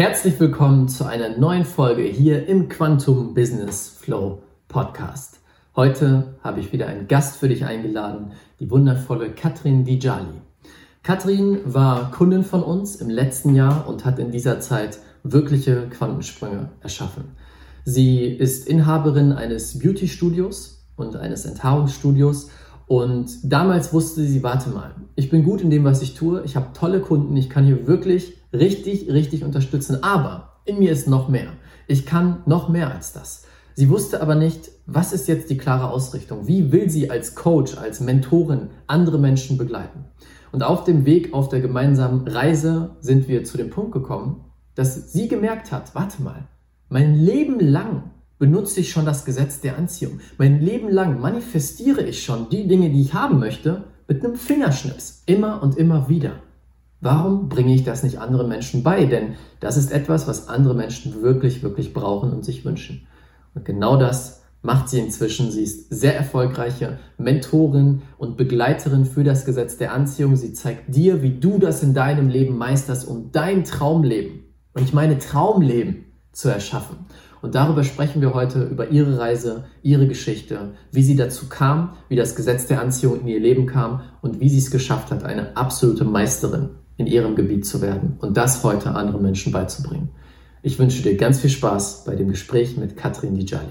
Herzlich 0.00 0.40
willkommen 0.40 0.88
zu 0.88 1.04
einer 1.04 1.36
neuen 1.36 1.66
Folge 1.66 2.00
hier 2.00 2.48
im 2.48 2.70
Quantum 2.70 3.34
Business 3.34 3.98
Flow 4.00 4.42
Podcast. 4.66 5.40
Heute 5.76 6.36
habe 6.42 6.60
ich 6.60 6.72
wieder 6.72 6.86
einen 6.86 7.06
Gast 7.06 7.36
für 7.36 7.50
dich 7.50 7.66
eingeladen, 7.66 8.32
die 8.60 8.70
wundervolle 8.70 9.28
Katrin 9.28 9.84
Dijali. 9.84 10.40
Katrin 11.02 11.58
war 11.66 12.12
Kundin 12.12 12.44
von 12.44 12.62
uns 12.62 12.96
im 12.96 13.10
letzten 13.10 13.54
Jahr 13.54 13.86
und 13.86 14.06
hat 14.06 14.18
in 14.18 14.30
dieser 14.30 14.58
Zeit 14.60 15.00
wirkliche 15.22 15.90
Quantensprünge 15.90 16.70
erschaffen. 16.80 17.32
Sie 17.84 18.24
ist 18.24 18.66
Inhaberin 18.66 19.32
eines 19.32 19.80
Beauty-Studios 19.80 20.82
und 20.96 21.16
eines 21.16 21.44
Enthaarungsstudios 21.44 22.48
und 22.90 23.38
damals 23.44 23.92
wusste 23.92 24.24
sie, 24.24 24.42
warte 24.42 24.70
mal, 24.70 24.96
ich 25.14 25.30
bin 25.30 25.44
gut 25.44 25.60
in 25.60 25.70
dem, 25.70 25.84
was 25.84 26.02
ich 26.02 26.14
tue, 26.14 26.42
ich 26.44 26.56
habe 26.56 26.72
tolle 26.72 26.98
Kunden, 26.98 27.36
ich 27.36 27.48
kann 27.48 27.64
hier 27.64 27.86
wirklich 27.86 28.42
richtig, 28.52 29.08
richtig 29.08 29.44
unterstützen. 29.44 30.02
Aber 30.02 30.58
in 30.64 30.80
mir 30.80 30.90
ist 30.90 31.06
noch 31.06 31.28
mehr. 31.28 31.52
Ich 31.86 32.04
kann 32.04 32.42
noch 32.46 32.68
mehr 32.68 32.92
als 32.92 33.12
das. 33.12 33.44
Sie 33.76 33.90
wusste 33.90 34.20
aber 34.20 34.34
nicht, 34.34 34.72
was 34.86 35.12
ist 35.12 35.28
jetzt 35.28 35.50
die 35.50 35.56
klare 35.56 35.88
Ausrichtung? 35.88 36.48
Wie 36.48 36.72
will 36.72 36.90
sie 36.90 37.12
als 37.12 37.36
Coach, 37.36 37.78
als 37.78 38.00
Mentorin 38.00 38.70
andere 38.88 39.20
Menschen 39.20 39.56
begleiten? 39.56 40.06
Und 40.50 40.64
auf 40.64 40.82
dem 40.82 41.06
Weg, 41.06 41.32
auf 41.32 41.48
der 41.48 41.60
gemeinsamen 41.60 42.26
Reise 42.26 42.96
sind 42.98 43.28
wir 43.28 43.44
zu 43.44 43.56
dem 43.56 43.70
Punkt 43.70 43.92
gekommen, 43.92 44.46
dass 44.74 45.12
sie 45.12 45.28
gemerkt 45.28 45.70
hat, 45.70 45.94
warte 45.94 46.24
mal, 46.24 46.48
mein 46.88 47.14
Leben 47.14 47.60
lang 47.60 48.10
benutze 48.40 48.80
ich 48.80 48.90
schon 48.90 49.04
das 49.04 49.24
Gesetz 49.24 49.60
der 49.60 49.76
Anziehung. 49.76 50.18
Mein 50.38 50.60
Leben 50.60 50.88
lang 50.88 51.20
manifestiere 51.20 52.02
ich 52.02 52.24
schon 52.24 52.48
die 52.48 52.66
Dinge, 52.66 52.88
die 52.90 53.02
ich 53.02 53.14
haben 53.14 53.38
möchte, 53.38 53.84
mit 54.08 54.24
einem 54.24 54.34
Fingerschnips. 54.34 55.22
Immer 55.26 55.62
und 55.62 55.76
immer 55.76 56.08
wieder. 56.08 56.32
Warum 57.02 57.50
bringe 57.50 57.74
ich 57.74 57.84
das 57.84 58.02
nicht 58.02 58.18
anderen 58.18 58.48
Menschen 58.48 58.82
bei? 58.82 59.04
Denn 59.04 59.34
das 59.60 59.76
ist 59.76 59.92
etwas, 59.92 60.26
was 60.26 60.48
andere 60.48 60.74
Menschen 60.74 61.22
wirklich, 61.22 61.62
wirklich 61.62 61.92
brauchen 61.92 62.32
und 62.32 62.44
sich 62.44 62.64
wünschen. 62.64 63.06
Und 63.54 63.66
genau 63.66 63.98
das 63.98 64.40
macht 64.62 64.88
sie 64.88 65.00
inzwischen. 65.00 65.50
Sie 65.50 65.62
ist 65.62 65.90
sehr 65.90 66.16
erfolgreiche 66.16 66.98
Mentorin 67.18 68.02
und 68.16 68.38
Begleiterin 68.38 69.04
für 69.04 69.22
das 69.22 69.44
Gesetz 69.44 69.76
der 69.76 69.92
Anziehung. 69.92 70.36
Sie 70.36 70.54
zeigt 70.54 70.94
dir, 70.94 71.20
wie 71.20 71.38
du 71.38 71.58
das 71.58 71.82
in 71.82 71.92
deinem 71.92 72.28
Leben 72.28 72.56
meisterst, 72.56 73.06
um 73.06 73.32
dein 73.32 73.64
Traumleben, 73.64 74.44
und 74.72 74.82
ich 74.82 74.94
meine 74.94 75.18
Traumleben, 75.18 76.06
zu 76.32 76.48
erschaffen. 76.48 76.96
Und 77.42 77.54
darüber 77.54 77.84
sprechen 77.84 78.20
wir 78.20 78.34
heute 78.34 78.64
über 78.64 78.88
ihre 78.88 79.18
Reise, 79.18 79.64
ihre 79.82 80.06
Geschichte, 80.06 80.74
wie 80.92 81.02
sie 81.02 81.16
dazu 81.16 81.48
kam, 81.48 81.94
wie 82.08 82.16
das 82.16 82.36
Gesetz 82.36 82.66
der 82.66 82.80
Anziehung 82.80 83.20
in 83.20 83.28
ihr 83.28 83.40
Leben 83.40 83.66
kam 83.66 84.02
und 84.20 84.40
wie 84.40 84.48
sie 84.48 84.58
es 84.58 84.70
geschafft 84.70 85.10
hat, 85.10 85.24
eine 85.24 85.56
absolute 85.56 86.04
Meisterin 86.04 86.70
in 86.98 87.06
ihrem 87.06 87.36
Gebiet 87.36 87.66
zu 87.66 87.80
werden 87.80 88.16
und 88.20 88.36
das 88.36 88.62
heute 88.62 88.90
anderen 88.90 89.22
Menschen 89.22 89.52
beizubringen. 89.52 90.10
Ich 90.62 90.78
wünsche 90.78 91.02
dir 91.02 91.16
ganz 91.16 91.40
viel 91.40 91.48
Spaß 91.48 92.04
bei 92.04 92.14
dem 92.14 92.28
Gespräch 92.28 92.76
mit 92.76 92.96
Katrin 92.96 93.34
Dijali. 93.34 93.64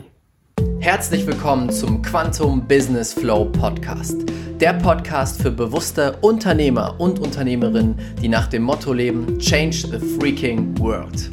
Herzlich 0.79 1.27
willkommen 1.27 1.69
zum 1.69 2.01
Quantum 2.01 2.67
Business 2.67 3.13
Flow 3.13 3.45
Podcast. 3.45 4.25
Der 4.59 4.73
Podcast 4.73 5.41
für 5.41 5.51
bewusste 5.51 6.17
Unternehmer 6.21 6.95
und 6.97 7.19
Unternehmerinnen, 7.19 7.99
die 8.21 8.29
nach 8.29 8.47
dem 8.47 8.63
Motto 8.63 8.93
leben, 8.93 9.37
Change 9.37 9.87
the 9.91 9.99
Freaking 10.17 10.77
World. 10.79 11.29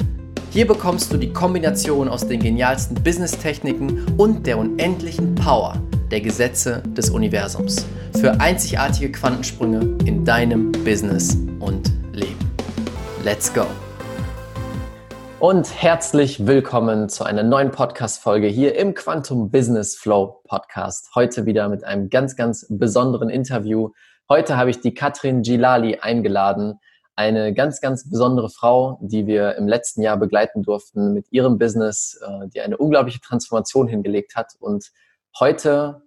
Hier 0.57 0.65
bekommst 0.65 1.13
du 1.13 1.17
die 1.17 1.31
Kombination 1.31 2.09
aus 2.09 2.27
den 2.27 2.39
genialsten 2.39 2.95
Business-Techniken 3.03 4.17
und 4.17 4.47
der 4.47 4.57
unendlichen 4.57 5.35
Power 5.35 5.79
der 6.09 6.19
Gesetze 6.19 6.81
des 6.97 7.11
Universums 7.11 7.85
für 8.19 8.41
einzigartige 8.41 9.11
Quantensprünge 9.11 9.99
in 10.07 10.25
deinem 10.25 10.71
Business 10.71 11.37
und 11.59 11.91
Leben. 12.11 12.51
Let's 13.23 13.53
go! 13.53 13.67
Und 15.39 15.79
herzlich 15.79 16.47
willkommen 16.47 17.07
zu 17.07 17.23
einer 17.23 17.43
neuen 17.43 17.69
Podcast-Folge 17.69 18.47
hier 18.47 18.75
im 18.79 18.95
Quantum 18.95 19.51
Business 19.51 19.95
Flow 19.95 20.41
Podcast. 20.47 21.11
Heute 21.13 21.45
wieder 21.45 21.69
mit 21.69 21.83
einem 21.83 22.09
ganz, 22.09 22.35
ganz 22.35 22.65
besonderen 22.67 23.29
Interview. 23.29 23.91
Heute 24.27 24.57
habe 24.57 24.71
ich 24.71 24.79
die 24.79 24.95
Katrin 24.95 25.43
Gilali 25.43 25.99
eingeladen, 26.01 26.79
eine 27.17 27.51
ganz, 27.51 27.81
ganz 27.81 28.09
besondere 28.09 28.49
Frau, 28.49 28.99
die 29.01 29.25
wir 29.25 29.55
im 29.55 29.67
letzten 29.67 30.01
Jahr 30.01 30.17
begleiten 30.17 30.61
durften 30.61 31.13
mit 31.13 31.31
ihrem 31.31 31.57
Business, 31.57 32.21
äh, 32.21 32.47
die 32.47 32.61
eine 32.61 32.77
unglaubliche 32.77 33.19
Transformation 33.19 33.87
hingelegt 33.87 34.35
hat 34.35 34.53
und 34.59 34.91
heute 35.39 36.03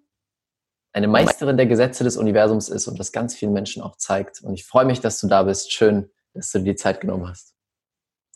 eine 0.93 1.09
Meisterin 1.09 1.56
der 1.56 1.66
Gesetze 1.66 2.04
des 2.04 2.16
Universums 2.16 2.69
ist 2.69 2.87
und 2.87 2.99
das 2.99 3.10
ganz 3.10 3.34
vielen 3.34 3.53
Menschen 3.53 3.82
auch 3.82 3.97
zeigt. 3.97 4.41
Und 4.43 4.54
ich 4.54 4.65
freue 4.65 4.84
mich, 4.84 5.00
dass 5.00 5.20
du 5.20 5.26
da 5.26 5.43
bist. 5.43 5.72
Schön, 5.72 6.10
dass 6.32 6.53
du 6.53 6.59
dir 6.59 6.72
die 6.72 6.76
Zeit 6.76 7.00
genommen 7.00 7.28
hast. 7.28 7.54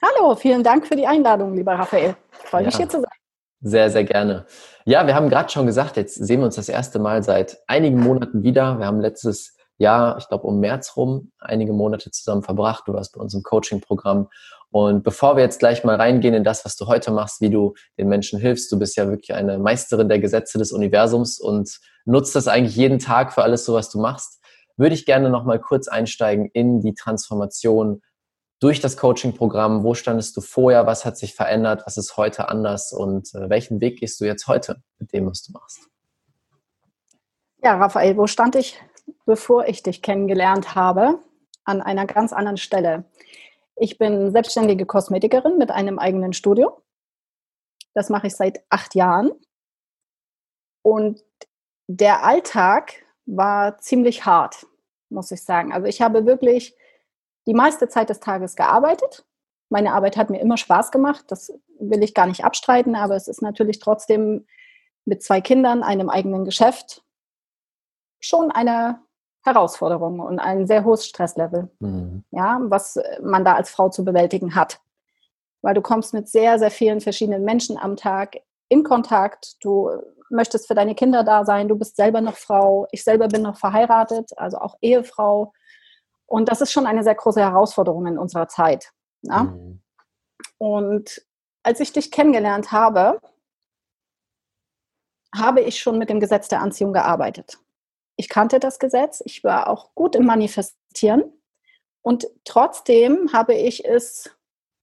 Hallo, 0.02 0.34
vielen 0.34 0.64
Dank 0.64 0.86
für 0.86 0.96
die 0.96 1.06
Einladung, 1.06 1.54
lieber 1.54 1.74
Raphael. 1.74 2.16
Freue 2.30 2.62
ja, 2.62 2.66
mich 2.66 2.76
hier 2.76 2.88
zu 2.88 3.00
sein. 3.00 3.10
Sehr, 3.60 3.88
sehr 3.88 4.04
gerne. 4.04 4.46
Ja, 4.84 5.06
wir 5.06 5.14
haben 5.14 5.30
gerade 5.30 5.48
schon 5.48 5.66
gesagt, 5.66 5.96
jetzt 5.96 6.16
sehen 6.16 6.40
wir 6.40 6.46
uns 6.46 6.56
das 6.56 6.68
erste 6.68 6.98
Mal 6.98 7.22
seit 7.22 7.62
einigen 7.68 8.00
Monaten 8.00 8.42
wieder. 8.42 8.78
Wir 8.78 8.86
haben 8.86 9.00
letztes 9.00 9.56
Jahr, 9.78 10.18
ich 10.18 10.28
glaube 10.28 10.46
um 10.46 10.60
März 10.60 10.96
rum, 10.96 11.32
einige 11.38 11.72
Monate 11.72 12.10
zusammen 12.10 12.42
verbracht. 12.42 12.84
Du 12.86 12.92
warst 12.92 13.14
bei 13.14 13.20
uns 13.20 13.34
im 13.34 13.42
Coaching-Programm 13.42 14.28
und 14.74 15.04
bevor 15.04 15.36
wir 15.36 15.44
jetzt 15.44 15.60
gleich 15.60 15.84
mal 15.84 15.94
reingehen 15.94 16.34
in 16.34 16.42
das, 16.42 16.64
was 16.64 16.74
du 16.74 16.88
heute 16.88 17.12
machst, 17.12 17.40
wie 17.40 17.48
du 17.48 17.74
den 17.96 18.08
Menschen 18.08 18.40
hilfst, 18.40 18.72
du 18.72 18.78
bist 18.78 18.96
ja 18.96 19.08
wirklich 19.08 19.32
eine 19.32 19.56
Meisterin 19.56 20.08
der 20.08 20.18
Gesetze 20.18 20.58
des 20.58 20.72
Universums 20.72 21.38
und 21.38 21.78
nutzt 22.04 22.34
das 22.34 22.48
eigentlich 22.48 22.74
jeden 22.74 22.98
Tag 22.98 23.32
für 23.32 23.44
alles 23.44 23.64
so, 23.64 23.74
was 23.74 23.88
du 23.88 24.00
machst, 24.00 24.40
würde 24.76 24.96
ich 24.96 25.06
gerne 25.06 25.30
noch 25.30 25.44
mal 25.44 25.60
kurz 25.60 25.86
einsteigen 25.86 26.50
in 26.52 26.80
die 26.80 26.94
Transformation 26.94 28.02
durch 28.58 28.80
das 28.80 28.96
Coaching-Programm. 28.96 29.84
Wo 29.84 29.94
standest 29.94 30.36
du 30.36 30.40
vorher? 30.40 30.86
Was 30.86 31.04
hat 31.04 31.18
sich 31.18 31.34
verändert? 31.34 31.82
Was 31.86 31.96
ist 31.96 32.16
heute 32.16 32.48
anders? 32.48 32.92
Und 32.92 33.32
äh, 33.34 33.48
welchen 33.48 33.80
Weg 33.80 34.00
gehst 34.00 34.20
du 34.20 34.24
jetzt 34.24 34.48
heute 34.48 34.82
mit 34.98 35.12
dem, 35.12 35.26
was 35.30 35.44
du 35.44 35.52
machst? 35.52 35.88
Ja, 37.62 37.76
Raphael, 37.76 38.16
wo 38.16 38.26
stand 38.26 38.56
ich, 38.56 38.76
bevor 39.26 39.66
ich 39.66 39.82
dich 39.82 40.02
kennengelernt 40.02 40.74
habe? 40.74 41.18
An 41.64 41.80
einer 41.80 42.06
ganz 42.06 42.32
anderen 42.32 42.58
Stelle. 42.58 43.04
Ich 43.76 43.98
bin 43.98 44.30
selbstständige 44.30 44.86
Kosmetikerin 44.86 45.58
mit 45.58 45.70
einem 45.70 45.98
eigenen 45.98 46.32
Studio. 46.32 46.82
Das 47.94 48.10
mache 48.10 48.26
ich 48.26 48.36
seit 48.36 48.64
acht 48.70 48.94
Jahren. 48.94 49.32
Und 50.82 51.24
der 51.86 52.24
Alltag 52.24 52.92
war 53.26 53.78
ziemlich 53.78 54.26
hart, 54.26 54.66
muss 55.08 55.30
ich 55.30 55.42
sagen. 55.42 55.72
Also 55.72 55.86
ich 55.86 56.02
habe 56.02 56.26
wirklich 56.26 56.76
die 57.46 57.54
meiste 57.54 57.88
Zeit 57.88 58.10
des 58.10 58.20
Tages 58.20 58.56
gearbeitet. 58.56 59.24
Meine 59.70 59.92
Arbeit 59.92 60.16
hat 60.16 60.30
mir 60.30 60.40
immer 60.40 60.56
Spaß 60.56 60.90
gemacht. 60.90 61.24
Das 61.28 61.52
will 61.78 62.02
ich 62.02 62.14
gar 62.14 62.26
nicht 62.26 62.44
abstreiten, 62.44 62.94
aber 62.94 63.16
es 63.16 63.28
ist 63.28 63.42
natürlich 63.42 63.78
trotzdem 63.78 64.46
mit 65.04 65.22
zwei 65.22 65.40
Kindern, 65.40 65.82
einem 65.82 66.10
eigenen 66.10 66.44
Geschäft 66.44 67.03
schon 68.24 68.50
eine 68.50 69.00
Herausforderung 69.42 70.20
und 70.20 70.38
ein 70.38 70.66
sehr 70.66 70.84
hohes 70.84 71.06
Stresslevel, 71.06 71.70
mhm. 71.80 72.24
ja, 72.30 72.58
was 72.62 72.98
man 73.22 73.44
da 73.44 73.54
als 73.54 73.70
Frau 73.70 73.90
zu 73.90 74.04
bewältigen 74.04 74.54
hat. 74.54 74.80
Weil 75.60 75.74
du 75.74 75.82
kommst 75.82 76.14
mit 76.14 76.28
sehr, 76.28 76.58
sehr 76.58 76.70
vielen 76.70 77.00
verschiedenen 77.00 77.44
Menschen 77.44 77.76
am 77.78 77.96
Tag 77.96 78.36
in 78.68 78.82
Kontakt. 78.84 79.62
Du 79.62 79.90
möchtest 80.30 80.66
für 80.66 80.74
deine 80.74 80.94
Kinder 80.94 81.24
da 81.24 81.44
sein. 81.44 81.68
Du 81.68 81.76
bist 81.76 81.96
selber 81.96 82.20
noch 82.20 82.36
Frau. 82.36 82.86
Ich 82.90 83.04
selber 83.04 83.28
bin 83.28 83.42
noch 83.42 83.58
verheiratet, 83.58 84.30
also 84.36 84.58
auch 84.58 84.76
Ehefrau. 84.80 85.52
Und 86.26 86.48
das 86.48 86.60
ist 86.60 86.72
schon 86.72 86.86
eine 86.86 87.02
sehr 87.02 87.14
große 87.14 87.40
Herausforderung 87.40 88.06
in 88.06 88.18
unserer 88.18 88.48
Zeit. 88.48 88.92
Ja? 89.22 89.44
Mhm. 89.44 89.82
Und 90.58 91.22
als 91.62 91.80
ich 91.80 91.92
dich 91.92 92.10
kennengelernt 92.10 92.72
habe, 92.72 93.20
habe 95.34 95.60
ich 95.60 95.80
schon 95.80 95.98
mit 95.98 96.08
dem 96.08 96.20
Gesetz 96.20 96.48
der 96.48 96.60
Anziehung 96.60 96.92
gearbeitet. 96.92 97.58
Ich 98.16 98.28
kannte 98.28 98.60
das 98.60 98.78
Gesetz, 98.78 99.22
ich 99.24 99.42
war 99.42 99.68
auch 99.68 99.94
gut 99.94 100.14
im 100.14 100.24
Manifestieren 100.26 101.24
und 102.02 102.26
trotzdem 102.44 103.32
habe 103.32 103.54
ich 103.54 103.84
es 103.84 104.30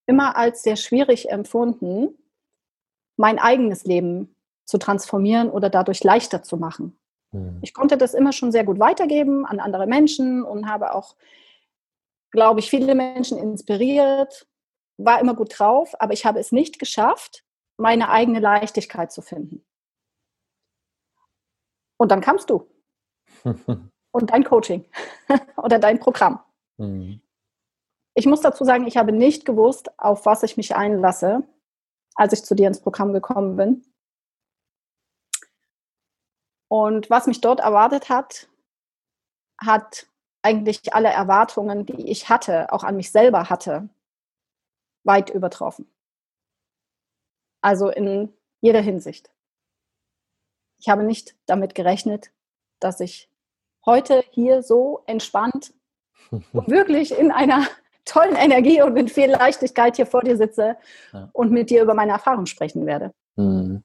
immer 0.06 0.36
als 0.36 0.64
sehr 0.64 0.75
schwierig 0.75 1.30
empfunden, 1.30 2.18
mein 3.16 3.39
eigenes 3.39 3.86
Leben 3.86 4.36
zu 4.66 4.78
transformieren 4.78 5.50
oder 5.50 5.69
dadurch 5.69 6.04
leichter 6.04 6.44
zu 6.44 6.57
machen. 6.57 6.98
Mhm. 7.31 7.60
Ich 7.62 7.74
konnte 7.74 7.98
das 7.98 8.13
immer 8.13 8.33
schon 8.33 8.51
sehr 8.51 8.63
gut 8.63 8.80
weitergeben 8.80 9.45
an 9.45 9.60
andere 9.60 9.88
Menschen 9.88 10.44
und 10.44 10.68
habe 10.68 10.94
auch, 10.95 11.16
glaube 12.31 12.60
ich, 12.60 12.69
viele 12.69 12.95
Menschen 12.95 13.38
inspiriert, 13.38 14.48
war 14.98 15.19
immer 15.19 15.36
gut 15.36 15.57
drauf, 15.57 15.94
aber 16.00 16.13
ich 16.13 16.25
habe 16.25 16.39
es 16.39 16.51
nicht 16.51 16.80
geschafft, 16.80 17.44
meine 17.77 18.10
eigene 18.10 18.39
Leichtigkeit 18.39 19.12
zu 19.12 19.22
finden. 19.22 19.66
Und 21.98 22.12
dann 22.12 22.22
kamst 22.22 22.50
du. 22.50 22.68
Und 23.43 24.29
dein 24.31 24.43
Coaching 24.43 24.85
oder 25.57 25.79
dein 25.79 25.99
Programm. 25.99 26.43
Mhm. 26.77 27.21
Ich 28.13 28.25
muss 28.25 28.41
dazu 28.41 28.65
sagen, 28.65 28.88
ich 28.88 28.97
habe 28.97 29.11
nicht 29.11 29.45
gewusst, 29.45 29.97
auf 29.97 30.25
was 30.25 30.43
ich 30.43 30.57
mich 30.57 30.75
einlasse, 30.75 31.43
als 32.15 32.33
ich 32.33 32.43
zu 32.43 32.55
dir 32.55 32.67
ins 32.67 32.81
Programm 32.81 33.13
gekommen 33.13 33.55
bin. 33.55 33.85
Und 36.69 37.09
was 37.09 37.27
mich 37.27 37.41
dort 37.41 37.59
erwartet 37.59 38.09
hat, 38.09 38.49
hat 39.57 40.07
eigentlich 40.41 40.93
alle 40.93 41.09
Erwartungen, 41.09 41.85
die 41.85 42.09
ich 42.09 42.29
hatte, 42.29 42.71
auch 42.71 42.83
an 42.83 42.95
mich 42.95 43.11
selber 43.11 43.49
hatte, 43.49 43.89
weit 45.03 45.29
übertroffen. 45.29 45.89
Also 47.61 47.89
in 47.89 48.33
jeder 48.59 48.81
Hinsicht. 48.81 49.31
Ich 50.79 50.89
habe 50.89 51.03
nicht 51.03 51.35
damit 51.45 51.75
gerechnet, 51.75 52.31
dass 52.79 52.99
ich 52.99 53.31
heute 53.86 54.24
hier 54.31 54.63
so 54.63 55.04
entspannt 55.06 55.74
und 56.31 56.45
wirklich 56.68 57.18
in 57.18 57.31
einer 57.31 57.68
tollen 58.06 58.36
Energie 58.36 58.81
und 58.81 58.94
mit 58.94 59.12
viel 59.12 59.30
Leichtigkeit 59.30 59.95
hier 59.95 60.06
vor 60.06 60.22
dir 60.22 60.38
sitze 60.38 60.78
ja. 61.13 61.30
und 61.33 61.51
mit 61.51 61.69
dir 61.69 61.83
über 61.83 61.94
meine 61.94 62.12
Erfahrung 62.13 62.45
sprechen 62.45 62.86
werde. 62.86 63.13
Mhm. 63.36 63.83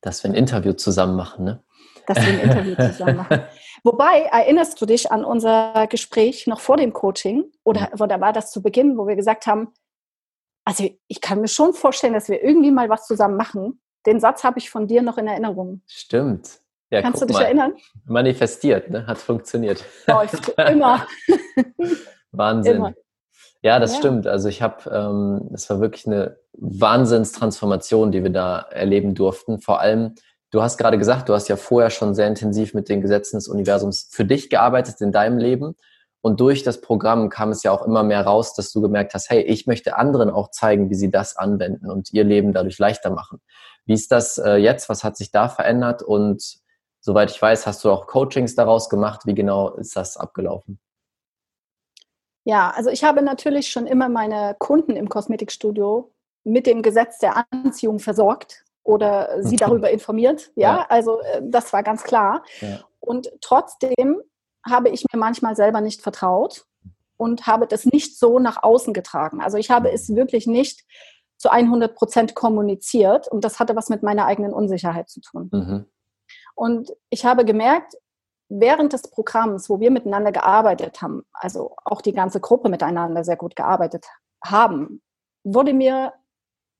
Dass 0.00 0.22
wir 0.22 0.30
ein 0.30 0.34
Interview 0.34 0.72
zusammen 0.72 1.16
machen, 1.16 1.44
ne? 1.44 1.62
Dass 2.06 2.18
wir 2.18 2.32
ein 2.32 2.40
Interview 2.40 2.74
zusammen 2.92 3.16
machen. 3.16 3.42
Wobei, 3.84 4.22
erinnerst 4.22 4.80
du 4.80 4.86
dich 4.86 5.12
an 5.12 5.24
unser 5.24 5.86
Gespräch 5.88 6.46
noch 6.46 6.60
vor 6.60 6.76
dem 6.76 6.92
Coaching? 6.92 7.44
Oder, 7.64 7.90
oder 7.98 8.20
war 8.20 8.32
das 8.32 8.50
zu 8.50 8.62
Beginn, 8.62 8.96
wo 8.96 9.06
wir 9.06 9.16
gesagt 9.16 9.46
haben, 9.46 9.72
also 10.64 10.88
ich 11.06 11.20
kann 11.20 11.40
mir 11.40 11.48
schon 11.48 11.72
vorstellen, 11.72 12.12
dass 12.12 12.28
wir 12.28 12.42
irgendwie 12.42 12.70
mal 12.70 12.88
was 12.88 13.06
zusammen 13.06 13.36
machen. 13.36 13.80
Den 14.06 14.20
Satz 14.20 14.44
habe 14.44 14.58
ich 14.58 14.70
von 14.70 14.86
dir 14.86 15.02
noch 15.02 15.18
in 15.18 15.26
Erinnerung. 15.26 15.82
Stimmt. 15.86 16.60
Ja, 16.90 17.02
Kannst 17.02 17.20
du 17.20 17.26
dich 17.26 17.36
mal. 17.36 17.44
erinnern? 17.44 17.74
Manifestiert, 18.06 18.90
ne? 18.90 19.06
hat 19.06 19.18
funktioniert. 19.18 19.84
Läuft 20.06 20.48
immer. 20.58 21.06
Wahnsinn. 22.32 22.76
Immer. 22.76 22.94
Ja, 23.62 23.78
das 23.78 23.94
ja. 23.94 23.98
stimmt. 23.98 24.26
Also 24.26 24.48
ich 24.48 24.62
habe, 24.62 24.88
ähm, 24.90 25.50
es 25.52 25.68
war 25.68 25.80
wirklich 25.80 26.06
eine 26.06 26.38
Wahnsinnstransformation, 26.52 28.12
die 28.12 28.22
wir 28.22 28.30
da 28.30 28.60
erleben 28.60 29.14
durften. 29.14 29.60
Vor 29.60 29.80
allem, 29.80 30.14
du 30.50 30.62
hast 30.62 30.78
gerade 30.78 30.96
gesagt, 30.96 31.28
du 31.28 31.34
hast 31.34 31.48
ja 31.48 31.56
vorher 31.56 31.90
schon 31.90 32.14
sehr 32.14 32.28
intensiv 32.28 32.72
mit 32.72 32.88
den 32.88 33.00
Gesetzen 33.02 33.36
des 33.36 33.48
Universums 33.48 34.08
für 34.10 34.24
dich 34.24 34.48
gearbeitet 34.48 35.00
in 35.00 35.12
deinem 35.12 35.38
Leben. 35.38 35.74
Und 36.20 36.40
durch 36.40 36.62
das 36.62 36.80
Programm 36.80 37.28
kam 37.28 37.50
es 37.50 37.62
ja 37.62 37.70
auch 37.70 37.82
immer 37.82 38.02
mehr 38.02 38.22
raus, 38.22 38.54
dass 38.54 38.72
du 38.72 38.80
gemerkt 38.80 39.14
hast, 39.14 39.30
hey, 39.30 39.42
ich 39.42 39.66
möchte 39.66 39.96
anderen 39.96 40.30
auch 40.30 40.50
zeigen, 40.50 40.90
wie 40.90 40.94
sie 40.94 41.10
das 41.10 41.36
anwenden 41.36 41.90
und 41.90 42.12
ihr 42.12 42.24
Leben 42.24 42.52
dadurch 42.52 42.78
leichter 42.78 43.10
machen. 43.10 43.40
Wie 43.86 43.94
ist 43.94 44.10
das 44.10 44.38
äh, 44.38 44.56
jetzt? 44.56 44.88
Was 44.88 45.04
hat 45.04 45.16
sich 45.16 45.30
da 45.30 45.48
verändert? 45.48 46.02
Und 46.02 46.58
soweit 47.08 47.30
ich 47.30 47.40
weiß, 47.40 47.66
hast 47.66 47.82
du 47.84 47.90
auch 47.90 48.06
Coachings 48.06 48.54
daraus 48.54 48.90
gemacht. 48.90 49.22
Wie 49.24 49.32
genau 49.32 49.70
ist 49.76 49.96
das 49.96 50.18
abgelaufen? 50.18 50.78
Ja, 52.44 52.70
also 52.70 52.90
ich 52.90 53.02
habe 53.02 53.22
natürlich 53.22 53.70
schon 53.70 53.86
immer 53.86 54.10
meine 54.10 54.54
Kunden 54.58 54.94
im 54.94 55.08
Kosmetikstudio 55.08 56.12
mit 56.44 56.66
dem 56.66 56.82
Gesetz 56.82 57.18
der 57.18 57.46
Anziehung 57.50 57.98
versorgt 57.98 58.62
oder 58.82 59.42
sie 59.42 59.56
darüber 59.56 59.90
informiert. 59.90 60.50
Ja, 60.54 60.76
ja. 60.76 60.86
also 60.90 61.20
äh, 61.20 61.40
das 61.42 61.72
war 61.72 61.82
ganz 61.82 62.02
klar. 62.02 62.42
Ja. 62.60 62.80
Und 63.00 63.30
trotzdem 63.40 64.20
habe 64.68 64.90
ich 64.90 65.02
mir 65.10 65.18
manchmal 65.18 65.56
selber 65.56 65.80
nicht 65.80 66.02
vertraut 66.02 66.66
und 67.16 67.46
habe 67.46 67.66
das 67.66 67.86
nicht 67.86 68.18
so 68.18 68.38
nach 68.38 68.62
außen 68.62 68.92
getragen. 68.92 69.40
Also 69.40 69.56
ich 69.56 69.70
habe 69.70 69.90
es 69.90 70.14
wirklich 70.14 70.46
nicht 70.46 70.84
zu 71.38 71.48
100 71.48 71.94
Prozent 71.94 72.34
kommuniziert 72.34 73.28
und 73.28 73.46
das 73.46 73.60
hatte 73.60 73.76
was 73.76 73.88
mit 73.88 74.02
meiner 74.02 74.26
eigenen 74.26 74.52
Unsicherheit 74.52 75.08
zu 75.08 75.22
tun. 75.22 75.48
Mhm. 75.50 75.86
Und 76.58 76.92
ich 77.08 77.24
habe 77.24 77.44
gemerkt, 77.44 77.94
während 78.48 78.92
des 78.92 79.02
Programms, 79.02 79.70
wo 79.70 79.78
wir 79.78 79.92
miteinander 79.92 80.32
gearbeitet 80.32 81.00
haben, 81.00 81.24
also 81.32 81.76
auch 81.84 82.02
die 82.02 82.12
ganze 82.12 82.40
Gruppe 82.40 82.68
miteinander 82.68 83.22
sehr 83.22 83.36
gut 83.36 83.54
gearbeitet 83.54 84.06
haben, 84.44 85.00
wurde 85.44 85.72
mir 85.72 86.14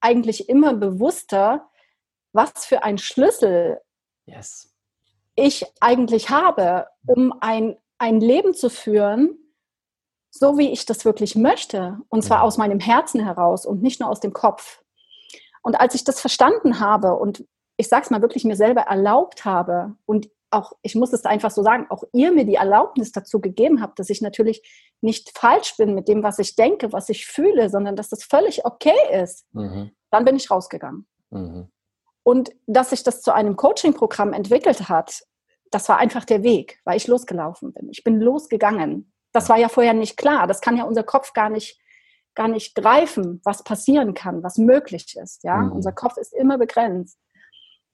eigentlich 0.00 0.48
immer 0.48 0.74
bewusster, 0.74 1.70
was 2.32 2.66
für 2.66 2.82
ein 2.82 2.98
Schlüssel 2.98 3.80
yes. 4.26 4.74
ich 5.36 5.64
eigentlich 5.78 6.28
habe, 6.28 6.88
um 7.06 7.32
ein, 7.40 7.76
ein 7.98 8.20
Leben 8.20 8.54
zu 8.54 8.70
führen, 8.70 9.38
so 10.32 10.58
wie 10.58 10.72
ich 10.72 10.86
das 10.86 11.04
wirklich 11.04 11.36
möchte, 11.36 11.98
und 12.08 12.22
zwar 12.22 12.42
aus 12.42 12.56
meinem 12.56 12.80
Herzen 12.80 13.24
heraus 13.24 13.64
und 13.64 13.80
nicht 13.80 14.00
nur 14.00 14.10
aus 14.10 14.18
dem 14.18 14.32
Kopf. 14.32 14.82
Und 15.62 15.78
als 15.78 15.94
ich 15.94 16.02
das 16.02 16.20
verstanden 16.20 16.80
habe 16.80 17.14
und 17.14 17.44
ich 17.78 17.88
sage 17.88 18.02
es 18.02 18.10
mal 18.10 18.20
wirklich 18.20 18.44
mir 18.44 18.56
selber 18.56 18.82
erlaubt 18.82 19.44
habe 19.44 19.94
und 20.04 20.28
auch, 20.50 20.72
ich 20.82 20.94
muss 20.94 21.12
es 21.12 21.24
einfach 21.24 21.50
so 21.50 21.62
sagen, 21.62 21.86
auch 21.90 22.04
ihr 22.12 22.32
mir 22.32 22.44
die 22.44 22.54
Erlaubnis 22.54 23.12
dazu 23.12 23.40
gegeben 23.40 23.80
habt, 23.80 23.98
dass 23.98 24.10
ich 24.10 24.20
natürlich 24.20 24.62
nicht 25.00 25.36
falsch 25.38 25.76
bin 25.76 25.94
mit 25.94 26.08
dem, 26.08 26.22
was 26.22 26.38
ich 26.38 26.56
denke, 26.56 26.92
was 26.92 27.08
ich 27.08 27.26
fühle, 27.26 27.70
sondern 27.70 27.96
dass 27.96 28.08
das 28.08 28.24
völlig 28.24 28.64
okay 28.64 28.96
ist, 29.22 29.46
mhm. 29.52 29.90
dann 30.10 30.24
bin 30.24 30.36
ich 30.36 30.50
rausgegangen. 30.50 31.06
Mhm. 31.30 31.68
Und 32.22 32.50
dass 32.66 32.90
sich 32.90 33.02
das 33.02 33.22
zu 33.22 33.32
einem 33.32 33.56
Coaching-Programm 33.56 34.32
entwickelt 34.32 34.88
hat, 34.88 35.22
das 35.70 35.88
war 35.88 35.98
einfach 35.98 36.24
der 36.24 36.42
Weg, 36.42 36.80
weil 36.84 36.96
ich 36.96 37.06
losgelaufen 37.06 37.72
bin. 37.72 37.88
Ich 37.90 38.02
bin 38.02 38.20
losgegangen. 38.20 39.12
Das 39.32 39.48
war 39.48 39.58
ja 39.58 39.68
vorher 39.68 39.94
nicht 39.94 40.16
klar. 40.16 40.46
Das 40.46 40.60
kann 40.60 40.76
ja 40.76 40.84
unser 40.84 41.04
Kopf 41.04 41.34
gar 41.34 41.50
nicht, 41.50 41.78
gar 42.34 42.48
nicht 42.48 42.74
greifen, 42.74 43.40
was 43.44 43.62
passieren 43.62 44.14
kann, 44.14 44.42
was 44.42 44.56
möglich 44.56 45.14
ist. 45.22 45.44
Ja, 45.44 45.58
mhm. 45.58 45.72
unser 45.72 45.92
Kopf 45.92 46.16
ist 46.16 46.32
immer 46.32 46.56
begrenzt. 46.56 47.18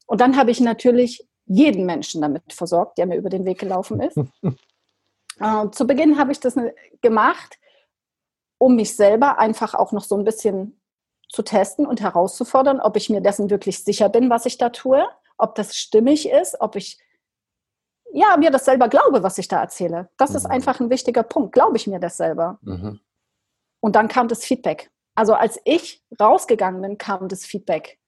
Und 0.06 0.20
dann 0.20 0.36
habe 0.36 0.50
ich 0.50 0.60
natürlich 0.60 1.26
jeden 1.46 1.86
Menschen 1.86 2.22
damit 2.22 2.52
versorgt, 2.52 2.98
der 2.98 3.06
mir 3.06 3.16
über 3.16 3.30
den 3.30 3.44
Weg 3.44 3.58
gelaufen 3.58 4.00
ist. 4.00 4.16
äh, 5.40 5.70
zu 5.70 5.86
Beginn 5.86 6.18
habe 6.18 6.32
ich 6.32 6.40
das 6.40 6.56
gemacht, 7.00 7.58
um 8.58 8.76
mich 8.76 8.96
selber 8.96 9.38
einfach 9.38 9.74
auch 9.74 9.92
noch 9.92 10.04
so 10.04 10.16
ein 10.16 10.24
bisschen 10.24 10.80
zu 11.28 11.42
testen 11.42 11.86
und 11.86 12.00
herauszufordern, 12.00 12.80
ob 12.80 12.96
ich 12.96 13.10
mir 13.10 13.20
dessen 13.20 13.50
wirklich 13.50 13.82
sicher 13.82 14.08
bin, 14.08 14.30
was 14.30 14.46
ich 14.46 14.58
da 14.58 14.70
tue, 14.70 15.04
ob 15.36 15.54
das 15.54 15.76
stimmig 15.76 16.28
ist, 16.28 16.60
ob 16.60 16.76
ich 16.76 16.98
ja, 18.12 18.36
mir 18.36 18.52
das 18.52 18.64
selber 18.64 18.88
glaube, 18.88 19.24
was 19.24 19.38
ich 19.38 19.48
da 19.48 19.60
erzähle. 19.60 20.08
Das 20.16 20.30
mhm. 20.30 20.36
ist 20.36 20.46
einfach 20.46 20.78
ein 20.78 20.88
wichtiger 20.88 21.24
Punkt. 21.24 21.52
Glaube 21.52 21.76
ich 21.76 21.88
mir 21.88 21.98
das 21.98 22.16
selber? 22.16 22.58
Mhm. 22.62 23.00
Und 23.80 23.96
dann 23.96 24.06
kam 24.06 24.28
das 24.28 24.44
Feedback. 24.44 24.90
Also 25.16 25.34
als 25.34 25.60
ich 25.64 26.02
rausgegangen 26.20 26.80
bin, 26.80 26.96
kam 26.96 27.28
das 27.28 27.44
Feedback. 27.44 27.98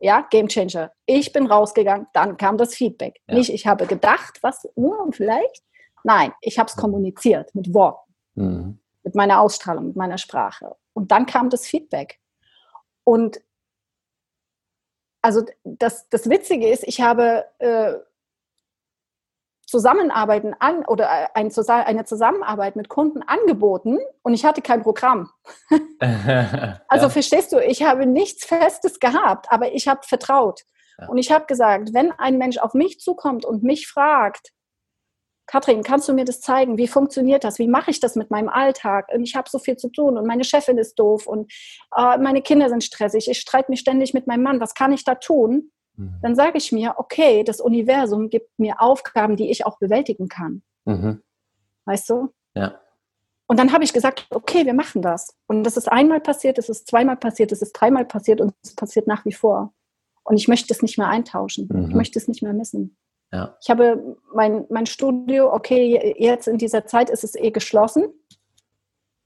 Ja, 0.00 0.26
Game 0.30 0.48
Changer. 0.48 0.92
Ich 1.04 1.32
bin 1.32 1.46
rausgegangen, 1.46 2.06
dann 2.14 2.36
kam 2.38 2.56
das 2.56 2.74
Feedback. 2.74 3.20
Ja. 3.28 3.34
Nicht, 3.36 3.52
ich 3.52 3.66
habe 3.66 3.86
gedacht, 3.86 4.38
was, 4.42 4.66
uh, 4.76 5.10
vielleicht. 5.12 5.62
Nein, 6.02 6.32
ich 6.40 6.58
habe 6.58 6.68
es 6.68 6.76
kommuniziert 6.76 7.54
mit 7.54 7.74
Worten, 7.74 8.14
mhm. 8.34 8.78
mit 9.02 9.14
meiner 9.14 9.40
Ausstrahlung, 9.40 9.88
mit 9.88 9.96
meiner 9.96 10.16
Sprache. 10.16 10.74
Und 10.94 11.12
dann 11.12 11.26
kam 11.26 11.50
das 11.50 11.66
Feedback. 11.66 12.18
Und 13.04 13.42
also 15.22 15.44
das, 15.64 16.08
das 16.08 16.30
Witzige 16.30 16.68
ist, 16.68 16.84
ich 16.86 17.02
habe 17.02 17.44
äh, 17.58 17.94
Zusammenarbeiten 19.70 20.54
an 20.58 20.84
oder 20.84 21.04
äh, 21.04 21.26
ein, 21.34 21.52
eine 21.56 22.04
Zusammenarbeit 22.04 22.74
mit 22.74 22.88
Kunden 22.88 23.22
angeboten 23.22 23.98
und 24.22 24.34
ich 24.34 24.44
hatte 24.44 24.62
kein 24.62 24.82
Programm. 24.82 25.30
also 26.88 27.06
ja. 27.06 27.08
verstehst 27.08 27.52
du, 27.52 27.58
ich 27.58 27.84
habe 27.84 28.04
nichts 28.04 28.44
Festes 28.44 28.98
gehabt, 28.98 29.46
aber 29.50 29.72
ich 29.72 29.86
habe 29.86 30.00
vertraut. 30.02 30.62
Ja. 30.98 31.08
Und 31.08 31.18
ich 31.18 31.30
habe 31.30 31.46
gesagt, 31.46 31.94
wenn 31.94 32.10
ein 32.12 32.36
Mensch 32.36 32.58
auf 32.58 32.74
mich 32.74 32.98
zukommt 32.98 33.44
und 33.44 33.62
mich 33.62 33.86
fragt, 33.86 34.50
Katrin, 35.46 35.82
kannst 35.82 36.08
du 36.08 36.12
mir 36.12 36.24
das 36.24 36.40
zeigen? 36.40 36.78
Wie 36.78 36.86
funktioniert 36.86 37.42
das? 37.42 37.58
Wie 37.58 37.66
mache 37.66 37.90
ich 37.90 37.98
das 37.98 38.14
mit 38.14 38.30
meinem 38.30 38.48
Alltag? 38.48 39.08
Ich 39.20 39.34
habe 39.34 39.50
so 39.50 39.58
viel 39.58 39.76
zu 39.76 39.88
tun 39.88 40.16
und 40.16 40.26
meine 40.26 40.44
Chefin 40.44 40.78
ist 40.78 40.96
doof 40.96 41.26
und 41.26 41.52
äh, 41.96 42.18
meine 42.18 42.42
Kinder 42.42 42.68
sind 42.68 42.84
stressig. 42.84 43.28
Ich 43.28 43.40
streite 43.40 43.70
mich 43.70 43.80
ständig 43.80 44.14
mit 44.14 44.26
meinem 44.26 44.44
Mann. 44.44 44.60
Was 44.60 44.74
kann 44.74 44.92
ich 44.92 45.04
da 45.04 45.16
tun? 45.16 45.72
Mhm. 46.00 46.14
dann 46.22 46.34
sage 46.34 46.56
ich 46.56 46.72
mir, 46.72 46.94
okay, 46.96 47.44
das 47.44 47.60
Universum 47.60 48.30
gibt 48.30 48.58
mir 48.58 48.80
Aufgaben, 48.80 49.36
die 49.36 49.50
ich 49.50 49.66
auch 49.66 49.78
bewältigen 49.78 50.28
kann. 50.28 50.62
Mhm. 50.86 51.22
Weißt 51.84 52.08
du? 52.08 52.32
Ja. 52.54 52.80
Und 53.46 53.58
dann 53.58 53.72
habe 53.72 53.84
ich 53.84 53.92
gesagt, 53.92 54.26
okay, 54.30 54.64
wir 54.64 54.74
machen 54.74 55.02
das. 55.02 55.36
Und 55.46 55.64
das 55.64 55.76
ist 55.76 55.88
einmal 55.90 56.20
passiert, 56.20 56.56
es 56.56 56.68
ist 56.68 56.86
zweimal 56.86 57.16
passiert, 57.16 57.52
es 57.52 57.62
ist 57.62 57.72
dreimal 57.72 58.04
passiert 58.04 58.40
und 58.40 58.54
es 58.62 58.74
passiert 58.74 59.06
nach 59.06 59.24
wie 59.24 59.32
vor. 59.32 59.74
Und 60.22 60.36
ich 60.36 60.48
möchte 60.48 60.72
es 60.72 60.82
nicht 60.82 60.96
mehr 60.96 61.08
eintauschen. 61.08 61.68
Mhm. 61.70 61.90
Ich 61.90 61.94
möchte 61.94 62.18
es 62.18 62.28
nicht 62.28 62.42
mehr 62.42 62.52
missen. 62.52 62.96
Ja. 63.32 63.56
Ich 63.60 63.68
habe 63.68 64.16
mein, 64.34 64.66
mein 64.70 64.86
Studio, 64.86 65.52
okay, 65.52 66.14
jetzt 66.18 66.48
in 66.48 66.58
dieser 66.58 66.86
Zeit 66.86 67.10
ist 67.10 67.24
es 67.24 67.34
eh 67.34 67.50
geschlossen. 67.50 68.04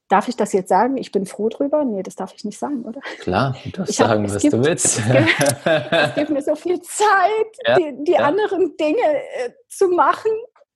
Darf 0.09 0.29
ich 0.29 0.37
das 0.37 0.53
jetzt 0.53 0.69
sagen? 0.69 0.99
Ich 0.99 1.13
bin 1.13 1.25
froh 1.25 1.49
drüber? 1.49 1.85
Nee, 1.85 2.03
das 2.03 2.15
darf 2.15 2.35
ich 2.35 2.45
nicht 2.45 2.59
sagen, 2.59 2.85
oder? 2.85 3.01
Klar, 3.21 3.57
du 3.65 3.71
darfst 3.71 3.99
hab, 4.01 4.09
sagen, 4.09 4.25
was 4.25 4.43
gibt, 4.43 4.53
du 4.53 4.65
willst. 4.65 4.99
Es 4.99 5.07
gibt, 5.07 5.93
es 5.93 6.15
gibt, 6.15 6.31
mir 6.31 6.43
so 6.43 6.55
viel 6.55 6.81
Zeit, 6.83 7.07
ja, 7.67 7.79
die, 7.79 8.05
die 8.05 8.13
ja. 8.13 8.21
anderen 8.21 8.77
Dinge 8.77 9.01
äh, 9.01 9.51
zu 9.69 9.89
machen 9.89 10.31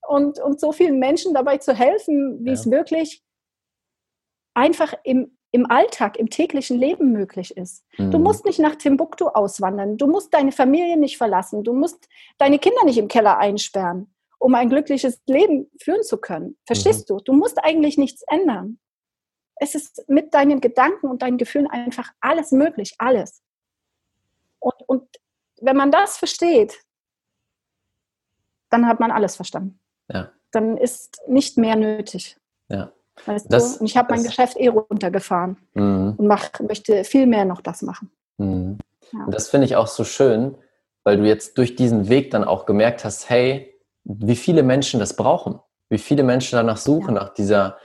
und, 0.07 0.41
und 0.41 0.59
so 0.59 0.73
vielen 0.73 0.99
Menschen 0.99 1.35
dabei 1.35 1.59
zu 1.59 1.75
helfen, 1.75 2.39
wie 2.43 2.49
ja. 2.49 2.55
es 2.55 2.71
wirklich 2.71 3.23
einfach 4.55 4.95
im, 5.05 5.37
im 5.51 5.71
Alltag, 5.71 6.17
im 6.17 6.31
täglichen 6.31 6.79
Leben 6.79 7.13
möglich 7.13 7.55
ist. 7.55 7.85
Mhm. 7.99 8.11
Du 8.11 8.19
musst 8.19 8.47
nicht 8.47 8.59
nach 8.59 8.77
Timbuktu 8.77 9.29
auswandern, 9.29 9.99
du 9.99 10.07
musst 10.07 10.33
deine 10.33 10.53
Familie 10.53 10.97
nicht 10.97 11.19
verlassen, 11.19 11.65
du 11.65 11.75
musst 11.75 12.09
deine 12.39 12.59
Kinder 12.59 12.83
nicht 12.85 12.99
im 12.99 13.09
Keller 13.09 13.37
einsperren, 13.37 14.15
um 14.39 14.55
ein 14.55 14.71
glückliches 14.71 15.21
Leben 15.27 15.71
führen 15.83 16.03
zu 16.03 16.17
können. 16.17 16.57
Verstehst 16.67 17.11
mhm. 17.11 17.19
du? 17.19 17.23
Du 17.25 17.33
musst 17.35 17.63
eigentlich 17.63 17.99
nichts 17.99 18.23
ändern 18.27 18.79
es 19.61 19.75
ist 19.75 20.09
mit 20.09 20.35
deinen 20.35 20.61
Gedanken 20.61 21.09
und 21.09 21.23
deinen 21.23 21.39
Gefühlen 21.39 21.67
einfach 21.67 22.13
alles 22.21 22.53
möglich, 22.53 22.95
alles. 22.99 23.43
Und, 24.59 24.75
und 24.87 25.09
wenn 25.61 25.77
man 25.77 25.91
das 25.91 26.17
versteht, 26.17 26.79
dann 28.71 28.87
hat 28.87 29.01
man 29.01 29.11
alles 29.11 29.37
verstanden. 29.37 29.81
Ja. 30.13 30.31
Dann 30.53 30.77
ist 30.77 31.21
nicht 31.27 31.59
mehr 31.59 31.77
nötig. 31.77 32.37
Ja. 32.69 32.93
Weißt 33.27 33.53
das, 33.53 33.75
du? 33.75 33.81
Und 33.81 33.87
ich 33.87 33.97
habe 33.97 34.15
mein 34.15 34.23
Geschäft 34.23 34.57
eh 34.57 34.69
runtergefahren 34.69 35.57
mhm. 35.75 36.15
und 36.17 36.27
mach, 36.27 36.49
möchte 36.61 37.05
viel 37.05 37.27
mehr 37.27 37.45
noch 37.45 37.61
das 37.61 37.83
machen. 37.83 38.11
Mhm. 38.39 38.79
Ja. 39.13 39.27
Das 39.31 39.49
finde 39.49 39.67
ich 39.67 39.77
auch 39.77 39.87
so 39.87 40.05
schön, 40.05 40.57
weil 41.05 41.17
du 41.17 41.25
jetzt 41.25 41.59
durch 41.59 41.75
diesen 41.75 42.09
Weg 42.09 42.31
dann 42.31 42.45
auch 42.45 42.67
gemerkt 42.67 43.05
hast, 43.05 43.29
hey, 43.29 43.75
wie 44.05 44.37
viele 44.37 44.63
Menschen 44.63 45.01
das 45.01 45.17
brauchen, 45.17 45.61
wie 45.89 45.99
viele 45.99 46.23
Menschen 46.23 46.57
danach 46.57 46.77
suchen, 46.77 47.15
ja. 47.15 47.23
nach 47.23 47.35
dieser, 47.35 47.79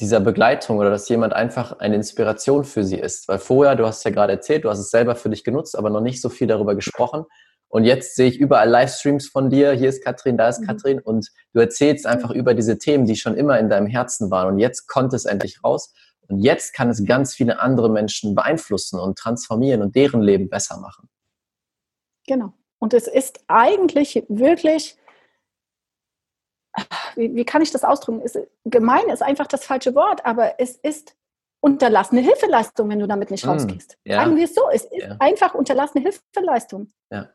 dieser 0.00 0.20
Begleitung 0.20 0.78
oder 0.78 0.90
dass 0.90 1.08
jemand 1.08 1.32
einfach 1.32 1.78
eine 1.78 1.96
Inspiration 1.96 2.64
für 2.64 2.84
sie 2.84 2.98
ist. 2.98 3.28
Weil 3.28 3.38
vorher, 3.38 3.74
du 3.76 3.86
hast 3.86 4.04
ja 4.04 4.10
gerade 4.10 4.32
erzählt, 4.32 4.64
du 4.64 4.70
hast 4.70 4.78
es 4.78 4.90
selber 4.90 5.16
für 5.16 5.30
dich 5.30 5.44
genutzt, 5.44 5.76
aber 5.76 5.90
noch 5.90 6.00
nicht 6.00 6.20
so 6.20 6.28
viel 6.28 6.46
darüber 6.46 6.74
gesprochen. 6.74 7.24
Und 7.68 7.84
jetzt 7.84 8.16
sehe 8.16 8.28
ich 8.28 8.38
überall 8.38 8.68
Livestreams 8.68 9.28
von 9.28 9.50
dir. 9.50 9.72
Hier 9.72 9.88
ist 9.88 10.02
Katrin, 10.02 10.36
da 10.36 10.48
ist 10.48 10.60
mhm. 10.60 10.66
Katrin. 10.66 11.00
Und 11.00 11.28
du 11.52 11.60
erzählst 11.60 12.06
einfach 12.06 12.30
über 12.30 12.54
diese 12.54 12.78
Themen, 12.78 13.04
die 13.04 13.16
schon 13.16 13.34
immer 13.34 13.58
in 13.58 13.68
deinem 13.68 13.86
Herzen 13.86 14.30
waren. 14.30 14.54
Und 14.54 14.58
jetzt 14.58 14.86
kommt 14.86 15.12
es 15.12 15.26
endlich 15.26 15.62
raus. 15.62 15.92
Und 16.28 16.40
jetzt 16.40 16.74
kann 16.74 16.90
es 16.90 17.04
ganz 17.04 17.34
viele 17.34 17.58
andere 17.60 17.90
Menschen 17.90 18.34
beeinflussen 18.34 18.98
und 18.98 19.18
transformieren 19.18 19.82
und 19.82 19.96
deren 19.96 20.22
Leben 20.22 20.48
besser 20.48 20.78
machen. 20.78 21.08
Genau. 22.26 22.52
Und 22.78 22.94
es 22.94 23.06
ist 23.06 23.40
eigentlich 23.48 24.24
wirklich, 24.28 24.96
wie, 27.16 27.34
wie 27.34 27.44
kann 27.44 27.62
ich 27.62 27.70
das 27.70 27.84
ausdrücken? 27.84 28.20
Ist, 28.20 28.38
gemein 28.64 29.08
ist 29.08 29.22
einfach 29.22 29.46
das 29.46 29.64
falsche 29.64 29.94
Wort, 29.94 30.24
aber 30.24 30.60
es 30.60 30.76
ist 30.76 31.16
unterlassene 31.60 32.20
Hilfeleistung, 32.20 32.88
wenn 32.88 33.00
du 33.00 33.08
damit 33.08 33.30
nicht 33.30 33.44
mm, 33.44 33.48
rausgehst. 33.48 33.98
Ja. 34.04 34.22
Sagen 34.22 34.36
wir 34.36 34.44
es 34.44 34.54
so, 34.54 34.62
es 34.72 34.84
ist 34.84 35.02
ja. 35.02 35.16
einfach 35.18 35.54
unterlassene 35.54 36.02
Hilfeleistung. 36.04 36.92
Ja. 37.10 37.28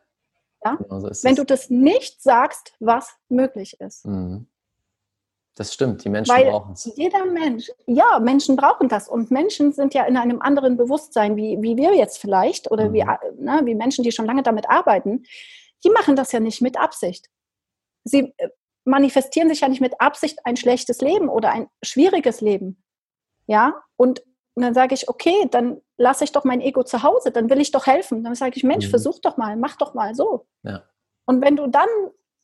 Ja? 0.64 0.76
Genau 0.76 1.00
so 1.00 1.24
wenn 1.24 1.34
du 1.34 1.44
das 1.44 1.70
nicht 1.70 2.22
sagst, 2.22 2.74
was 2.80 3.14
möglich 3.28 3.78
ist. 3.80 4.06
Mhm. 4.06 4.46
Das 5.56 5.72
stimmt, 5.72 6.04
die 6.04 6.08
Menschen 6.08 6.34
brauchen 6.34 6.72
es. 6.72 6.90
Jeder 6.96 7.24
Mensch, 7.26 7.70
ja, 7.86 8.18
Menschen 8.18 8.56
brauchen 8.56 8.88
das. 8.88 9.08
Und 9.08 9.30
Menschen 9.30 9.72
sind 9.72 9.94
ja 9.94 10.04
in 10.04 10.16
einem 10.16 10.42
anderen 10.42 10.76
Bewusstsein, 10.76 11.36
wie, 11.36 11.62
wie 11.62 11.76
wir 11.76 11.94
jetzt 11.94 12.18
vielleicht, 12.18 12.72
oder 12.72 12.88
mhm. 12.88 12.92
wie, 12.92 13.04
ne, 13.04 13.60
wie 13.64 13.74
Menschen, 13.76 14.02
die 14.02 14.10
schon 14.10 14.26
lange 14.26 14.42
damit 14.42 14.68
arbeiten. 14.68 15.24
Die 15.84 15.90
machen 15.90 16.16
das 16.16 16.32
ja 16.32 16.40
nicht 16.40 16.60
mit 16.60 16.76
Absicht. 16.76 17.30
Sie 18.02 18.34
äh, 18.36 18.48
manifestieren 18.84 19.48
sich 19.48 19.60
ja 19.60 19.68
nicht 19.68 19.80
mit 19.80 20.00
Absicht 20.00 20.38
ein 20.44 20.56
schlechtes 20.56 21.00
Leben 21.00 21.28
oder 21.28 21.50
ein 21.50 21.68
schwieriges 21.82 22.40
Leben. 22.40 22.82
Ja, 23.46 23.82
und 23.96 24.22
und 24.54 24.62
dann 24.62 24.74
sage 24.74 24.94
ich, 24.94 25.08
okay, 25.08 25.48
dann 25.50 25.80
lasse 25.96 26.24
ich 26.24 26.32
doch 26.32 26.44
mein 26.44 26.60
Ego 26.60 26.84
zu 26.84 27.02
Hause, 27.02 27.32
dann 27.32 27.50
will 27.50 27.60
ich 27.60 27.72
doch 27.72 27.86
helfen. 27.86 28.22
Dann 28.22 28.34
sage 28.34 28.52
ich, 28.54 28.62
Mensch, 28.62 28.86
mhm. 28.86 28.90
versuch 28.90 29.18
doch 29.20 29.36
mal, 29.36 29.56
mach 29.56 29.76
doch 29.76 29.94
mal 29.94 30.14
so. 30.14 30.46
Ja. 30.62 30.84
Und 31.26 31.42
wenn 31.42 31.56
du 31.56 31.66
dann 31.66 31.88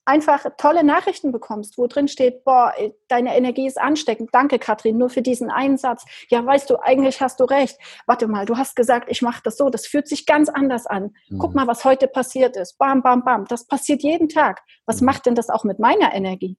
einfach 0.05 0.45
tolle 0.57 0.83
Nachrichten 0.83 1.33
bekommst, 1.33 1.79
wo 1.79 1.87
drin 1.87 2.09
steht, 2.09 2.45
boah, 2.45 2.73
deine 3.09 3.37
Energie 3.37 3.67
ist 3.67 3.79
ansteckend. 3.79 4.31
Danke, 4.33 4.59
Katrin, 4.59 4.99
nur 4.99 5.11
für 5.11 5.23
diesen 5.23 5.51
einen 5.51 5.77
Satz. 5.77 6.05
Ja, 6.29 6.45
weißt 6.45 6.69
du, 6.71 6.77
eigentlich 6.77 7.21
hast 7.21 7.41
du 7.41 7.45
recht. 7.45 7.79
Warte 8.07 8.27
mal, 8.27 8.47
du 8.47 8.57
hast 8.57 8.75
gesagt, 8.77 9.09
ich 9.11 9.23
mache 9.23 9.41
das 9.45 9.57
so. 9.57 9.71
Das 9.71 9.87
fühlt 9.87 10.09
sich 10.09 10.27
ganz 10.27 10.49
anders 10.49 10.87
an. 10.87 11.15
Mhm. 11.29 11.39
Guck 11.39 11.55
mal, 11.55 11.67
was 11.67 11.85
heute 11.85 12.09
passiert 12.09 12.57
ist. 12.57 12.79
Bam, 12.79 13.03
bam, 13.03 13.25
bam. 13.25 13.45
Das 13.47 13.67
passiert 13.67 14.03
jeden 14.03 14.29
Tag. 14.29 14.63
Was 14.87 15.01
mhm. 15.01 15.07
macht 15.07 15.27
denn 15.27 15.35
das 15.35 15.49
auch 15.51 15.65
mit 15.65 15.79
meiner 15.79 16.15
Energie? 16.15 16.57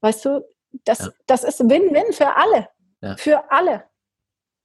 Weißt 0.00 0.24
du, 0.24 0.44
das, 0.84 1.00
ja. 1.00 1.08
das 1.26 1.44
ist 1.44 1.60
Win-Win 1.60 2.12
für 2.12 2.36
alle. 2.36 2.68
Ja. 3.02 3.16
Für 3.16 3.50
alle. 3.50 3.84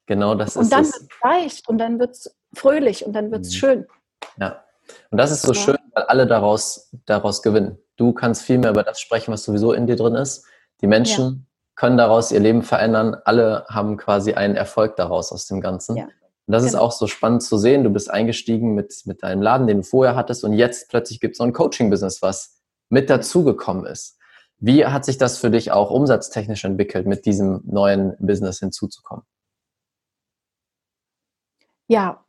Genau 0.06 0.36
das 0.36 0.56
und 0.56 0.64
ist 0.64 0.72
es. 0.72 0.74
Und 0.74 0.80
dann 0.80 0.92
wird 0.92 1.02
es 1.02 1.20
leicht 1.24 1.70
und 1.70 1.78
dann 1.78 2.00
wird 2.00 2.12
es 2.12 2.38
fröhlich 2.54 3.06
und 3.06 3.14
dann 3.14 3.32
wird 3.32 3.42
es 3.42 3.54
mhm. 3.54 3.58
schön. 3.58 3.88
Ja. 4.38 4.64
Und 5.10 5.18
das 5.18 5.32
ist 5.32 5.42
so 5.42 5.54
ja. 5.54 5.60
schön, 5.60 5.78
alle 5.96 6.28
daraus, 6.28 6.92
daraus 7.06 7.42
gewinnen. 7.42 7.78
Du 7.98 8.14
kannst 8.14 8.44
viel 8.44 8.58
mehr 8.58 8.72
über 8.72 8.84
das 8.84 9.00
sprechen, 9.00 9.32
was 9.32 9.44
sowieso 9.44 9.74
in 9.74 9.88
dir 9.88 9.96
drin 9.96 10.16
ist. 10.16 10.46
Die 10.82 10.88
Menschen 10.88 11.24
ja. 11.24 11.36
können 11.76 11.98
daraus 11.98 12.32
ihr 12.32 12.40
Leben 12.40 12.62
verändern. 12.62 13.16
Alle 13.26 13.66
haben 13.70 13.98
quasi 13.98 14.34
einen 14.34 14.56
Erfolg 14.56 14.96
daraus 14.98 15.32
aus 15.32 15.48
dem 15.48 15.62
Ganzen. 15.62 15.96
Ja. 15.96 16.04
Und 16.48 16.52
das 16.52 16.64
genau. 16.64 16.76
ist 16.76 16.82
auch 16.82 16.92
so 16.92 17.08
spannend 17.08 17.44
zu 17.44 17.58
sehen. 17.58 17.84
Du 17.84 17.90
bist 17.90 18.12
eingestiegen 18.12 18.76
mit, 18.76 18.94
mit 19.06 19.24
deinem 19.24 19.42
Laden, 19.42 19.68
den 19.68 19.78
du 19.78 19.84
vorher 19.84 20.16
hattest, 20.16 20.44
und 20.44 20.54
jetzt 20.54 20.90
plötzlich 20.90 21.20
gibt 21.20 21.34
es 21.34 21.38
so 21.40 21.44
ein 21.44 21.54
Coaching-Business, 21.54 22.22
was 22.22 22.62
mit 22.90 23.10
dazugekommen 23.10 23.86
ist. 23.86 24.18
Wie 24.58 24.86
hat 24.86 25.06
sich 25.06 25.18
das 25.18 25.38
für 25.38 25.50
dich 25.50 25.72
auch 25.72 25.90
umsatztechnisch 25.90 26.64
entwickelt, 26.64 27.08
mit 27.08 27.26
diesem 27.26 27.62
neuen 27.66 28.16
Business 28.20 28.60
hinzuzukommen? 28.60 29.26
Ja, 31.88 32.24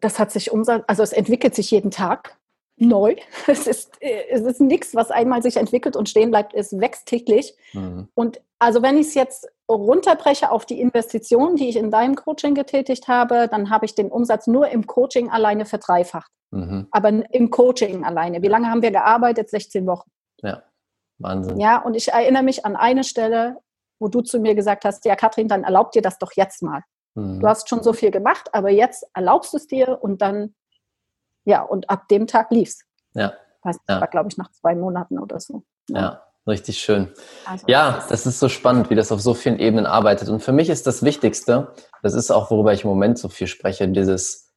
das 0.00 0.18
hat 0.18 0.30
sich 0.30 0.50
umsatz, 0.50 0.84
also 0.86 1.02
es 1.02 1.12
entwickelt 1.12 1.54
sich 1.54 1.70
jeden 1.70 1.90
Tag 1.90 2.38
neu. 2.80 3.16
Es 3.46 3.66
ist, 3.66 3.92
es 4.00 4.40
ist 4.42 4.60
nichts, 4.60 4.94
was 4.94 5.10
einmal 5.10 5.42
sich 5.42 5.56
entwickelt 5.56 5.96
und 5.96 6.08
stehen 6.08 6.30
bleibt. 6.30 6.54
Es 6.54 6.78
wächst 6.78 7.06
täglich. 7.06 7.54
Mhm. 7.72 8.08
Und 8.14 8.40
also 8.58 8.82
wenn 8.82 8.98
ich 8.98 9.08
es 9.08 9.14
jetzt 9.14 9.48
runterbreche 9.68 10.50
auf 10.50 10.66
die 10.66 10.80
Investitionen, 10.80 11.56
die 11.56 11.68
ich 11.68 11.76
in 11.76 11.90
deinem 11.90 12.14
Coaching 12.14 12.54
getätigt 12.54 13.08
habe, 13.08 13.48
dann 13.48 13.70
habe 13.70 13.86
ich 13.86 13.94
den 13.94 14.10
Umsatz 14.10 14.46
nur 14.46 14.68
im 14.68 14.86
Coaching 14.86 15.30
alleine 15.30 15.64
verdreifacht. 15.64 16.30
Mhm. 16.50 16.88
Aber 16.90 17.08
im 17.08 17.50
Coaching 17.50 18.04
alleine. 18.04 18.42
Wie 18.42 18.48
lange 18.48 18.68
haben 18.68 18.82
wir 18.82 18.90
gearbeitet? 18.90 19.50
16 19.50 19.86
Wochen. 19.86 20.10
Ja, 20.42 20.62
Wahnsinn. 21.18 21.60
Ja, 21.60 21.78
und 21.82 21.94
ich 21.94 22.08
erinnere 22.08 22.42
mich 22.42 22.64
an 22.64 22.76
eine 22.76 23.04
Stelle, 23.04 23.58
wo 24.00 24.08
du 24.08 24.22
zu 24.22 24.40
mir 24.40 24.54
gesagt 24.54 24.84
hast, 24.84 25.04
ja, 25.04 25.14
Katrin, 25.14 25.48
dann 25.48 25.64
erlaubt 25.64 25.94
dir 25.94 26.02
das 26.02 26.18
doch 26.18 26.32
jetzt 26.34 26.62
mal. 26.62 26.82
Mhm. 27.14 27.40
Du 27.40 27.46
hast 27.46 27.68
schon 27.68 27.82
so 27.82 27.92
viel 27.92 28.10
gemacht, 28.10 28.48
aber 28.52 28.70
jetzt 28.70 29.06
erlaubst 29.14 29.52
du 29.52 29.58
es 29.58 29.66
dir 29.66 29.98
und 30.02 30.22
dann, 30.22 30.54
ja, 31.44 31.62
und 31.62 31.88
ab 31.90 32.08
dem 32.08 32.26
Tag 32.26 32.50
lief's. 32.50 32.80
Ja. 33.14 33.34
Das 33.62 33.76
ja. 33.88 34.00
war, 34.00 34.08
glaube 34.08 34.28
ich, 34.30 34.36
nach 34.36 34.50
zwei 34.52 34.74
Monaten 34.74 35.18
oder 35.18 35.40
so. 35.40 35.62
Ja. 35.88 36.00
ja. 36.00 36.22
Richtig 36.46 36.78
schön. 36.78 37.08
Also, 37.44 37.66
ja, 37.68 38.04
das 38.08 38.26
ist 38.26 38.40
so 38.40 38.48
spannend, 38.48 38.88
wie 38.88 38.94
das 38.94 39.12
auf 39.12 39.20
so 39.20 39.34
vielen 39.34 39.58
Ebenen 39.58 39.84
arbeitet. 39.84 40.30
Und 40.30 40.40
für 40.40 40.52
mich 40.52 40.70
ist 40.70 40.86
das 40.86 41.02
Wichtigste, 41.02 41.74
das 42.02 42.14
ist 42.14 42.30
auch, 42.30 42.50
worüber 42.50 42.72
ich 42.72 42.84
im 42.84 42.90
Moment 42.90 43.18
so 43.18 43.28
viel 43.28 43.46
spreche, 43.46 43.86
dieses, 43.88 44.50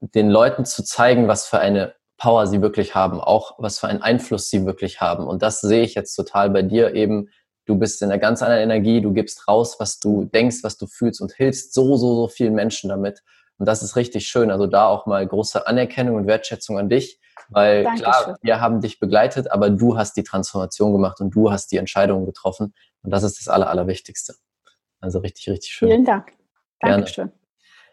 den 0.00 0.30
Leuten 0.30 0.64
zu 0.64 0.84
zeigen, 0.84 1.26
was 1.26 1.46
für 1.46 1.58
eine 1.58 1.94
Power 2.18 2.46
sie 2.46 2.62
wirklich 2.62 2.94
haben, 2.94 3.20
auch 3.20 3.56
was 3.58 3.80
für 3.80 3.88
einen 3.88 4.00
Einfluss 4.00 4.48
sie 4.48 4.64
wirklich 4.64 5.00
haben. 5.00 5.26
Und 5.26 5.42
das 5.42 5.60
sehe 5.60 5.82
ich 5.82 5.94
jetzt 5.94 6.14
total 6.14 6.50
bei 6.50 6.62
dir 6.62 6.94
eben, 6.94 7.28
du 7.66 7.76
bist 7.76 8.00
in 8.02 8.10
einer 8.10 8.20
ganz 8.20 8.40
anderen 8.40 8.62
Energie, 8.62 9.00
du 9.00 9.12
gibst 9.12 9.48
raus, 9.48 9.76
was 9.80 9.98
du 9.98 10.24
denkst, 10.26 10.58
was 10.62 10.76
du 10.76 10.86
fühlst 10.86 11.20
und 11.20 11.32
hilfst 11.32 11.74
so, 11.74 11.96
so, 11.96 12.14
so 12.14 12.28
vielen 12.28 12.54
Menschen 12.54 12.88
damit. 12.90 13.22
Und 13.64 13.66
das 13.66 13.82
ist 13.82 13.96
richtig 13.96 14.26
schön. 14.26 14.50
Also 14.50 14.66
da 14.66 14.88
auch 14.88 15.06
mal 15.06 15.26
große 15.26 15.66
Anerkennung 15.66 16.16
und 16.16 16.26
Wertschätzung 16.26 16.78
an 16.78 16.90
dich, 16.90 17.18
weil 17.48 17.84
Dankeschön. 17.84 18.04
klar, 18.04 18.36
wir 18.42 18.60
haben 18.60 18.82
dich 18.82 19.00
begleitet, 19.00 19.50
aber 19.50 19.70
du 19.70 19.96
hast 19.96 20.18
die 20.18 20.22
Transformation 20.22 20.92
gemacht 20.92 21.18
und 21.22 21.30
du 21.30 21.50
hast 21.50 21.72
die 21.72 21.78
Entscheidungen 21.78 22.26
getroffen. 22.26 22.74
Und 23.02 23.10
das 23.10 23.22
ist 23.22 23.40
das 23.40 23.48
Aller, 23.48 23.70
Allerwichtigste. 23.70 24.34
Also 25.00 25.20
richtig, 25.20 25.48
richtig 25.48 25.72
schön. 25.72 25.88
Vielen 25.88 26.04
Dank. 26.04 26.32
Dankeschön. 26.80 27.28
Gerne. 27.28 27.40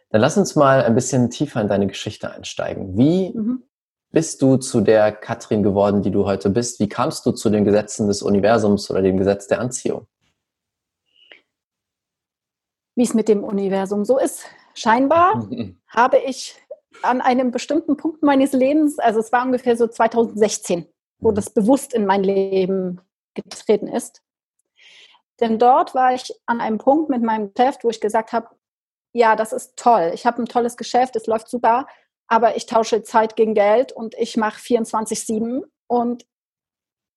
Dann 0.10 0.20
lass 0.20 0.36
uns 0.36 0.58
mal 0.58 0.84
ein 0.84 0.94
bisschen 0.94 1.30
tiefer 1.30 1.62
in 1.62 1.70
deine 1.70 1.88
Geschichte 1.88 2.30
einsteigen. 2.30 2.98
Wie 2.98 3.32
mhm 3.34 3.64
bist 4.12 4.42
du 4.42 4.58
zu 4.58 4.82
der 4.82 5.14
Katrin 5.14 5.64
geworden, 5.64 6.02
die 6.02 6.12
du 6.12 6.26
heute 6.26 6.50
bist? 6.50 6.82
Wie 6.82 6.90
kamst 6.90 7.26
du 7.26 7.32
zu 7.32 7.50
den 7.50 7.64
Gesetzen 7.64 8.08
des 8.10 8.22
Universums 8.22 8.92
oder 8.92 9.02
dem 9.02 9.16
Gesetz 9.16 9.48
der 9.48 9.62
Anziehung? 9.62 10.06
Wie 12.96 13.04
es 13.04 13.14
mit 13.14 13.30
dem 13.30 13.42
Universum 13.42 14.04
so 14.04 14.20
ist. 14.20 14.44
Scheinbar 14.74 15.48
habe 15.88 16.18
ich 16.18 16.56
an 17.04 17.22
einem 17.22 17.52
bestimmten 17.52 17.98
Punkt 17.98 18.24
meines 18.24 18.54
Lebens, 18.54 19.00
also 19.00 19.20
es 19.20 19.32
war 19.32 19.46
ungefähr 19.46 19.76
so 19.76 19.88
2016, 19.88 20.86
wo 21.20 21.32
mhm. 21.32 21.36
das 21.36 21.50
bewusst 21.50 21.94
in 21.94 22.06
mein 22.06 22.24
Leben 22.24 23.02
getreten 23.34 23.88
ist. 23.88 24.22
Denn 25.40 25.58
dort 25.58 25.96
war 25.96 26.14
ich 26.14 26.32
an 26.46 26.62
einem 26.62 26.78
Punkt 26.78 27.10
mit 27.10 27.24
meinem 27.24 27.54
Geschäft, 27.54 27.84
wo 27.84 27.90
ich 27.90 28.00
gesagt 28.00 28.32
habe, 28.32 28.50
ja, 29.14 29.36
das 29.36 29.52
ist 29.54 29.76
toll. 29.76 30.12
Ich 30.14 30.26
habe 30.26 30.42
ein 30.42 30.46
tolles 30.46 30.78
Geschäft, 30.78 31.16
es 31.16 31.26
läuft 31.26 31.50
super, 31.50 31.88
aber 32.28 32.56
ich 32.56 32.66
tausche 32.66 33.04
Zeit 33.04 33.36
gegen 33.36 33.56
Geld 33.56 33.92
und 33.92 34.16
ich 34.18 34.38
mache 34.38 34.60
24-7 34.60 35.64
und 35.88 36.26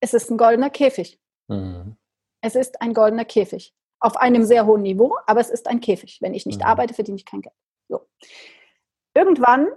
es 0.00 0.14
ist 0.14 0.30
ein 0.30 0.38
goldener 0.38 0.70
Käfig. 0.70 1.20
Mhm. 1.48 1.96
Es 2.40 2.54
ist 2.56 2.80
ein 2.82 2.94
goldener 2.94 3.24
Käfig. 3.24 3.74
Auf 4.04 4.16
einem 4.16 4.44
sehr 4.44 4.66
hohen 4.66 4.82
Niveau, 4.82 5.16
aber 5.26 5.40
es 5.40 5.50
ist 5.50 5.66
ein 5.66 5.80
Käfig. 5.80 6.18
Wenn 6.20 6.34
ich 6.34 6.46
nicht 6.46 6.60
mhm. 6.60 6.66
arbeite, 6.66 6.94
verdiene 6.94 7.16
ich 7.16 7.24
kein 7.24 7.40
Geld. 7.40 7.54
So. 7.88 8.06
Irgendwann 9.14 9.68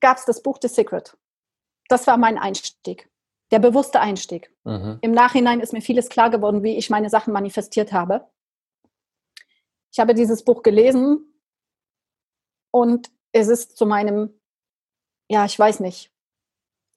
gab 0.00 0.18
es 0.18 0.24
das 0.24 0.42
Buch 0.42 0.58
The 0.60 0.68
Secret. 0.68 1.16
Das 1.88 2.06
war 2.06 2.16
mein 2.16 2.38
Einstieg, 2.38 3.10
der 3.50 3.58
bewusste 3.58 4.00
Einstieg. 4.00 4.52
Mhm. 4.64 4.98
Im 5.00 5.12
Nachhinein 5.12 5.60
ist 5.60 5.72
mir 5.72 5.82
vieles 5.82 6.08
klar 6.08 6.30
geworden, 6.30 6.62
wie 6.62 6.76
ich 6.76 6.90
meine 6.90 7.10
Sachen 7.10 7.32
manifestiert 7.32 7.92
habe. 7.92 8.28
Ich 9.92 9.98
habe 9.98 10.14
dieses 10.14 10.44
Buch 10.44 10.62
gelesen 10.62 11.32
und 12.70 13.10
es 13.32 13.48
ist 13.48 13.76
zu 13.76 13.86
meinem 13.86 14.40
ja, 15.30 15.44
ich 15.44 15.56
weiß 15.56 15.78
nicht. 15.78 16.12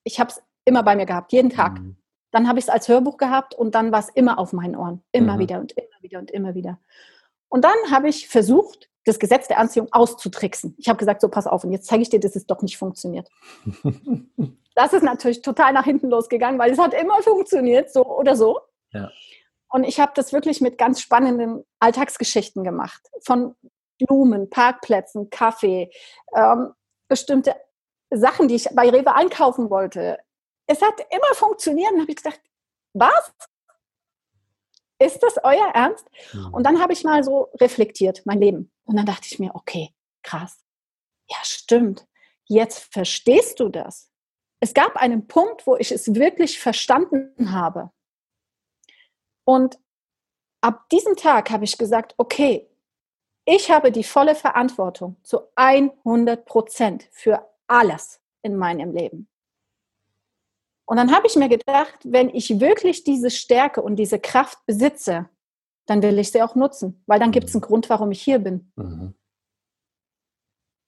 Ich 0.04 0.20
habe 0.20 0.32
es 0.32 0.42
immer 0.66 0.82
bei 0.82 0.96
mir 0.96 1.06
gehabt, 1.06 1.32
jeden 1.32 1.52
Tag. 1.52 1.80
Mhm. 1.80 1.96
Dann 2.34 2.48
habe 2.48 2.58
ich 2.58 2.66
es 2.66 2.70
als 2.70 2.88
Hörbuch 2.88 3.18
gehabt 3.18 3.54
und 3.54 3.76
dann 3.76 3.92
war 3.92 4.00
es 4.00 4.10
immer 4.10 4.40
auf 4.40 4.54
meinen 4.54 4.76
Ohren. 4.76 5.04
Immer 5.12 5.36
mhm. 5.36 5.40
wieder 5.40 5.60
und 5.60 5.72
immer 5.74 6.02
wieder 6.02 6.20
und 6.20 6.32
immer 6.32 6.56
wieder. 6.56 6.80
Und 7.48 7.64
dann 7.64 7.78
habe 7.92 8.10
ich 8.10 8.28
versucht, 8.28 8.90
das 9.06 9.20
Gesetz 9.20 9.48
der 9.48 9.60
Anziehung 9.60 9.88
auszutricksen. 9.92 10.74
Ich 10.80 10.90
habe 10.90 10.98
gesagt, 10.98 11.22
so 11.22 11.30
pass 11.30 11.46
auf, 11.46 11.64
und 11.64 11.72
jetzt 11.72 11.86
zeige 11.86 12.02
ich 12.02 12.10
dir, 12.10 12.20
dass 12.20 12.36
es 12.36 12.48
doch 12.48 12.64
nicht 12.64 12.78
funktioniert. 12.78 13.30
das 14.76 14.94
ist 14.94 15.04
natürlich 15.04 15.44
total 15.44 15.74
nach 15.74 15.86
hinten 15.86 16.10
losgegangen, 16.10 16.60
weil 16.60 16.72
es 16.72 16.80
hat 16.80 16.96
immer 16.96 17.22
funktioniert, 17.22 17.94
so 17.94 18.04
oder 18.04 18.36
so. 18.36 18.60
Ja. 18.92 19.12
Und 19.70 19.84
ich 19.84 20.00
habe 20.00 20.14
das 20.16 20.34
wirklich 20.34 20.60
mit 20.60 20.80
ganz 20.80 21.02
spannenden 21.02 21.64
Alltagsgeschichten 21.80 22.64
gemacht. 22.64 23.02
Von 23.24 23.56
Blumen, 24.00 24.50
Parkplätzen, 24.50 25.30
Kaffee, 25.30 25.92
ähm, 26.36 26.72
bestimmte 27.08 27.56
Sachen, 28.10 28.48
die 28.48 28.56
ich 28.56 28.70
bei 28.74 28.90
Rewe 28.90 29.14
einkaufen 29.14 29.70
wollte. 29.70 30.18
Es 30.68 30.82
hat 30.82 31.00
immer 31.12 31.34
funktioniert. 31.34 31.92
Und 31.92 32.02
habe 32.02 32.12
ich 32.12 32.18
gedacht, 32.18 32.42
was? 32.94 33.34
Ist 35.00 35.22
das 35.22 35.38
euer 35.44 35.72
Ernst? 35.74 36.08
Mhm. 36.34 36.54
Und 36.54 36.64
dann 36.64 36.82
habe 36.82 36.94
ich 36.94 37.04
mal 37.04 37.24
so 37.24 37.50
reflektiert, 37.60 38.22
mein 38.26 38.40
Leben. 38.40 38.72
Und 38.86 38.96
dann 38.96 39.06
dachte 39.06 39.28
ich 39.30 39.40
mir, 39.40 39.54
okay, 39.54 39.94
krass. 40.22 40.64
Ja, 41.30 41.38
stimmt. 41.44 42.08
Jetzt 42.46 42.94
verstehst 42.94 43.60
du 43.60 43.70
das. 43.70 44.10
Es 44.60 44.74
gab 44.74 44.96
einen 44.96 45.28
Punkt, 45.28 45.68
wo 45.68 45.76
ich 45.76 45.92
es 45.92 46.16
wirklich 46.16 46.60
verstanden 46.60 47.52
habe. 47.52 47.92
Und 49.46 49.78
ab 50.62 50.88
diesem 50.90 51.18
Tag 51.18 51.50
habe 51.50 51.66
ich 51.66 51.78
gesagt, 51.78 52.16
okay, 52.18 52.70
ich 53.46 53.70
habe 53.70 53.92
die 53.92 54.06
volle 54.06 54.36
Verantwortung 54.36 55.18
zu 55.24 55.42
100 55.56 56.46
Prozent 56.46 57.10
für 57.12 57.50
alles 57.68 58.22
in 58.42 58.56
meinem 58.56 58.94
Leben. 58.94 59.28
Und 60.86 60.98
dann 60.98 61.16
habe 61.16 61.28
ich 61.28 61.36
mir 61.36 61.50
gedacht, 61.50 62.00
wenn 62.04 62.30
ich 62.30 62.60
wirklich 62.60 63.04
diese 63.04 63.30
Stärke 63.30 63.82
und 63.82 63.96
diese 63.96 64.20
Kraft 64.20 64.58
besitze, 64.66 65.30
dann 65.86 66.02
will 66.02 66.20
ich 66.20 66.32
sie 66.32 66.42
auch 66.42 66.56
nutzen, 66.56 67.04
weil 67.08 67.20
dann 67.20 67.32
gibt 67.32 67.50
es 67.50 67.56
einen 67.56 67.62
Grund, 67.62 67.90
warum 67.90 68.12
ich 68.12 68.22
hier 68.22 68.40
bin. 68.40 68.72
Mhm. 68.76 69.14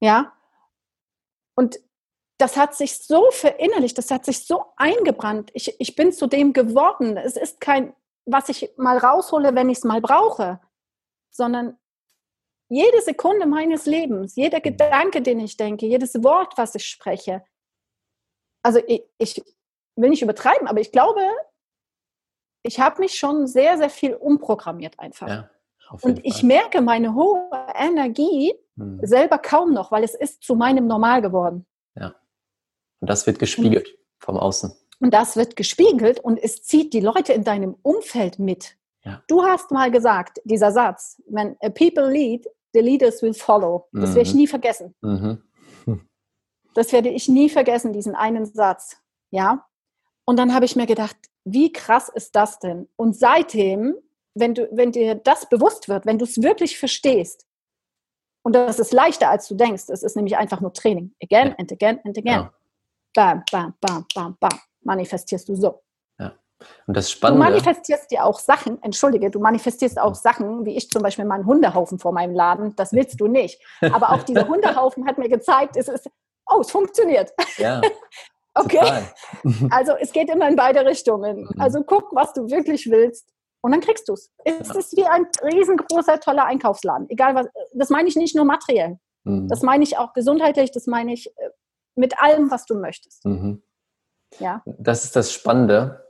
Ja? 0.01 0.33
Und 1.55 1.79
das 2.37 2.57
hat 2.57 2.75
sich 2.75 2.97
so 2.97 3.31
verinnerlicht, 3.31 3.97
das 3.97 4.11
hat 4.11 4.25
sich 4.25 4.45
so 4.45 4.65
eingebrannt. 4.75 5.51
Ich, 5.53 5.79
ich 5.79 5.95
bin 5.95 6.11
zu 6.11 6.27
dem 6.27 6.51
geworden. 6.51 7.15
Es 7.17 7.37
ist 7.37 7.61
kein, 7.61 7.95
was 8.25 8.49
ich 8.49 8.71
mal 8.77 8.97
raushole, 8.97 9.55
wenn 9.55 9.69
ich 9.69 9.77
es 9.79 9.83
mal 9.85 10.01
brauche, 10.01 10.59
sondern 11.31 11.77
jede 12.67 13.01
Sekunde 13.01 13.45
meines 13.45 13.85
Lebens, 13.85 14.35
jeder 14.35 14.57
mhm. 14.59 14.63
Gedanke, 14.63 15.21
den 15.21 15.39
ich 15.39 15.55
denke, 15.55 15.85
jedes 15.85 16.21
Wort, 16.23 16.57
was 16.57 16.75
ich 16.75 16.85
spreche. 16.85 17.45
Also 18.63 18.79
ich, 18.87 19.03
ich 19.17 19.43
will 19.95 20.09
nicht 20.09 20.21
übertreiben, 20.21 20.67
aber 20.67 20.81
ich 20.81 20.91
glaube, 20.91 21.21
ich 22.63 22.79
habe 22.79 22.99
mich 22.99 23.15
schon 23.15 23.47
sehr, 23.47 23.77
sehr 23.77 23.89
viel 23.89 24.13
umprogrammiert 24.15 24.99
einfach. 24.99 25.27
Ja, 25.27 25.49
und 26.01 26.25
ich 26.25 26.39
Fall. 26.39 26.45
merke 26.45 26.81
meine 26.81 27.13
hohe 27.13 27.49
Energie 27.75 28.53
hm. 28.77 28.99
selber 29.03 29.37
kaum 29.37 29.73
noch, 29.73 29.91
weil 29.91 30.03
es 30.03 30.15
ist 30.15 30.43
zu 30.43 30.55
meinem 30.55 30.87
Normal 30.87 31.21
geworden. 31.21 31.65
Ja. 31.95 32.15
Und 32.99 33.09
das 33.09 33.27
wird 33.27 33.39
gespiegelt 33.39 33.89
und, 33.89 33.97
vom 34.19 34.37
Außen. 34.37 34.73
Und 34.99 35.13
das 35.13 35.35
wird 35.35 35.55
gespiegelt 35.55 36.19
und 36.19 36.37
es 36.37 36.63
zieht 36.63 36.93
die 36.93 37.01
Leute 37.01 37.33
in 37.33 37.43
deinem 37.43 37.75
Umfeld 37.81 38.39
mit. 38.39 38.77
Ja. 39.03 39.21
Du 39.27 39.43
hast 39.43 39.71
mal 39.71 39.91
gesagt, 39.91 40.41
dieser 40.45 40.71
Satz, 40.71 41.21
when 41.27 41.55
a 41.61 41.69
people 41.69 42.09
lead, 42.09 42.47
the 42.73 42.79
leaders 42.79 43.21
will 43.21 43.33
follow. 43.33 43.87
Das 43.91 44.11
mhm. 44.11 44.15
werde 44.15 44.29
ich 44.29 44.35
nie 44.35 44.47
vergessen. 44.47 44.95
Mhm. 45.01 45.41
Das 46.73 46.91
werde 46.91 47.07
ich 47.07 47.29
nie 47.29 47.49
vergessen, 47.49 47.93
diesen 47.93 48.15
einen 48.15 48.45
Satz. 48.45 48.97
Ja. 49.31 49.65
Und 50.25 50.37
dann 50.37 50.53
habe 50.53 50.65
ich 50.65 50.75
mir 50.75 50.85
gedacht, 50.85 51.15
wie 51.43 51.71
krass 51.71 52.09
ist 52.09 52.35
das 52.35 52.59
denn? 52.59 52.89
Und 52.95 53.15
seitdem, 53.15 53.95
wenn, 54.33 54.55
du, 54.55 54.67
wenn 54.71 54.91
dir 54.91 55.15
das 55.15 55.47
bewusst 55.47 55.87
wird, 55.87 56.05
wenn 56.05 56.17
du 56.17 56.25
es 56.25 56.41
wirklich 56.41 56.77
verstehst, 56.77 57.45
und 58.43 58.53
das 58.53 58.79
ist 58.79 58.93
leichter, 58.93 59.29
als 59.29 59.47
du 59.47 59.55
denkst, 59.55 59.85
es 59.89 60.03
ist 60.03 60.15
nämlich 60.15 60.37
einfach 60.37 60.61
nur 60.61 60.71
Training. 60.73 61.15
Again 61.23 61.55
and 61.57 61.71
again 61.71 61.99
and 62.03 62.17
again. 62.17 62.41
Ja. 62.41 62.53
Bam, 63.13 63.43
bam, 63.51 63.73
bam, 63.81 64.05
bam, 64.13 64.37
bam. 64.39 64.59
Manifestierst 64.81 65.49
du 65.49 65.55
so. 65.55 65.81
Und 66.87 66.95
das 66.95 67.11
Spannende. 67.11 67.45
Du 67.45 67.51
manifestierst 67.51 68.11
dir 68.11 68.23
auch 68.23 68.39
Sachen, 68.39 68.81
entschuldige, 68.81 69.29
du 69.29 69.39
manifestierst 69.39 69.99
auch 69.99 70.15
Sachen, 70.15 70.65
wie 70.65 70.75
ich 70.75 70.89
zum 70.89 71.01
Beispiel 71.01 71.25
meinen 71.25 71.45
Hundehaufen 71.45 71.99
vor 71.99 72.13
meinem 72.13 72.33
Laden. 72.33 72.75
Das 72.75 72.93
willst 72.93 73.19
du 73.19 73.27
nicht. 73.27 73.61
Aber 73.81 74.11
auch 74.11 74.23
dieser 74.23 74.47
Hundehaufen 74.47 75.05
hat 75.05 75.17
mir 75.17 75.29
gezeigt, 75.29 75.75
es 75.75 75.87
ist, 75.87 76.09
oh, 76.49 76.61
es 76.61 76.71
funktioniert. 76.71 77.33
Ja. 77.57 77.81
Okay. 78.55 79.03
also 79.69 79.93
es 79.99 80.11
geht 80.11 80.29
immer 80.29 80.47
in 80.47 80.55
beide 80.55 80.85
Richtungen. 80.85 81.41
Mhm. 81.41 81.61
Also 81.61 81.83
guck, 81.83 82.15
was 82.15 82.33
du 82.33 82.49
wirklich 82.49 82.89
willst 82.89 83.29
und 83.61 83.71
dann 83.71 83.81
kriegst 83.81 84.07
du 84.07 84.13
es. 84.13 84.31
Es 84.43 84.69
ja. 84.69 84.75
ist 84.75 84.97
wie 84.97 85.05
ein 85.05 85.27
riesengroßer, 85.43 86.19
toller 86.19 86.45
Einkaufsladen. 86.45 87.09
Egal 87.09 87.35
was, 87.35 87.47
das 87.73 87.89
meine 87.89 88.07
ich 88.07 88.15
nicht 88.15 88.35
nur 88.35 88.45
materiell. 88.45 88.97
Mhm. 89.23 89.47
Das 89.47 89.61
meine 89.61 89.83
ich 89.83 89.97
auch 89.97 90.13
gesundheitlich, 90.13 90.71
das 90.71 90.87
meine 90.87 91.13
ich 91.13 91.27
äh, 91.37 91.49
mit 91.95 92.19
allem, 92.21 92.49
was 92.51 92.65
du 92.65 92.75
möchtest. 92.75 93.25
Mhm. 93.25 93.61
Ja. 94.39 94.63
Das 94.65 95.03
ist 95.03 95.15
das 95.15 95.31
Spannende, 95.31 96.05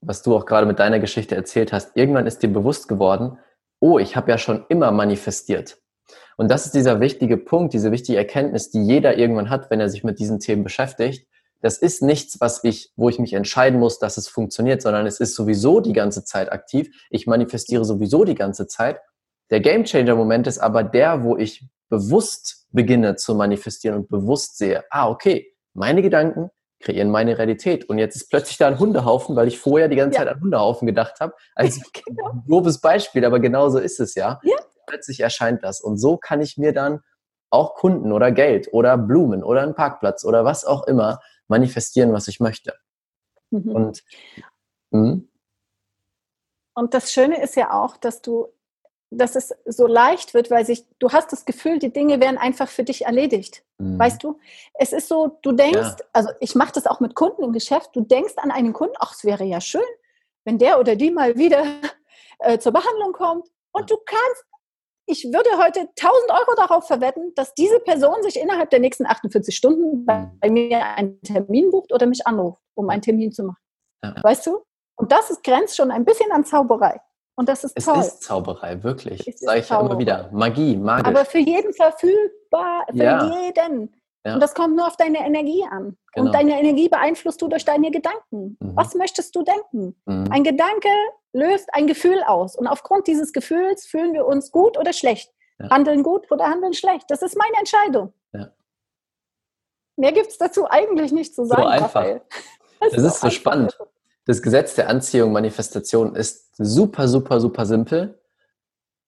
was 0.00 0.22
du 0.22 0.34
auch 0.34 0.46
gerade 0.46 0.66
mit 0.66 0.78
deiner 0.78 0.98
Geschichte 0.98 1.34
erzählt 1.34 1.72
hast. 1.72 1.96
Irgendwann 1.96 2.26
ist 2.26 2.42
dir 2.42 2.52
bewusst 2.52 2.88
geworden, 2.88 3.38
oh, 3.80 3.98
ich 3.98 4.16
habe 4.16 4.30
ja 4.30 4.38
schon 4.38 4.64
immer 4.68 4.90
manifestiert. 4.92 5.78
Und 6.36 6.50
das 6.50 6.66
ist 6.66 6.74
dieser 6.74 7.00
wichtige 7.00 7.36
Punkt, 7.36 7.74
diese 7.74 7.92
wichtige 7.92 8.18
Erkenntnis, 8.18 8.70
die 8.70 8.82
jeder 8.82 9.16
irgendwann 9.16 9.50
hat, 9.50 9.70
wenn 9.70 9.80
er 9.80 9.88
sich 9.88 10.04
mit 10.04 10.18
diesen 10.18 10.40
Themen 10.40 10.64
beschäftigt 10.64 11.29
das 11.60 11.78
ist 11.78 12.02
nichts, 12.02 12.40
was 12.40 12.64
ich, 12.64 12.92
wo 12.96 13.08
ich 13.08 13.18
mich 13.18 13.34
entscheiden 13.34 13.78
muss, 13.78 13.98
dass 13.98 14.16
es 14.16 14.28
funktioniert, 14.28 14.82
sondern 14.82 15.06
es 15.06 15.20
ist 15.20 15.34
sowieso 15.34 15.80
die 15.80 15.92
ganze 15.92 16.24
Zeit 16.24 16.50
aktiv. 16.52 16.88
Ich 17.10 17.26
manifestiere 17.26 17.84
sowieso 17.84 18.24
die 18.24 18.34
ganze 18.34 18.66
Zeit. 18.66 19.00
Der 19.50 19.60
Gamechanger 19.60 20.14
Moment 20.14 20.46
ist 20.46 20.58
aber 20.58 20.82
der, 20.82 21.22
wo 21.22 21.36
ich 21.36 21.68
bewusst 21.88 22.66
beginne 22.70 23.16
zu 23.16 23.34
manifestieren 23.34 23.96
und 23.98 24.08
bewusst 24.08 24.56
sehe, 24.56 24.84
ah, 24.90 25.08
okay, 25.08 25.52
meine 25.74 26.02
Gedanken 26.02 26.50
kreieren 26.80 27.10
meine 27.10 27.36
Realität. 27.36 27.88
Und 27.88 27.98
jetzt 27.98 28.16
ist 28.16 28.30
plötzlich 28.30 28.56
da 28.56 28.66
ein 28.66 28.78
Hundehaufen, 28.78 29.36
weil 29.36 29.48
ich 29.48 29.58
vorher 29.58 29.88
die 29.88 29.96
ganze 29.96 30.18
ja. 30.18 30.24
Zeit 30.24 30.34
an 30.34 30.40
Hundehaufen 30.40 30.86
gedacht 30.86 31.20
habe. 31.20 31.34
Also 31.54 31.80
genau. 32.06 32.30
ein 32.30 32.44
grobes 32.46 32.80
Beispiel, 32.80 33.24
aber 33.24 33.38
genauso 33.38 33.78
ist 33.78 34.00
es 34.00 34.14
ja. 34.14 34.40
ja. 34.42 34.56
Plötzlich 34.86 35.20
erscheint 35.20 35.62
das. 35.62 35.80
Und 35.80 35.98
so 35.98 36.16
kann 36.16 36.40
ich 36.40 36.56
mir 36.56 36.72
dann 36.72 37.00
auch 37.50 37.74
Kunden 37.74 38.12
oder 38.12 38.32
Geld 38.32 38.68
oder 38.72 38.96
Blumen 38.96 39.42
oder 39.42 39.62
einen 39.62 39.74
Parkplatz 39.74 40.24
oder 40.24 40.44
was 40.44 40.64
auch 40.64 40.86
immer 40.86 41.20
manifestieren, 41.50 42.12
was 42.12 42.28
ich 42.28 42.40
möchte. 42.40 42.74
Mhm. 43.50 43.70
Und, 43.70 44.04
hm? 44.92 45.28
und 46.74 46.94
das 46.94 47.12
Schöne 47.12 47.42
ist 47.42 47.56
ja 47.56 47.72
auch, 47.72 47.96
dass 47.96 48.22
du, 48.22 48.48
dass 49.10 49.34
es 49.34 49.52
so 49.66 49.86
leicht 49.86 50.34
wird, 50.34 50.50
weil 50.50 50.64
sich, 50.64 50.86
du 50.98 51.10
hast 51.10 51.32
das 51.32 51.44
Gefühl, 51.44 51.78
die 51.78 51.92
Dinge 51.92 52.20
werden 52.20 52.38
einfach 52.38 52.68
für 52.68 52.84
dich 52.84 53.06
erledigt. 53.06 53.64
Mhm. 53.78 53.98
Weißt 53.98 54.22
du? 54.22 54.38
Es 54.74 54.92
ist 54.92 55.08
so, 55.08 55.38
du 55.42 55.52
denkst, 55.52 55.96
ja. 55.98 56.04
also 56.12 56.30
ich 56.40 56.54
mache 56.54 56.72
das 56.72 56.86
auch 56.86 57.00
mit 57.00 57.14
Kunden 57.14 57.42
im 57.42 57.52
Geschäft, 57.52 57.90
du 57.94 58.02
denkst 58.02 58.34
an 58.36 58.50
einen 58.50 58.72
Kunden, 58.72 58.94
ach, 58.98 59.14
es 59.14 59.24
wäre 59.24 59.44
ja 59.44 59.60
schön, 59.60 59.82
wenn 60.44 60.58
der 60.58 60.78
oder 60.78 60.96
die 60.96 61.10
mal 61.10 61.36
wieder 61.36 61.64
äh, 62.38 62.58
zur 62.58 62.72
Behandlung 62.72 63.12
kommt. 63.12 63.48
Und 63.72 63.90
du 63.90 63.96
kannst 64.04 64.44
ich 65.10 65.24
würde 65.24 65.50
heute 65.58 65.80
1000 65.80 66.30
Euro 66.30 66.54
darauf 66.56 66.86
verwetten, 66.86 67.32
dass 67.34 67.54
diese 67.54 67.80
Person 67.80 68.22
sich 68.22 68.38
innerhalb 68.38 68.70
der 68.70 68.80
nächsten 68.80 69.06
48 69.06 69.54
Stunden 69.54 70.04
bei, 70.06 70.30
bei 70.40 70.50
mir 70.50 70.84
einen 70.84 71.20
Termin 71.22 71.70
bucht 71.70 71.92
oder 71.92 72.06
mich 72.06 72.26
anruft, 72.26 72.60
um 72.74 72.88
einen 72.88 73.02
Termin 73.02 73.32
zu 73.32 73.44
machen. 73.44 73.60
Ja. 74.04 74.14
Weißt 74.22 74.46
du? 74.46 74.62
Und 74.96 75.12
das 75.12 75.30
ist, 75.30 75.42
grenzt 75.42 75.76
schon 75.76 75.90
ein 75.90 76.04
bisschen 76.04 76.30
an 76.30 76.44
Zauberei. 76.44 77.00
Und 77.34 77.48
das 77.48 77.64
ist 77.64 77.72
es 77.74 77.86
toll. 77.86 77.98
Es 77.98 78.08
ist 78.08 78.22
Zauberei, 78.22 78.82
wirklich. 78.82 79.24
Sage 79.38 79.60
ich 79.60 79.68
ja 79.68 79.80
immer 79.80 79.98
wieder. 79.98 80.28
Magie, 80.32 80.76
magisch. 80.76 81.06
Aber 81.06 81.24
für 81.24 81.38
jeden 81.38 81.72
verfügbar, 81.72 82.84
für 82.90 82.96
ja. 82.96 83.40
jeden. 83.40 83.94
Ja. 84.24 84.34
Und 84.34 84.40
das 84.40 84.54
kommt 84.54 84.76
nur 84.76 84.86
auf 84.86 84.96
deine 84.96 85.18
Energie 85.18 85.64
an. 85.70 85.96
Genau. 86.12 86.26
Und 86.26 86.34
deine 86.34 86.58
Energie 86.58 86.88
beeinflusst 86.88 87.40
du 87.40 87.48
durch 87.48 87.64
deine 87.64 87.90
Gedanken. 87.90 88.58
Mhm. 88.60 88.76
Was 88.76 88.94
möchtest 88.94 89.34
du 89.34 89.42
denken? 89.42 89.96
Mhm. 90.04 90.30
Ein 90.30 90.44
Gedanke 90.44 90.88
löst 91.32 91.68
ein 91.72 91.86
Gefühl 91.86 92.22
aus. 92.22 92.56
Und 92.56 92.66
aufgrund 92.66 93.06
dieses 93.06 93.32
Gefühls 93.32 93.86
fühlen 93.86 94.12
wir 94.12 94.26
uns 94.26 94.50
gut 94.50 94.76
oder 94.76 94.92
schlecht. 94.92 95.32
Ja. 95.58 95.70
Handeln 95.70 96.02
gut 96.02 96.30
oder 96.30 96.46
handeln 96.46 96.74
schlecht. 96.74 97.04
Das 97.08 97.22
ist 97.22 97.36
meine 97.36 97.56
Entscheidung. 97.58 98.12
Ja. 98.32 98.50
Mehr 99.96 100.12
gibt 100.12 100.28
es 100.28 100.38
dazu 100.38 100.68
eigentlich 100.68 101.12
nicht 101.12 101.34
zu 101.34 101.44
sagen. 101.46 101.62
So 101.62 101.68
einfach. 101.68 102.20
Das, 102.80 102.92
das 102.92 103.02
ist 103.02 103.20
so 103.20 103.30
spannend. 103.30 103.78
Das 104.26 104.42
Gesetz 104.42 104.74
der 104.74 104.88
Anziehung, 104.88 105.32
Manifestation 105.32 106.14
ist 106.14 106.54
super, 106.56 107.08
super, 107.08 107.40
super 107.40 107.66
simpel 107.66 108.20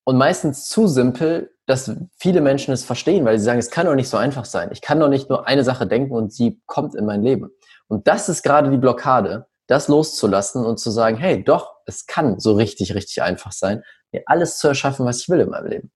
und 0.05 0.17
meistens 0.17 0.69
zu 0.69 0.87
simpel, 0.87 1.52
dass 1.67 1.95
viele 2.19 2.41
Menschen 2.41 2.73
es 2.73 2.85
verstehen, 2.85 3.25
weil 3.25 3.39
sie 3.39 3.45
sagen, 3.45 3.59
es 3.59 3.71
kann 3.71 3.87
doch 3.87 3.95
nicht 3.95 4.09
so 4.09 4.17
einfach 4.17 4.45
sein. 4.45 4.71
Ich 4.73 4.81
kann 4.81 4.99
doch 4.99 5.09
nicht 5.09 5.29
nur 5.29 5.47
eine 5.47 5.65
Sache 5.65 5.87
denken 5.87 6.13
und 6.13 6.33
sie 6.33 6.61
kommt 6.67 6.95
in 6.95 7.07
mein 7.07 7.23
Leben. 7.23 7.51
Und 7.89 8.09
das 8.09 8.29
ist 8.29 8.43
gerade 8.43 8.71
die 8.71 8.79
Blockade, 8.79 9.47
das 9.67 9.89
loszulassen 9.89 10.65
und 10.65 10.79
zu 10.79 10.91
sagen, 10.91 11.17
hey, 11.17 11.43
doch, 11.43 11.75
es 11.87 12.07
kann 12.07 12.41
so 12.41 12.55
richtig, 12.55 12.95
richtig 12.95 13.23
einfach 13.23 13.53
sein, 13.53 13.83
mir 14.13 14.23
alles 14.27 14.59
zu 14.59 14.69
erschaffen, 14.69 15.07
was 15.07 15.21
ich 15.21 15.29
will 15.29 15.41
in 15.41 15.51
meinem 15.51 15.67
Leben. 15.67 15.93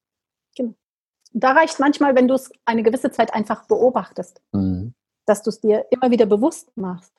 Genau. 0.56 0.74
Da 1.32 1.52
reicht 1.52 1.80
manchmal, 1.80 2.14
wenn 2.14 2.28
du 2.28 2.34
es 2.34 2.50
eine 2.64 2.82
gewisse 2.82 3.10
Zeit 3.10 3.34
einfach 3.34 3.66
beobachtest, 3.66 4.40
mhm. 4.52 4.94
dass 5.26 5.42
du 5.42 5.50
es 5.50 5.60
dir 5.60 5.84
immer 5.90 6.10
wieder 6.10 6.26
bewusst 6.26 6.70
machst. 6.76 7.12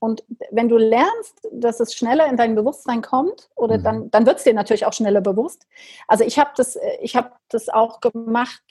Und 0.00 0.24
wenn 0.50 0.68
du 0.68 0.76
lernst, 0.76 1.48
dass 1.50 1.80
es 1.80 1.94
schneller 1.94 2.26
in 2.28 2.36
dein 2.36 2.54
Bewusstsein 2.54 3.02
kommt, 3.02 3.50
oder 3.56 3.78
mhm. 3.78 3.82
dann, 3.82 4.10
dann 4.10 4.26
wird 4.26 4.38
es 4.38 4.44
dir 4.44 4.54
natürlich 4.54 4.86
auch 4.86 4.92
schneller 4.92 5.20
bewusst. 5.20 5.66
Also 6.06 6.24
ich 6.24 6.38
habe 6.38 6.50
das, 6.56 6.78
ich 7.00 7.16
hab 7.16 7.38
das 7.48 7.68
auch 7.68 8.00
gemacht, 8.00 8.62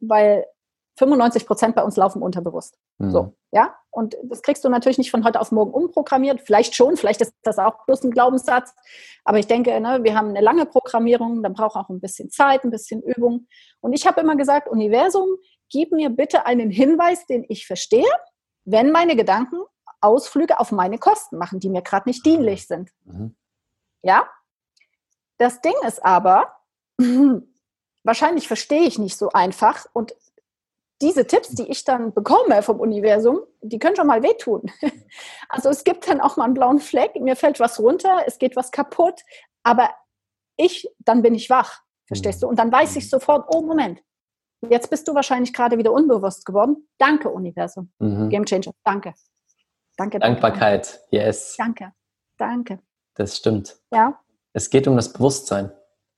weil 0.00 0.46
95 0.98 1.46
Prozent 1.46 1.74
bei 1.74 1.82
uns 1.82 1.96
laufen 1.96 2.22
unterbewusst. 2.22 2.76
Mhm. 2.98 3.10
So, 3.10 3.34
ja. 3.52 3.74
Und 3.90 4.16
das 4.24 4.42
kriegst 4.42 4.64
du 4.64 4.68
natürlich 4.68 4.98
nicht 4.98 5.10
von 5.10 5.24
heute 5.24 5.40
auf 5.40 5.50
morgen 5.50 5.72
umprogrammiert. 5.72 6.40
Vielleicht 6.40 6.74
schon, 6.76 6.96
vielleicht 6.96 7.20
ist 7.20 7.34
das 7.42 7.58
auch 7.58 7.84
bloß 7.86 8.04
ein 8.04 8.10
Glaubenssatz. 8.10 8.74
Aber 9.24 9.38
ich 9.38 9.46
denke, 9.46 9.80
ne, 9.80 10.00
wir 10.02 10.14
haben 10.14 10.28
eine 10.28 10.40
lange 10.40 10.66
Programmierung, 10.66 11.42
dann 11.42 11.54
braucht 11.54 11.76
auch 11.76 11.88
ein 11.88 12.00
bisschen 12.00 12.30
Zeit, 12.30 12.64
ein 12.64 12.70
bisschen 12.70 13.02
Übung. 13.02 13.46
Und 13.80 13.92
ich 13.92 14.06
habe 14.06 14.20
immer 14.20 14.36
gesagt, 14.36 14.68
Universum, 14.68 15.28
gib 15.70 15.92
mir 15.92 16.10
bitte 16.10 16.46
einen 16.46 16.70
Hinweis, 16.70 17.26
den 17.26 17.44
ich 17.48 17.66
verstehe, 17.66 18.10
wenn 18.64 18.92
meine 18.92 19.16
Gedanken 19.16 19.56
Ausflüge 20.00 20.60
auf 20.60 20.72
meine 20.72 20.98
Kosten 20.98 21.38
machen, 21.38 21.60
die 21.60 21.68
mir 21.68 21.82
gerade 21.82 22.08
nicht 22.08 22.24
dienlich 22.24 22.66
sind. 22.66 22.90
Mhm. 23.04 23.36
Ja? 24.02 24.28
Das 25.38 25.60
Ding 25.60 25.74
ist 25.86 26.04
aber, 26.04 26.54
wahrscheinlich 28.04 28.48
verstehe 28.48 28.82
ich 28.82 28.98
nicht 28.98 29.16
so 29.16 29.30
einfach 29.30 29.86
und 29.92 30.14
diese 31.00 31.26
Tipps, 31.26 31.50
die 31.50 31.70
ich 31.70 31.84
dann 31.84 32.12
bekomme 32.12 32.62
vom 32.62 32.80
Universum, 32.80 33.40
die 33.62 33.78
können 33.78 33.96
schon 33.96 34.06
mal 34.06 34.22
wehtun. 34.22 34.70
Also 35.48 35.70
es 35.70 35.82
gibt 35.82 36.06
dann 36.06 36.20
auch 36.20 36.36
mal 36.36 36.44
einen 36.44 36.54
blauen 36.54 36.78
Fleck, 36.78 37.14
mir 37.16 37.34
fällt 37.34 37.58
was 37.58 37.80
runter, 37.80 38.24
es 38.26 38.38
geht 38.38 38.54
was 38.54 38.70
kaputt, 38.70 39.22
aber 39.62 39.88
ich, 40.58 40.86
dann 40.98 41.22
bin 41.22 41.34
ich 41.34 41.48
wach, 41.48 41.80
verstehst 42.06 42.42
du? 42.42 42.48
Und 42.48 42.58
dann 42.58 42.70
weiß 42.70 42.96
ich 42.96 43.04
mhm. 43.04 43.08
sofort, 43.08 43.46
oh 43.48 43.62
Moment, 43.62 44.02
jetzt 44.68 44.90
bist 44.90 45.08
du 45.08 45.14
wahrscheinlich 45.14 45.54
gerade 45.54 45.78
wieder 45.78 45.92
unbewusst 45.92 46.44
geworden. 46.44 46.88
Danke, 46.98 47.30
Universum. 47.30 47.90
Mhm. 47.98 48.28
Game 48.28 48.44
Changer, 48.44 48.72
danke. 48.84 49.14
Danke. 49.98 50.18
Dankbarkeit, 50.18 51.00
danke. 51.12 51.26
yes. 51.26 51.56
Danke, 51.58 51.92
danke. 52.38 52.78
Das 53.14 53.36
stimmt. 53.36 53.76
Ja. 53.92 54.18
Es 54.54 54.70
geht 54.70 54.88
um 54.88 54.96
das 54.96 55.12
Bewusstsein, 55.12 55.70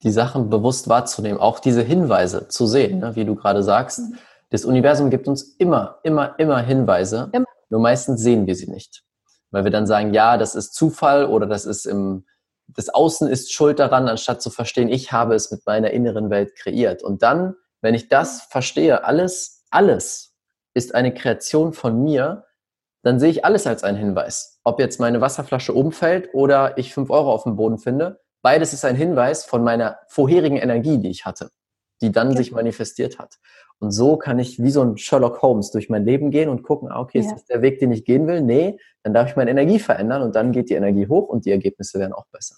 die 0.04 0.12
Sachen 0.12 0.48
bewusst 0.48 0.88
wahrzunehmen, 0.88 1.40
auch 1.40 1.58
diese 1.58 1.82
Hinweise 1.82 2.46
zu 2.46 2.66
sehen, 2.66 3.00
ne, 3.00 3.16
wie 3.16 3.24
du 3.24 3.34
gerade 3.34 3.64
sagst. 3.64 3.98
Mhm 3.98 4.18
das 4.50 4.64
Universum 4.64 5.10
gibt 5.10 5.28
uns 5.28 5.54
immer, 5.58 6.00
immer, 6.02 6.34
immer 6.38 6.60
Hinweise, 6.60 7.30
immer. 7.32 7.46
nur 7.70 7.80
meistens 7.80 8.20
sehen 8.20 8.46
wir 8.46 8.56
sie 8.56 8.68
nicht. 8.68 9.04
Weil 9.52 9.64
wir 9.64 9.70
dann 9.70 9.86
sagen, 9.86 10.12
ja, 10.12 10.36
das 10.36 10.54
ist 10.54 10.74
Zufall 10.74 11.24
oder 11.24 11.46
das 11.46 11.66
ist 11.66 11.86
im, 11.86 12.26
das 12.66 12.88
Außen 12.88 13.28
ist 13.28 13.52
schuld 13.52 13.78
daran, 13.78 14.08
anstatt 14.08 14.42
zu 14.42 14.50
verstehen, 14.50 14.88
ich 14.88 15.12
habe 15.12 15.34
es 15.34 15.50
mit 15.50 15.64
meiner 15.66 15.90
inneren 15.90 16.30
Welt 16.30 16.54
kreiert. 16.56 17.02
Und 17.02 17.22
dann, 17.22 17.54
wenn 17.80 17.94
ich 17.94 18.08
das 18.08 18.42
verstehe, 18.42 19.04
alles, 19.04 19.64
alles 19.70 20.34
ist 20.74 20.94
eine 20.94 21.14
Kreation 21.14 21.72
von 21.72 22.02
mir, 22.02 22.44
dann 23.02 23.18
sehe 23.18 23.30
ich 23.30 23.44
alles 23.44 23.66
als 23.66 23.84
einen 23.84 23.98
Hinweis. 23.98 24.60
Ob 24.64 24.78
jetzt 24.78 25.00
meine 25.00 25.20
Wasserflasche 25.20 25.72
umfällt 25.72 26.30
oder 26.34 26.76
ich 26.78 26.92
fünf 26.94 27.10
Euro 27.10 27.32
auf 27.32 27.44
dem 27.44 27.56
Boden 27.56 27.78
finde, 27.78 28.20
beides 28.42 28.72
ist 28.72 28.84
ein 28.84 28.96
Hinweis 28.96 29.44
von 29.44 29.64
meiner 29.64 29.98
vorherigen 30.08 30.56
Energie, 30.56 30.98
die 30.98 31.10
ich 31.10 31.24
hatte, 31.24 31.50
die 32.02 32.12
dann 32.12 32.32
ja. 32.32 32.36
sich 32.36 32.52
manifestiert 32.52 33.18
hat. 33.18 33.38
Und 33.78 33.92
so 33.92 34.18
kann 34.18 34.38
ich 34.38 34.62
wie 34.62 34.70
so 34.70 34.82
ein 34.82 34.98
Sherlock 34.98 35.40
Holmes 35.40 35.70
durch 35.70 35.88
mein 35.88 36.04
Leben 36.04 36.30
gehen 36.30 36.50
und 36.50 36.62
gucken, 36.62 36.90
ah, 36.90 37.00
okay, 37.00 37.20
ist 37.20 37.32
das 37.32 37.46
der 37.46 37.62
Weg, 37.62 37.78
den 37.78 37.92
ich 37.92 38.04
gehen 38.04 38.26
will? 38.26 38.42
Nee, 38.42 38.78
dann 39.02 39.14
darf 39.14 39.30
ich 39.30 39.36
meine 39.36 39.50
Energie 39.50 39.78
verändern 39.78 40.20
und 40.20 40.34
dann 40.36 40.52
geht 40.52 40.68
die 40.68 40.74
Energie 40.74 41.08
hoch 41.08 41.28
und 41.28 41.46
die 41.46 41.50
Ergebnisse 41.50 41.98
werden 41.98 42.12
auch 42.12 42.26
besser. 42.26 42.56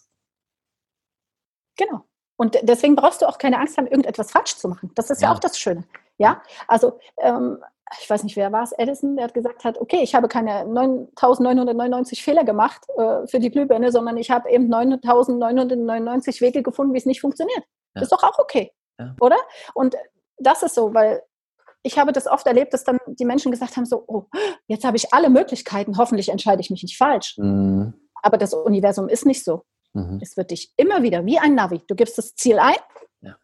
Genau. 1.77 2.05
Und 2.37 2.59
deswegen 2.63 2.97
brauchst 2.97 3.23
du 3.23 3.27
auch 3.27 3.39
keine 3.39 3.59
Angst 3.59 3.79
haben, 3.79 3.87
irgendetwas 3.87 4.33
falsch 4.33 4.57
zu 4.57 4.69
machen. 4.69 4.91
Das 4.97 5.11
ist 5.11 5.23
ja, 5.23 5.29
ja 5.29 5.35
auch 5.35 5.39
das 5.39 5.57
Schöne. 5.57 5.85
Ja, 6.19 6.43
also 6.67 6.99
ähm, 7.19 7.59
ich 8.01 8.09
weiß 8.09 8.25
nicht, 8.25 8.37
wer 8.37 8.53
war 8.53 8.63
es, 8.63 8.73
Edison, 8.73 9.17
der 9.17 9.27
hat 9.27 9.35
gesagt 9.35 9.65
hat, 9.65 9.79
okay, 9.79 10.01
ich 10.03 10.15
habe 10.15 10.29
keine 10.29 10.65
9.999 10.65 12.23
Fehler 12.23 12.45
gemacht 12.45 12.83
äh, 12.97 13.27
für 13.27 13.41
die 13.41 13.51
Glühbirne, 13.51 13.93
sondern 13.93 14.17
ich 14.17 14.31
habe 14.31 14.51
eben 14.51 14.73
9.999 14.73 16.41
Wege 16.41 16.63
gefunden, 16.63 16.95
wie 16.95 16.99
es 16.99 17.07
nicht 17.07 17.21
funktioniert. 17.21 17.65
Ja. 17.95 18.03
Ist 18.03 18.13
doch 18.13 18.23
auch 18.23 18.39
okay, 18.39 18.73
ja. 18.99 19.15
oder? 19.21 19.37
Und 19.75 19.97
das 20.39 20.63
ist 20.63 20.75
so, 20.75 20.95
weil 20.95 21.23
ich 21.83 21.99
habe 21.99 22.13
das 22.13 22.27
oft 22.27 22.47
erlebt, 22.47 22.73
dass 22.73 22.85
dann 22.85 22.99
die 23.07 23.25
Menschen 23.25 23.51
gesagt 23.51 23.77
haben, 23.77 23.87
so, 23.87 24.05
oh, 24.07 24.25
jetzt 24.67 24.85
habe 24.85 24.97
ich 24.97 25.13
alle 25.13 25.31
Möglichkeiten, 25.31 25.99
hoffentlich 25.99 26.29
entscheide 26.29 26.61
ich 26.61 26.71
mich 26.71 26.83
nicht 26.83 26.97
falsch. 26.97 27.37
Mhm. 27.39 27.95
Aber 28.23 28.39
das 28.39 28.55
Universum 28.55 29.09
ist 29.09 29.27
nicht 29.27 29.45
so. 29.45 29.65
Mhm. 29.93 30.21
Es 30.23 30.37
wird 30.37 30.53
dich 30.53 30.73
immer 30.77 31.03
wieder 31.03 31.27
wie 31.27 31.39
ein 31.39 31.55
Navi. 31.55 31.83
Du 31.87 31.95
gibst 31.95 32.17
das 32.19 32.35
Ziel 32.35 32.59
ein. 32.59 32.77
Ja. 33.21 33.37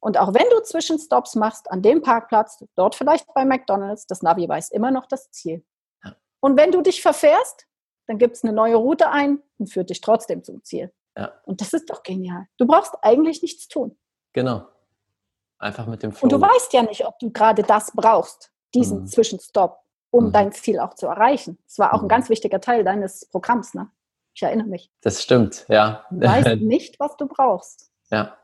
Und 0.00 0.18
auch 0.18 0.32
wenn 0.34 0.48
du 0.50 0.62
Zwischenstops 0.62 1.34
machst 1.34 1.70
an 1.70 1.82
dem 1.82 2.00
Parkplatz, 2.00 2.64
dort 2.74 2.94
vielleicht 2.94 3.26
bei 3.34 3.44
McDonalds, 3.44 4.06
das 4.06 4.22
Navi 4.22 4.48
weiß 4.48 4.70
immer 4.70 4.90
noch 4.90 5.06
das 5.06 5.30
Ziel. 5.30 5.62
Ja. 6.02 6.16
Und 6.40 6.56
wenn 6.56 6.72
du 6.72 6.80
dich 6.80 7.02
verfährst, 7.02 7.66
dann 8.06 8.18
gibt 8.18 8.36
es 8.36 8.42
eine 8.42 8.52
neue 8.52 8.76
Route 8.76 9.10
ein 9.10 9.42
und 9.58 9.70
führt 9.70 9.90
dich 9.90 10.00
trotzdem 10.00 10.42
zum 10.42 10.64
Ziel. 10.64 10.92
Ja. 11.16 11.32
Und 11.44 11.60
das 11.60 11.72
ist 11.72 11.90
doch 11.90 12.02
genial. 12.02 12.46
Du 12.56 12.66
brauchst 12.66 12.94
eigentlich 13.02 13.42
nichts 13.42 13.68
tun. 13.68 13.96
Genau. 14.32 14.66
Einfach 15.58 15.86
mit 15.86 16.02
dem 16.02 16.12
Flow. 16.12 16.24
Und 16.24 16.32
du 16.32 16.40
weißt 16.40 16.72
ja 16.72 16.82
nicht, 16.82 17.06
ob 17.06 17.18
du 17.18 17.30
gerade 17.30 17.62
das 17.62 17.92
brauchst, 17.94 18.50
diesen 18.74 19.02
mhm. 19.02 19.06
Zwischenstopp, 19.06 19.80
um 20.10 20.26
mhm. 20.26 20.32
dein 20.32 20.52
Ziel 20.52 20.80
auch 20.80 20.94
zu 20.94 21.06
erreichen. 21.06 21.58
Das 21.66 21.78
war 21.78 21.92
auch 21.92 21.98
mhm. 21.98 22.06
ein 22.06 22.08
ganz 22.08 22.30
wichtiger 22.30 22.60
Teil 22.60 22.84
deines 22.84 23.26
Programms, 23.26 23.74
ne? 23.74 23.90
Ich 24.32 24.42
erinnere 24.42 24.68
mich. 24.68 24.90
Das 25.02 25.22
stimmt, 25.22 25.66
ja. 25.68 26.06
Du 26.10 26.26
weißt 26.26 26.56
nicht, 26.62 26.98
was 26.98 27.16
du 27.16 27.26
brauchst. 27.26 27.90
Ja. 28.10 28.36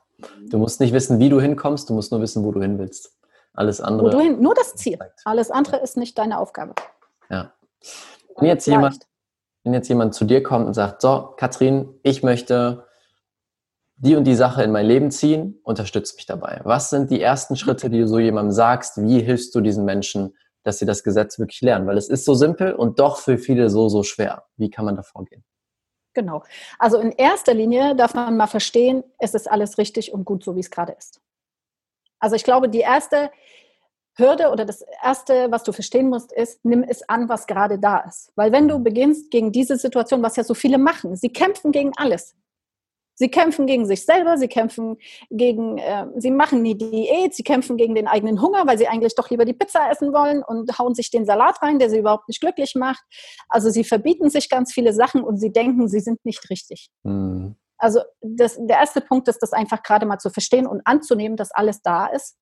Du 0.49 0.59
musst 0.59 0.81
nicht 0.81 0.93
wissen, 0.93 1.19
wie 1.19 1.29
du 1.29 1.41
hinkommst, 1.41 1.91
du 1.91 1.95
musst 1.95 2.11
nur 2.13 2.21
wissen, 2.21 2.45
wo 2.45 2.53
du 2.53 2.61
hin 2.63 2.79
willst. 2.79 3.17
Alles 3.53 3.81
andere. 3.81 4.07
Wo 4.07 4.11
du 4.11 4.21
hin, 4.21 4.41
nur 4.41 4.55
das 4.55 4.75
Ziel. 4.75 4.99
Alles 5.25 5.51
andere 5.51 5.79
ist 5.79 5.97
nicht 5.97 6.17
deine 6.19 6.39
Aufgabe. 6.39 6.75
Ja. 7.31 7.53
Wenn 8.37 8.49
jetzt, 8.49 8.67
jemand, 8.67 9.07
wenn 9.65 9.73
jetzt 9.73 9.89
jemand 9.89 10.15
zu 10.15 10.25
dir 10.25 10.43
kommt 10.43 10.67
und 10.67 10.75
sagt, 10.75 11.01
so, 11.03 11.35
Katrin, 11.37 11.89
ich 12.03 12.23
möchte 12.23 12.87
die 13.97 14.15
und 14.15 14.25
die 14.25 14.35
Sache 14.35 14.63
in 14.63 14.73
mein 14.73 14.87
Leben 14.87 15.11
ziehen, 15.11 15.59
unterstützt 15.63 16.17
mich 16.17 16.27
dabei. 16.27 16.61
Was 16.65 16.91
sind 16.91 17.11
die 17.11 17.21
ersten 17.21 17.57
Schritte, 17.57 17.89
die 17.89 18.01
du 18.01 18.09
so 18.09 18.19
jemandem 18.19 18.53
sagst? 18.53 19.03
Wie 19.03 19.21
hilfst 19.21 19.55
du 19.55 19.63
diesen 19.63 19.87
Menschen, 19.87 20.37
dass 20.65 20.79
sie 20.79 20.85
das 20.85 21.03
Gesetz 21.03 21.39
wirklich 21.39 21.63
lernen? 21.63 21.87
Weil 21.87 21.97
es 21.97 22.09
ist 22.09 22.27
so 22.27 22.35
simpel 22.35 22.75
und 22.75 22.99
doch 22.99 23.19
für 23.19 23.39
viele 23.39 23.71
so, 23.71 23.89
so 23.89 24.03
schwer. 24.03 24.45
Wie 24.57 24.69
kann 24.69 24.85
man 24.85 24.97
da 24.97 25.03
vorgehen? 25.03 25.45
Genau. 26.17 26.43
Also 26.79 26.99
in 26.99 27.13
erster 27.13 27.53
Linie 27.53 27.95
darf 27.95 28.15
man 28.15 28.39
mal 28.39 28.47
verstehen, 28.47 29.05
es 29.19 29.35
ist 29.35 29.51
alles 29.51 29.77
richtig 29.77 30.15
und 30.15 30.25
gut 30.25 30.43
so, 30.43 30.57
wie 30.57 30.61
es 30.61 30.71
gerade 30.71 30.93
ist. 30.93 31.21
Also 32.19 32.37
ich 32.37 32.43
glaube, 32.43 32.71
die 32.71 32.81
erste 32.81 33.31
Hürde 34.15 34.49
oder 34.51 34.65
das 34.65 34.83
erste, 35.05 35.53
was 35.53 35.63
du 35.63 35.73
verstehen 35.73 36.09
musst, 36.09 36.33
ist, 36.33 36.65
nimm 36.65 36.83
es 36.83 37.07
an, 37.07 37.29
was 37.29 37.47
gerade 37.47 37.79
da 37.79 37.99
ist. 37.99 38.33
Weil 38.35 38.51
wenn 38.51 38.67
du 38.67 38.79
beginnst 38.79 39.31
gegen 39.31 39.53
diese 39.53 39.77
Situation, 39.77 40.23
was 40.23 40.37
ja 40.37 40.43
so 40.45 40.55
viele 40.55 40.79
machen, 40.79 41.17
sie 41.17 41.29
kämpfen 41.29 41.71
gegen 41.71 41.93
alles. 41.99 42.35
Sie 43.19 43.31
kämpfen 43.31 43.67
gegen 43.67 43.87
sich 43.87 44.05
selber, 44.05 44.37
sie 44.37 44.47
kämpfen 44.47 44.99
gegen, 45.31 45.79
äh, 45.79 46.07
sie 46.17 46.31
machen 46.31 46.61
nie 46.61 46.77
Diät, 46.77 47.35
sie 47.35 47.43
kämpfen 47.43 47.79
gegen 47.79 47.95
den 47.95 48.07
eigenen 48.07 48.43
Hunger, 48.43 48.67
weil 48.67 48.77
sie 48.77 48.89
eigentlich 48.89 49.15
doch 49.15 49.31
lieber 49.31 49.47
die 49.47 49.55
Pizza 49.55 49.91
essen 49.91 50.13
wollen 50.13 50.43
und 50.43 50.79
hauen 50.79 50.95
sich 50.95 51.11
den 51.11 51.25
Salat 51.25 51.63
rein, 51.63 51.79
der 51.79 51.89
sie 51.89 51.99
überhaupt 51.99 52.29
nicht 52.29 52.41
glücklich 52.41 52.75
macht. 52.75 53.03
Also 53.49 53.71
sie 53.71 53.85
verbieten 53.85 54.29
sich 54.29 54.51
ganz 54.51 54.73
viele 54.73 54.93
Sachen 54.93 55.25
und 55.25 55.39
sie 55.39 55.51
denken, 55.51 55.89
sie 55.89 56.01
sind 56.01 56.23
nicht 56.27 56.49
richtig. 56.51 56.91
Mhm. 57.05 57.57
Also 57.79 58.01
das, 58.21 58.59
der 58.61 58.79
erste 58.79 59.01
Punkt 59.01 59.29
ist, 59.29 59.39
das 59.43 59.55
einfach 59.55 59.83
gerade 59.83 60.05
mal 60.05 60.19
zu 60.19 60.29
verstehen 60.29 60.67
und 60.67 60.83
anzunehmen, 60.85 61.39
dass 61.39 61.53
alles 61.53 61.81
da 61.81 62.07
ist, 62.07 62.37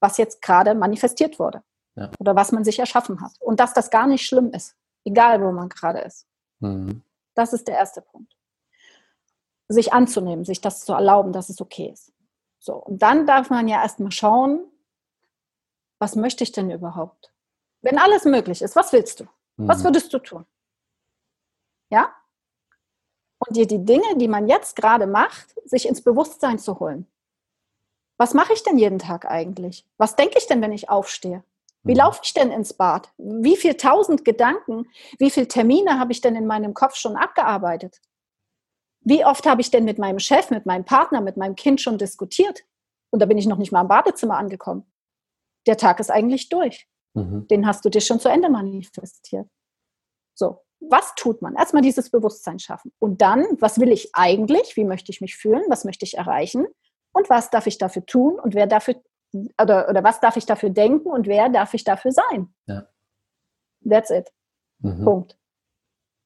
was 0.00 0.16
jetzt 0.16 0.40
gerade 0.40 0.74
manifestiert 0.74 1.38
wurde 1.38 1.62
ja. 1.94 2.10
oder 2.18 2.34
was 2.34 2.52
man 2.52 2.64
sich 2.64 2.78
erschaffen 2.78 3.20
hat 3.20 3.32
und 3.40 3.60
dass 3.60 3.74
das 3.74 3.90
gar 3.90 4.06
nicht 4.06 4.26
schlimm 4.26 4.50
ist, 4.52 4.76
egal 5.04 5.42
wo 5.42 5.52
man 5.52 5.68
gerade 5.68 6.00
ist. 6.00 6.26
Mhm. 6.60 7.02
Das 7.34 7.52
ist 7.52 7.68
der 7.68 7.76
erste 7.76 8.00
Punkt 8.00 8.35
sich 9.68 9.92
anzunehmen, 9.92 10.44
sich 10.44 10.60
das 10.60 10.84
zu 10.84 10.92
erlauben, 10.92 11.32
dass 11.32 11.48
es 11.48 11.60
okay 11.60 11.90
ist. 11.92 12.12
So, 12.58 12.74
und 12.74 13.02
dann 13.02 13.26
darf 13.26 13.50
man 13.50 13.68
ja 13.68 13.82
erstmal 13.82 14.12
schauen, 14.12 14.64
was 15.98 16.16
möchte 16.16 16.44
ich 16.44 16.52
denn 16.52 16.70
überhaupt? 16.70 17.32
Wenn 17.82 17.98
alles 17.98 18.24
möglich 18.24 18.62
ist, 18.62 18.76
was 18.76 18.92
willst 18.92 19.20
du? 19.20 19.24
Mhm. 19.56 19.68
Was 19.68 19.84
würdest 19.84 20.12
du 20.12 20.18
tun? 20.18 20.46
Ja? 21.90 22.14
Und 23.38 23.56
dir 23.56 23.66
die 23.66 23.84
Dinge, 23.84 24.16
die 24.16 24.28
man 24.28 24.48
jetzt 24.48 24.76
gerade 24.76 25.06
macht, 25.06 25.54
sich 25.64 25.86
ins 25.86 26.02
Bewusstsein 26.02 26.58
zu 26.58 26.80
holen. 26.80 27.06
Was 28.18 28.34
mache 28.34 28.54
ich 28.54 28.62
denn 28.62 28.78
jeden 28.78 28.98
Tag 28.98 29.26
eigentlich? 29.26 29.86
Was 29.98 30.16
denke 30.16 30.38
ich 30.38 30.46
denn, 30.46 30.62
wenn 30.62 30.72
ich 30.72 30.88
aufstehe? 30.88 31.44
Wie 31.82 31.92
mhm. 31.92 31.98
laufe 31.98 32.20
ich 32.24 32.34
denn 32.34 32.50
ins 32.50 32.72
Bad? 32.72 33.12
Wie 33.18 33.56
viele 33.56 33.76
tausend 33.76 34.24
Gedanken, 34.24 34.88
wie 35.18 35.30
viele 35.30 35.48
Termine 35.48 35.98
habe 35.98 36.12
ich 36.12 36.20
denn 36.20 36.34
in 36.34 36.46
meinem 36.46 36.74
Kopf 36.74 36.96
schon 36.96 37.16
abgearbeitet? 37.16 38.00
Wie 39.06 39.24
oft 39.24 39.46
habe 39.46 39.60
ich 39.60 39.70
denn 39.70 39.84
mit 39.84 39.98
meinem 39.98 40.18
Chef, 40.18 40.50
mit 40.50 40.66
meinem 40.66 40.84
Partner, 40.84 41.20
mit 41.20 41.36
meinem 41.36 41.54
Kind 41.54 41.80
schon 41.80 41.96
diskutiert? 41.96 42.64
Und 43.10 43.20
da 43.20 43.26
bin 43.26 43.38
ich 43.38 43.46
noch 43.46 43.56
nicht 43.56 43.70
mal 43.70 43.82
im 43.82 43.88
Badezimmer 43.88 44.36
angekommen. 44.36 44.84
Der 45.68 45.76
Tag 45.76 46.00
ist 46.00 46.10
eigentlich 46.10 46.48
durch. 46.48 46.88
Mhm. 47.14 47.46
Den 47.46 47.68
hast 47.68 47.84
du 47.84 47.88
dir 47.88 48.00
schon 48.00 48.18
zu 48.18 48.28
Ende 48.28 48.50
manifestiert. 48.50 49.48
So, 50.34 50.64
was 50.80 51.14
tut 51.14 51.40
man? 51.40 51.54
Erstmal 51.54 51.82
dieses 51.82 52.10
Bewusstsein 52.10 52.58
schaffen. 52.58 52.92
Und 52.98 53.22
dann, 53.22 53.46
was 53.60 53.78
will 53.78 53.92
ich 53.92 54.10
eigentlich? 54.12 54.76
Wie 54.76 54.84
möchte 54.84 55.12
ich 55.12 55.20
mich 55.20 55.36
fühlen? 55.36 55.62
Was 55.68 55.84
möchte 55.84 56.04
ich 56.04 56.16
erreichen? 56.18 56.66
Und 57.12 57.30
was 57.30 57.50
darf 57.50 57.68
ich 57.68 57.78
dafür 57.78 58.04
tun? 58.06 58.40
Und 58.40 58.56
wer 58.56 58.66
dafür, 58.66 58.96
oder, 59.62 59.88
oder 59.88 60.02
was 60.02 60.18
darf 60.18 60.36
ich 60.36 60.46
dafür 60.46 60.70
denken? 60.70 61.08
Und 61.08 61.28
wer 61.28 61.48
darf 61.48 61.74
ich 61.74 61.84
dafür 61.84 62.10
sein? 62.10 62.52
Ja. 62.66 62.88
That's 63.88 64.10
it. 64.10 64.32
Mhm. 64.80 65.04
Punkt. 65.04 65.38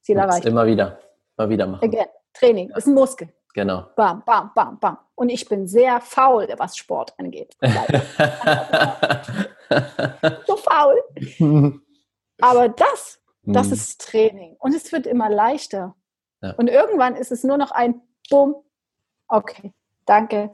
Ziel 0.01 0.17
erreicht. 0.17 0.45
Immer 0.45 0.65
wieder. 0.65 0.99
Immer 1.37 1.49
wieder 1.49 1.67
machen. 1.67 1.85
Again. 1.85 2.07
Training 2.33 2.69
ja. 2.69 2.77
ist 2.77 2.87
ein 2.87 2.93
Muskel. 2.93 3.29
Genau. 3.53 3.85
Bam, 3.95 4.23
bam, 4.25 4.51
bam, 4.55 4.79
bam. 4.79 4.97
Und 5.15 5.29
ich 5.29 5.47
bin 5.47 5.67
sehr 5.67 5.99
faul, 6.01 6.47
was 6.57 6.77
Sport 6.77 7.13
angeht. 7.19 7.55
so 10.47 10.55
faul. 10.55 11.03
Aber 12.41 12.69
das, 12.69 13.19
das 13.43 13.67
mhm. 13.67 13.73
ist 13.73 14.01
Training. 14.01 14.55
Und 14.59 14.73
es 14.73 14.91
wird 14.91 15.05
immer 15.05 15.29
leichter. 15.29 15.95
Ja. 16.41 16.53
Und 16.53 16.69
irgendwann 16.69 17.15
ist 17.15 17.31
es 17.31 17.43
nur 17.43 17.57
noch 17.57 17.71
ein 17.71 18.01
Bumm. 18.29 18.55
Okay, 19.27 19.73
danke. 20.05 20.51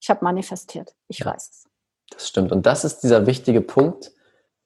Ich 0.00 0.10
habe 0.10 0.24
manifestiert. 0.24 0.94
Ich 1.08 1.20
ja. 1.20 1.26
weiß 1.26 1.48
es. 1.48 1.64
Das 2.10 2.28
stimmt. 2.28 2.52
Und 2.52 2.66
das 2.66 2.84
ist 2.84 3.00
dieser 3.00 3.26
wichtige 3.26 3.60
Punkt, 3.60 4.12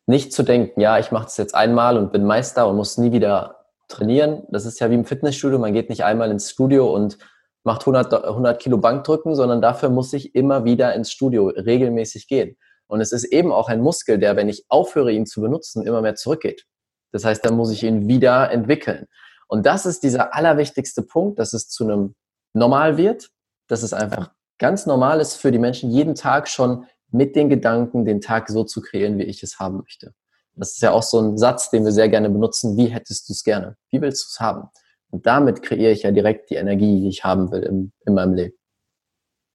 nicht 0.06 0.32
zu 0.32 0.42
denken, 0.42 0.80
ja, 0.80 0.98
ich 0.98 1.12
mache 1.12 1.24
das 1.24 1.36
jetzt 1.36 1.54
einmal 1.54 1.98
und 1.98 2.10
bin 2.12 2.24
Meister 2.24 2.66
und 2.68 2.76
muss 2.76 2.96
nie 2.96 3.12
wieder 3.12 3.57
trainieren. 3.88 4.44
Das 4.50 4.66
ist 4.66 4.80
ja 4.80 4.90
wie 4.90 4.94
im 4.94 5.04
Fitnessstudio. 5.04 5.58
Man 5.58 5.72
geht 5.72 5.88
nicht 5.88 6.04
einmal 6.04 6.30
ins 6.30 6.50
Studio 6.50 6.94
und 6.94 7.18
macht 7.64 7.82
100, 7.82 8.24
100 8.24 8.60
Kilo 8.60 8.78
Bankdrücken, 8.78 9.34
sondern 9.34 9.60
dafür 9.60 9.88
muss 9.88 10.12
ich 10.12 10.34
immer 10.34 10.64
wieder 10.64 10.94
ins 10.94 11.10
Studio 11.10 11.48
regelmäßig 11.48 12.28
gehen. 12.28 12.56
Und 12.86 13.00
es 13.00 13.12
ist 13.12 13.24
eben 13.24 13.52
auch 13.52 13.68
ein 13.68 13.80
Muskel, 13.80 14.18
der, 14.18 14.36
wenn 14.36 14.48
ich 14.48 14.64
aufhöre, 14.68 15.12
ihn 15.12 15.26
zu 15.26 15.40
benutzen, 15.40 15.86
immer 15.86 16.00
mehr 16.00 16.14
zurückgeht. 16.14 16.64
Das 17.12 17.24
heißt, 17.24 17.44
dann 17.44 17.56
muss 17.56 17.70
ich 17.70 17.82
ihn 17.82 18.08
wieder 18.08 18.50
entwickeln. 18.50 19.06
Und 19.46 19.66
das 19.66 19.86
ist 19.86 20.02
dieser 20.02 20.34
allerwichtigste 20.34 21.02
Punkt, 21.02 21.38
dass 21.38 21.52
es 21.52 21.68
zu 21.68 21.84
einem 21.84 22.14
Normal 22.54 22.96
wird, 22.96 23.30
dass 23.66 23.82
es 23.82 23.92
einfach 23.92 24.30
ganz 24.58 24.86
normal 24.86 25.20
ist 25.20 25.36
für 25.36 25.52
die 25.52 25.58
Menschen, 25.58 25.90
jeden 25.90 26.14
Tag 26.14 26.48
schon 26.48 26.86
mit 27.10 27.36
den 27.36 27.48
Gedanken 27.48 28.04
den 28.04 28.20
Tag 28.20 28.48
so 28.48 28.64
zu 28.64 28.80
kreieren, 28.80 29.18
wie 29.18 29.24
ich 29.24 29.42
es 29.42 29.58
haben 29.58 29.78
möchte. 29.78 30.14
Das 30.58 30.72
ist 30.72 30.82
ja 30.82 30.92
auch 30.92 31.02
so 31.02 31.20
ein 31.20 31.38
Satz, 31.38 31.70
den 31.70 31.84
wir 31.84 31.92
sehr 31.92 32.08
gerne 32.08 32.30
benutzen. 32.30 32.76
Wie 32.76 32.86
hättest 32.86 33.28
du 33.28 33.32
es 33.32 33.44
gerne? 33.44 33.76
Wie 33.90 34.00
willst 34.00 34.24
du 34.24 34.28
es 34.30 34.40
haben? 34.40 34.68
Und 35.10 35.26
damit 35.26 35.62
kreiere 35.62 35.92
ich 35.92 36.02
ja 36.02 36.10
direkt 36.10 36.50
die 36.50 36.56
Energie, 36.56 37.00
die 37.00 37.08
ich 37.08 37.24
haben 37.24 37.50
will 37.50 37.62
im, 37.62 37.92
in 38.04 38.14
meinem 38.14 38.34
Leben. 38.34 38.56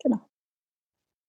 Genau. 0.01 0.19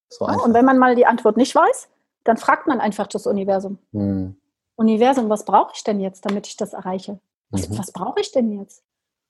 So 0.09 0.27
ja, 0.27 0.35
und 0.39 0.53
wenn 0.53 0.65
man 0.65 0.77
mal 0.77 0.95
die 0.95 1.05
Antwort 1.05 1.37
nicht 1.37 1.53
weiß, 1.53 1.89
dann 2.23 2.37
fragt 2.37 2.67
man 2.67 2.79
einfach 2.79 3.07
das 3.07 3.27
Universum. 3.27 3.77
Hm. 3.91 4.35
Universum, 4.75 5.29
was 5.29 5.45
brauche 5.45 5.73
ich 5.75 5.83
denn 5.83 5.99
jetzt, 5.99 6.25
damit 6.25 6.47
ich 6.47 6.57
das 6.57 6.73
erreiche? 6.73 7.19
Was, 7.49 7.69
mhm. 7.69 7.77
was 7.77 7.91
brauche 7.91 8.19
ich 8.19 8.31
denn 8.31 8.51
jetzt? 8.59 8.83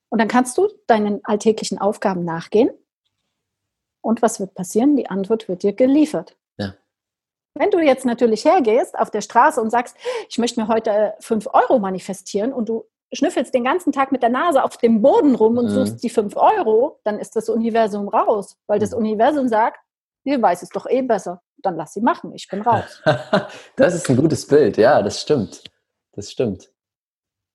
Und 0.10 0.20
dann 0.20 0.28
kannst 0.28 0.58
du 0.58 0.70
deinen 0.88 1.24
alltäglichen 1.26 1.78
Aufgaben 1.78 2.24
nachgehen. 2.24 2.70
Und 4.02 4.22
was 4.22 4.40
wird 4.40 4.54
passieren? 4.54 4.96
Die 4.96 5.10
Antwort 5.10 5.48
wird 5.48 5.64
dir 5.64 5.74
geliefert. 5.74 6.38
Wenn 7.58 7.72
du 7.72 7.80
jetzt 7.80 8.06
natürlich 8.06 8.44
hergehst 8.44 9.00
auf 9.00 9.10
der 9.10 9.22
Straße 9.22 9.62
und 9.62 9.70
sagst, 9.70 9.96
ich 10.30 10.38
möchte 10.38 10.60
mir 10.60 10.68
heute 10.68 11.14
5 11.22 11.48
Euro 11.54 11.80
manifestieren 11.80 12.52
und 12.52 12.68
du 12.68 12.86
schnüffelst 13.14 13.54
den 13.54 13.64
ganzen 13.64 13.94
Tag 13.94 14.12
mit 14.12 14.22
der 14.22 14.30
Nase 14.30 14.62
auf 14.62 14.78
dem 14.78 15.02
Boden 15.02 15.36
rum 15.36 15.58
und 15.58 15.66
mhm. 15.66 15.70
suchst 15.70 16.04
die 16.04 16.10
5 16.10 16.36
Euro, 16.36 17.00
dann 17.06 17.18
ist 17.18 17.36
das 17.36 17.48
Universum 17.48 18.10
raus, 18.10 18.58
weil 18.68 18.80
das 18.80 18.92
mhm. 18.92 18.98
Universum 18.98 19.48
sagt, 19.48 19.80
ihr 20.26 20.42
weiß 20.42 20.64
es 20.64 20.70
doch 20.70 20.86
eh 20.86 21.02
besser. 21.02 21.42
Dann 21.58 21.78
lass 21.78 21.94
sie 21.94 22.02
machen, 22.02 22.34
ich 22.34 22.50
bin 22.50 22.62
raus. 22.62 23.02
das 23.78 23.96
ist 23.96 24.10
ein 24.10 24.18
gutes 24.18 24.46
Bild, 24.46 24.76
ja, 24.76 25.02
das 25.02 25.22
stimmt. 25.22 25.64
Das 26.12 26.32
stimmt. 26.32 26.70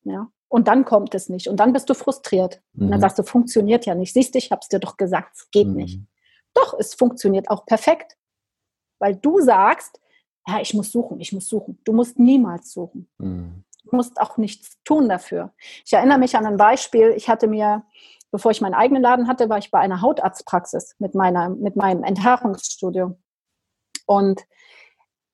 Ja. 0.05 0.29
Und 0.49 0.67
dann 0.67 0.85
kommt 0.85 1.15
es 1.15 1.29
nicht. 1.29 1.47
Und 1.47 1.59
dann 1.59 1.73
bist 1.73 1.89
du 1.91 1.95
frustriert. 1.95 2.63
Mhm. 2.73 2.85
Und 2.85 2.91
dann 2.91 2.99
mhm. 2.99 3.03
sagst 3.03 3.19
du, 3.19 3.23
funktioniert 3.23 3.85
ja 3.85 3.95
nicht. 3.95 4.15
Siehst 4.15 4.35
du, 4.35 4.39
ich 4.39 4.51
habe 4.51 4.61
es 4.63 4.69
dir 4.69 4.81
doch 4.81 4.97
gesagt, 4.97 5.37
es 5.37 5.51
geht 5.51 5.69
mhm. 5.69 5.75
nicht. 5.75 6.01
Doch, 6.55 6.75
es 6.79 6.95
funktioniert 6.95 7.51
auch 7.51 7.67
perfekt 7.67 8.17
weil 9.01 9.17
du 9.17 9.41
sagst, 9.41 10.01
ja, 10.47 10.61
ich 10.61 10.75
muss 10.75 10.93
suchen, 10.93 11.21
ich 11.21 11.33
muss 11.33 11.49
suchen. 11.49 11.81
Du 11.85 11.93
musst 11.93 12.19
niemals 12.19 12.73
suchen. 12.73 13.09
Mhm. 13.19 13.65
Du 13.85 13.97
musst 13.97 14.21
auch 14.21 14.37
nichts 14.37 14.79
tun 14.85 15.09
dafür. 15.09 15.53
Ich 15.85 15.93
erinnere 15.93 16.19
mich 16.19 16.37
an 16.37 16.47
ein 16.47 16.57
Beispiel. 16.57 17.13
Ich 17.17 17.29
hatte 17.29 17.49
mir, 17.49 17.85
bevor 18.31 18.51
ich 18.51 18.61
meinen 18.61 18.75
eigenen 18.75 19.03
Laden 19.03 19.27
hatte, 19.27 19.49
war 19.49 19.59
ich 19.59 19.71
bei 19.71 19.81
einer 19.81 20.03
Hautarztpraxis 20.03 20.97
mit, 20.99 21.15
meiner, 21.15 21.49
mit 21.49 21.77
meinem 21.77 22.05
Enthaarungsstudio. 22.05 23.17
Und 24.07 24.43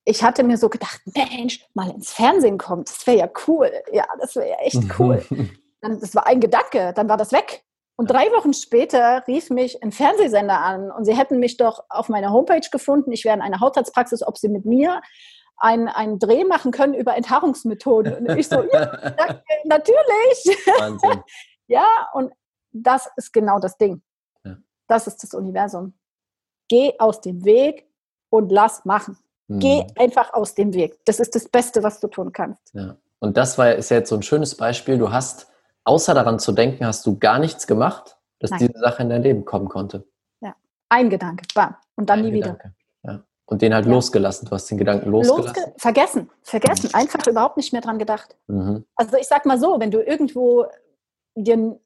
ich 0.05 0.23
hatte 0.23 0.43
mir 0.43 0.57
so 0.57 0.69
gedacht, 0.69 1.01
Mensch, 1.13 1.65
mal 1.73 1.89
ins 1.89 2.11
Fernsehen 2.11 2.57
kommt, 2.57 2.89
das 2.89 3.05
wäre 3.05 3.17
ja 3.17 3.29
cool. 3.47 3.71
Ja, 3.91 4.05
das 4.19 4.35
wäre 4.35 4.49
ja 4.49 4.57
echt 4.59 4.81
cool. 4.99 5.23
Dann, 5.81 5.99
das 5.99 6.15
war 6.15 6.25
ein 6.25 6.39
Gedanke, 6.39 6.93
dann 6.93 7.09
war 7.09 7.17
das 7.17 7.31
weg. 7.31 7.63
Und 7.97 8.11
drei 8.11 8.31
Wochen 8.31 8.53
später 8.53 9.23
rief 9.27 9.49
mich 9.49 9.81
ein 9.83 9.91
Fernsehsender 9.91 10.59
an 10.61 10.91
und 10.91 11.05
sie 11.05 11.17
hätten 11.17 11.39
mich 11.39 11.57
doch 11.57 11.83
auf 11.89 12.09
meiner 12.09 12.31
Homepage 12.31 12.69
gefunden. 12.71 13.11
Ich 13.11 13.25
wäre 13.25 13.35
in 13.35 13.41
einer 13.41 13.59
Hautarztpraxis, 13.59 14.25
ob 14.25 14.37
sie 14.37 14.49
mit 14.49 14.65
mir 14.65 15.01
einen, 15.57 15.87
einen 15.87 16.19
Dreh 16.19 16.45
machen 16.45 16.71
können 16.71 16.93
über 16.93 17.17
Enthaarungsmethoden. 17.17 18.27
Und 18.27 18.37
ich 18.37 18.47
so, 18.47 18.63
ja, 18.71 19.15
natürlich. 19.65 20.57
Wahnsinn. 20.79 21.23
ja, 21.67 21.85
und 22.13 22.31
das 22.71 23.09
ist 23.15 23.33
genau 23.33 23.59
das 23.59 23.77
Ding. 23.77 24.03
Ja. 24.45 24.57
Das 24.87 25.07
ist 25.07 25.23
das 25.23 25.33
Universum. 25.33 25.97
Geh 26.69 26.93
aus 26.99 27.21
dem 27.21 27.43
Weg 27.45 27.87
und 28.29 28.51
lass 28.51 28.85
machen. 28.85 29.17
Mhm. 29.47 29.59
Geh 29.59 29.87
einfach 29.95 30.33
aus 30.33 30.53
dem 30.53 30.73
Weg. 30.73 30.99
Das 31.05 31.19
ist 31.19 31.33
das 31.33 31.49
Beste, 31.49 31.81
was 31.81 31.99
du 31.99 32.07
tun 32.07 32.31
kannst. 32.31 32.73
Ja. 32.73 32.95
Und 33.19 33.37
das 33.37 33.57
war, 33.57 33.73
ist 33.73 33.89
ja 33.89 33.97
jetzt 33.97 34.09
so 34.09 34.15
ein 34.15 34.21
schönes 34.21 34.55
Beispiel. 34.55 34.99
Du 34.99 35.11
hast 35.11 35.47
außer 35.87 36.13
daran 36.13 36.39
zu 36.39 36.51
denken, 36.51 36.85
hast 36.85 37.05
du 37.05 37.17
gar 37.17 37.39
nichts 37.39 37.65
gemacht, 37.65 38.17
dass 38.39 38.51
Nein. 38.51 38.59
diese 38.59 38.79
Sache 38.79 39.03
in 39.03 39.09
dein 39.09 39.23
Leben 39.23 39.45
kommen 39.45 39.69
konnte. 39.69 40.05
Ja, 40.41 40.55
ein 40.89 41.09
Gedanke, 41.09 41.45
bam, 41.55 41.75
und 41.95 42.09
dann 42.09 42.19
Ein 42.19 42.25
nie 42.25 42.31
Gedanke. 42.31 42.73
wieder. 43.03 43.13
Ja. 43.13 43.23
Und 43.45 43.61
den 43.61 43.73
halt 43.73 43.85
ja. 43.85 43.91
losgelassen. 43.91 44.47
Du 44.47 44.51
hast 44.51 44.69
den 44.69 44.77
Gedanken 44.77 45.09
losgelassen. 45.09 45.55
Losge 45.55 45.73
vergessen, 45.77 46.29
vergessen, 46.43 46.89
mhm. 46.93 46.99
einfach 46.99 47.25
überhaupt 47.25 47.57
nicht 47.57 47.71
mehr 47.71 47.81
dran 47.81 47.97
gedacht. 47.97 48.35
Mhm. 48.47 48.85
Also 48.95 49.17
ich 49.17 49.27
sag 49.27 49.45
mal 49.45 49.57
so, 49.57 49.79
wenn 49.79 49.91
du 49.91 50.01
irgendwo 50.01 50.65
dir 51.35 51.79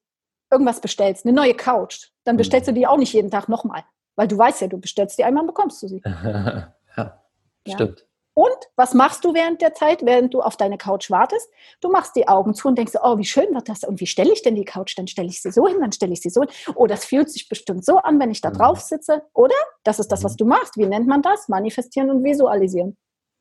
irgendwas 0.51 0.81
bestellst, 0.81 1.25
eine 1.25 1.33
neue 1.33 1.53
Couch, 1.53 2.09
dann 2.23 2.37
bestellst 2.37 2.67
mhm. 2.67 2.73
du 2.73 2.79
die 2.81 2.87
auch 2.87 2.97
nicht 2.97 3.13
jeden 3.13 3.31
Tag 3.31 3.47
nochmal. 3.47 3.83
Weil 4.15 4.27
du 4.27 4.37
weißt 4.37 4.61
ja, 4.61 4.67
du 4.67 4.77
bestellst 4.77 5.17
die 5.17 5.23
einmal 5.23 5.41
und 5.41 5.47
bekommst 5.47 5.81
du 5.83 5.87
sie. 5.87 6.01
ja, 6.97 7.21
stimmt. 7.67 8.05
Und 8.33 8.55
was 8.77 8.93
machst 8.93 9.25
du 9.25 9.33
während 9.33 9.61
der 9.61 9.73
Zeit, 9.73 10.05
während 10.05 10.33
du 10.33 10.41
auf 10.41 10.55
deine 10.55 10.77
Couch 10.77 11.11
wartest? 11.11 11.49
Du 11.81 11.91
machst 11.91 12.15
die 12.15 12.29
Augen 12.29 12.53
zu 12.53 12.69
und 12.69 12.77
denkst, 12.77 12.93
oh, 13.01 13.17
wie 13.17 13.25
schön 13.25 13.53
wird 13.53 13.67
das? 13.67 13.83
Und 13.83 13.99
wie 13.99 14.07
stelle 14.07 14.31
ich 14.31 14.41
denn 14.41 14.55
die 14.55 14.63
Couch? 14.63 14.97
Dann 14.97 15.07
stelle 15.07 15.27
ich 15.27 15.41
sie 15.41 15.51
so 15.51 15.67
hin, 15.67 15.79
dann 15.81 15.91
stelle 15.91 16.13
ich 16.13 16.21
sie 16.21 16.29
so 16.29 16.41
hin. 16.41 16.49
Oh, 16.75 16.87
das 16.87 17.03
fühlt 17.03 17.29
sich 17.29 17.49
bestimmt 17.49 17.83
so 17.83 17.97
an, 17.97 18.19
wenn 18.19 18.31
ich 18.31 18.39
da 18.39 18.49
mhm. 18.49 18.53
drauf 18.53 18.79
sitze. 18.79 19.23
Oder? 19.33 19.55
Das 19.83 19.99
ist 19.99 20.07
das, 20.11 20.23
was 20.23 20.33
mhm. 20.33 20.37
du 20.37 20.45
machst. 20.45 20.77
Wie 20.77 20.85
nennt 20.85 21.07
man 21.07 21.21
das? 21.21 21.49
Manifestieren 21.49 22.09
und 22.09 22.23
visualisieren. 22.23 22.95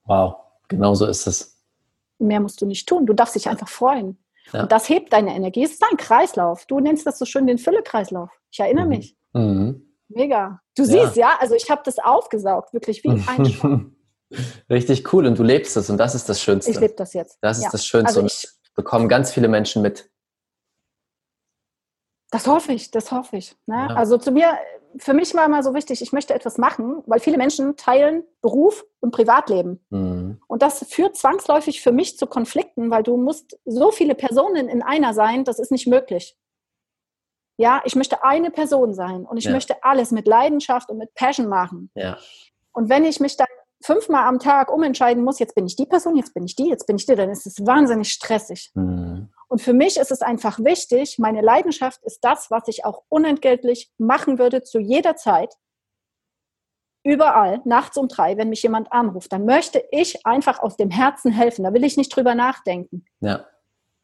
Wow, 0.04 0.34
genau 0.66 0.94
so 0.94 1.06
ist 1.06 1.26
es. 1.26 1.56
Mehr 2.18 2.40
musst 2.40 2.60
du 2.60 2.66
nicht 2.66 2.88
tun. 2.88 3.06
Du 3.06 3.12
darfst 3.12 3.36
dich 3.36 3.48
einfach 3.48 3.68
freuen. 3.68 4.18
Ja. 4.52 4.62
Und 4.62 4.72
das 4.72 4.88
hebt 4.88 5.12
deine 5.12 5.36
Energie. 5.36 5.62
Es 5.62 5.72
ist 5.72 5.84
ein 5.88 5.98
Kreislauf. 5.98 6.66
Du 6.66 6.80
nennst 6.80 7.06
das 7.06 7.18
so 7.18 7.24
schön 7.24 7.46
den 7.46 7.58
Fülle-Kreislauf. 7.58 8.30
Ich 8.50 8.58
erinnere 8.58 8.86
mhm. 8.86 8.90
mich. 8.90 9.16
Mhm. 9.34 9.86
Mega. 10.08 10.60
Du 10.76 10.82
ja. 10.82 10.88
siehst, 10.88 11.16
ja, 11.16 11.36
also 11.38 11.54
ich 11.54 11.70
habe 11.70 11.82
das 11.84 12.00
aufgesaugt, 12.00 12.74
wirklich 12.74 13.04
wie 13.04 13.10
ein 13.10 13.46
Schwamm. 13.46 13.96
Richtig 14.68 15.12
cool 15.12 15.26
und 15.26 15.38
du 15.38 15.42
lebst 15.42 15.76
es 15.76 15.90
und 15.90 15.98
das 15.98 16.14
ist 16.14 16.28
das 16.28 16.40
Schönste. 16.40 16.70
Ich 16.70 16.80
lebe 16.80 16.94
das 16.94 17.14
jetzt. 17.14 17.38
Das 17.40 17.58
ist 17.58 17.64
ja. 17.64 17.70
das 17.70 17.84
Schönste 17.84 18.20
also 18.20 18.20
und 18.22 18.54
bekommen 18.74 19.08
ganz 19.08 19.32
viele 19.32 19.48
Menschen 19.48 19.82
mit. 19.82 20.10
Das 22.30 22.46
hoffe 22.46 22.72
ich, 22.72 22.90
das 22.90 23.10
hoffe 23.10 23.36
ich. 23.36 23.56
Ne? 23.66 23.74
Ja. 23.88 23.96
Also 23.96 24.16
zu 24.16 24.30
mir, 24.30 24.56
für 24.98 25.14
mich 25.14 25.34
war 25.34 25.46
immer 25.46 25.62
so 25.62 25.74
wichtig, 25.74 26.00
ich 26.00 26.12
möchte 26.12 26.32
etwas 26.32 26.58
machen, 26.58 27.02
weil 27.06 27.18
viele 27.18 27.36
Menschen 27.36 27.76
teilen 27.76 28.22
Beruf 28.40 28.84
und 29.00 29.10
Privatleben. 29.10 29.84
Mhm. 29.90 30.40
Und 30.46 30.62
das 30.62 30.84
führt 30.88 31.16
zwangsläufig 31.16 31.80
für 31.82 31.92
mich 31.92 32.18
zu 32.18 32.26
Konflikten, 32.26 32.90
weil 32.90 33.02
du 33.02 33.16
musst 33.16 33.58
so 33.64 33.90
viele 33.90 34.14
Personen 34.14 34.68
in 34.68 34.82
einer 34.82 35.12
sein, 35.12 35.44
das 35.44 35.58
ist 35.58 35.72
nicht 35.72 35.88
möglich. 35.88 36.36
Ja, 37.56 37.82
ich 37.84 37.94
möchte 37.94 38.22
eine 38.22 38.50
Person 38.50 38.94
sein 38.94 39.26
und 39.26 39.36
ich 39.36 39.44
ja. 39.44 39.50
möchte 39.50 39.82
alles 39.84 40.12
mit 40.12 40.26
Leidenschaft 40.26 40.88
und 40.88 40.98
mit 40.98 41.14
Passion 41.14 41.48
machen. 41.48 41.90
Ja. 41.94 42.16
Und 42.72 42.88
wenn 42.88 43.04
ich 43.04 43.20
mich 43.20 43.36
dann 43.36 43.48
fünfmal 43.82 44.26
am 44.26 44.38
Tag 44.38 44.72
umentscheiden 44.72 45.24
muss, 45.24 45.38
jetzt 45.38 45.54
bin 45.54 45.66
ich 45.66 45.76
die 45.76 45.86
Person, 45.86 46.16
jetzt 46.16 46.34
bin 46.34 46.44
ich 46.44 46.54
die, 46.54 46.68
jetzt 46.68 46.86
bin 46.86 46.96
ich 46.96 47.06
die, 47.06 47.14
dann 47.14 47.30
ist 47.30 47.46
es 47.46 47.64
wahnsinnig 47.64 48.12
stressig. 48.12 48.70
Mhm. 48.74 49.30
Und 49.48 49.60
für 49.60 49.72
mich 49.72 49.96
ist 49.96 50.10
es 50.10 50.22
einfach 50.22 50.58
wichtig, 50.60 51.18
meine 51.18 51.40
Leidenschaft 51.40 52.02
ist 52.04 52.20
das, 52.22 52.50
was 52.50 52.68
ich 52.68 52.84
auch 52.84 53.02
unentgeltlich 53.08 53.90
machen 53.98 54.38
würde 54.38 54.62
zu 54.62 54.78
jeder 54.78 55.16
Zeit. 55.16 55.54
Überall, 57.02 57.62
nachts 57.64 57.96
um 57.96 58.08
drei, 58.08 58.36
wenn 58.36 58.50
mich 58.50 58.62
jemand 58.62 58.92
anruft, 58.92 59.32
dann 59.32 59.46
möchte 59.46 59.82
ich 59.90 60.26
einfach 60.26 60.60
aus 60.60 60.76
dem 60.76 60.90
Herzen 60.90 61.32
helfen. 61.32 61.64
Da 61.64 61.72
will 61.72 61.84
ich 61.84 61.96
nicht 61.96 62.14
drüber 62.14 62.34
nachdenken. 62.34 63.06
Ja. 63.20 63.46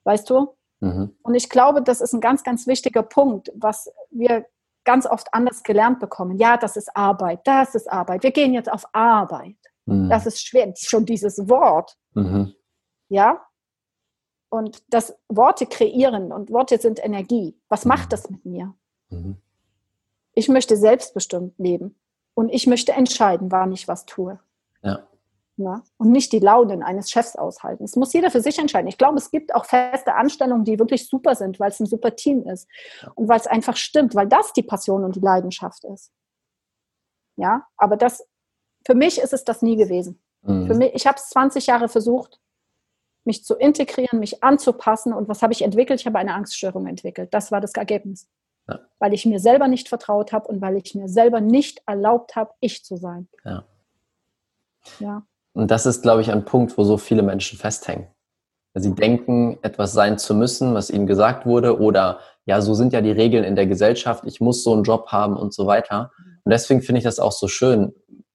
Weißt 0.04 0.30
du? 0.30 0.56
Mhm. 0.80 1.14
Und 1.22 1.34
ich 1.34 1.50
glaube, 1.50 1.82
das 1.82 2.00
ist 2.00 2.14
ein 2.14 2.20
ganz, 2.20 2.42
ganz 2.42 2.66
wichtiger 2.66 3.02
Punkt, 3.02 3.52
was 3.54 3.90
wir 4.10 4.46
ganz 4.86 5.04
oft 5.04 5.34
anders 5.34 5.62
gelernt 5.62 6.00
bekommen. 6.00 6.38
Ja, 6.38 6.56
das 6.56 6.76
ist 6.76 6.96
Arbeit, 6.96 7.40
das 7.44 7.74
ist 7.74 7.92
Arbeit. 7.92 8.22
Wir 8.22 8.30
gehen 8.30 8.54
jetzt 8.54 8.72
auf 8.72 8.84
Arbeit. 8.92 9.56
Mhm. 9.84 10.08
Das 10.08 10.24
ist 10.24 10.46
schwer, 10.46 10.72
schon 10.76 11.04
dieses 11.04 11.48
Wort. 11.50 11.98
Mhm. 12.14 12.54
Ja? 13.08 13.42
Und 14.48 14.82
das 14.88 15.14
Worte 15.28 15.66
kreieren 15.66 16.32
und 16.32 16.50
Worte 16.50 16.78
sind 16.78 17.04
Energie. 17.04 17.58
Was 17.68 17.84
mhm. 17.84 17.88
macht 17.90 18.12
das 18.12 18.30
mit 18.30 18.46
mir? 18.46 18.74
Mhm. 19.10 19.36
Ich 20.32 20.48
möchte 20.48 20.76
selbstbestimmt 20.76 21.58
leben 21.58 21.98
und 22.34 22.48
ich 22.50 22.66
möchte 22.66 22.92
entscheiden, 22.92 23.50
wann 23.50 23.72
ich 23.72 23.88
was 23.88 24.06
tue. 24.06 24.38
Ja. 24.82 25.06
Na? 25.58 25.82
Und 25.96 26.12
nicht 26.12 26.32
die 26.32 26.38
Launen 26.38 26.82
eines 26.82 27.10
Chefs 27.10 27.34
aushalten. 27.34 27.84
Es 27.84 27.96
muss 27.96 28.12
jeder 28.12 28.30
für 28.30 28.42
sich 28.42 28.58
entscheiden. 28.58 28.88
Ich 28.88 28.98
glaube, 28.98 29.16
es 29.16 29.30
gibt 29.30 29.54
auch 29.54 29.64
feste 29.64 30.14
Anstellungen, 30.14 30.64
die 30.64 30.78
wirklich 30.78 31.08
super 31.08 31.34
sind, 31.34 31.58
weil 31.58 31.70
es 31.70 31.80
ein 31.80 31.86
super 31.86 32.14
Team 32.14 32.46
ist 32.46 32.68
und 33.14 33.28
weil 33.28 33.40
es 33.40 33.46
einfach 33.46 33.76
stimmt, 33.76 34.14
weil 34.14 34.28
das 34.28 34.52
die 34.52 34.62
Passion 34.62 35.02
und 35.02 35.16
die 35.16 35.20
Leidenschaft 35.20 35.84
ist. 35.84 36.12
Ja, 37.36 37.66
aber 37.76 37.96
das 37.96 38.26
für 38.86 38.94
mich 38.94 39.18
ist 39.18 39.32
es 39.32 39.44
das 39.44 39.62
nie 39.62 39.76
gewesen. 39.76 40.22
Mhm. 40.42 40.66
Für 40.68 40.74
mich, 40.74 40.94
ich 40.94 41.06
habe 41.06 41.16
es 41.18 41.28
20 41.30 41.66
Jahre 41.66 41.88
versucht, 41.88 42.40
mich 43.24 43.44
zu 43.44 43.56
integrieren, 43.56 44.20
mich 44.20 44.44
anzupassen. 44.44 45.12
Und 45.12 45.28
was 45.28 45.42
habe 45.42 45.52
ich 45.52 45.62
entwickelt? 45.62 46.00
Ich 46.00 46.06
habe 46.06 46.18
eine 46.18 46.34
Angststörung 46.34 46.86
entwickelt. 46.86 47.34
Das 47.34 47.50
war 47.50 47.60
das 47.60 47.72
Ergebnis. 47.72 48.28
Ja. 48.68 48.80
Weil 49.00 49.12
ich 49.12 49.26
mir 49.26 49.40
selber 49.40 49.66
nicht 49.66 49.88
vertraut 49.88 50.32
habe 50.32 50.46
und 50.46 50.60
weil 50.60 50.76
ich 50.76 50.94
mir 50.94 51.08
selber 51.08 51.40
nicht 51.40 51.82
erlaubt 51.86 52.36
habe, 52.36 52.52
ich 52.60 52.84
zu 52.84 52.96
sein. 52.96 53.28
Ja. 53.44 53.64
ja. 55.00 55.26
Und 55.56 55.70
das 55.70 55.86
ist, 55.86 56.02
glaube 56.02 56.20
ich, 56.20 56.30
ein 56.30 56.44
Punkt, 56.44 56.76
wo 56.76 56.84
so 56.84 56.98
viele 56.98 57.22
Menschen 57.22 57.58
festhängen. 57.58 58.08
Sie 58.74 58.94
denken, 58.94 59.58
etwas 59.62 59.94
sein 59.94 60.18
zu 60.18 60.34
müssen, 60.34 60.74
was 60.74 60.90
ihnen 60.90 61.06
gesagt 61.06 61.46
wurde, 61.46 61.80
oder 61.80 62.20
ja, 62.44 62.60
so 62.60 62.74
sind 62.74 62.92
ja 62.92 63.00
die 63.00 63.10
Regeln 63.10 63.42
in 63.42 63.56
der 63.56 63.66
Gesellschaft, 63.66 64.24
ich 64.26 64.38
muss 64.42 64.62
so 64.62 64.74
einen 64.74 64.82
Job 64.82 65.06
haben 65.08 65.34
und 65.34 65.54
so 65.54 65.66
weiter. 65.66 66.12
Und 66.44 66.52
deswegen 66.52 66.82
finde 66.82 66.98
ich 66.98 67.04
das 67.04 67.18
auch 67.18 67.32
so 67.32 67.48
schön, 67.48 67.94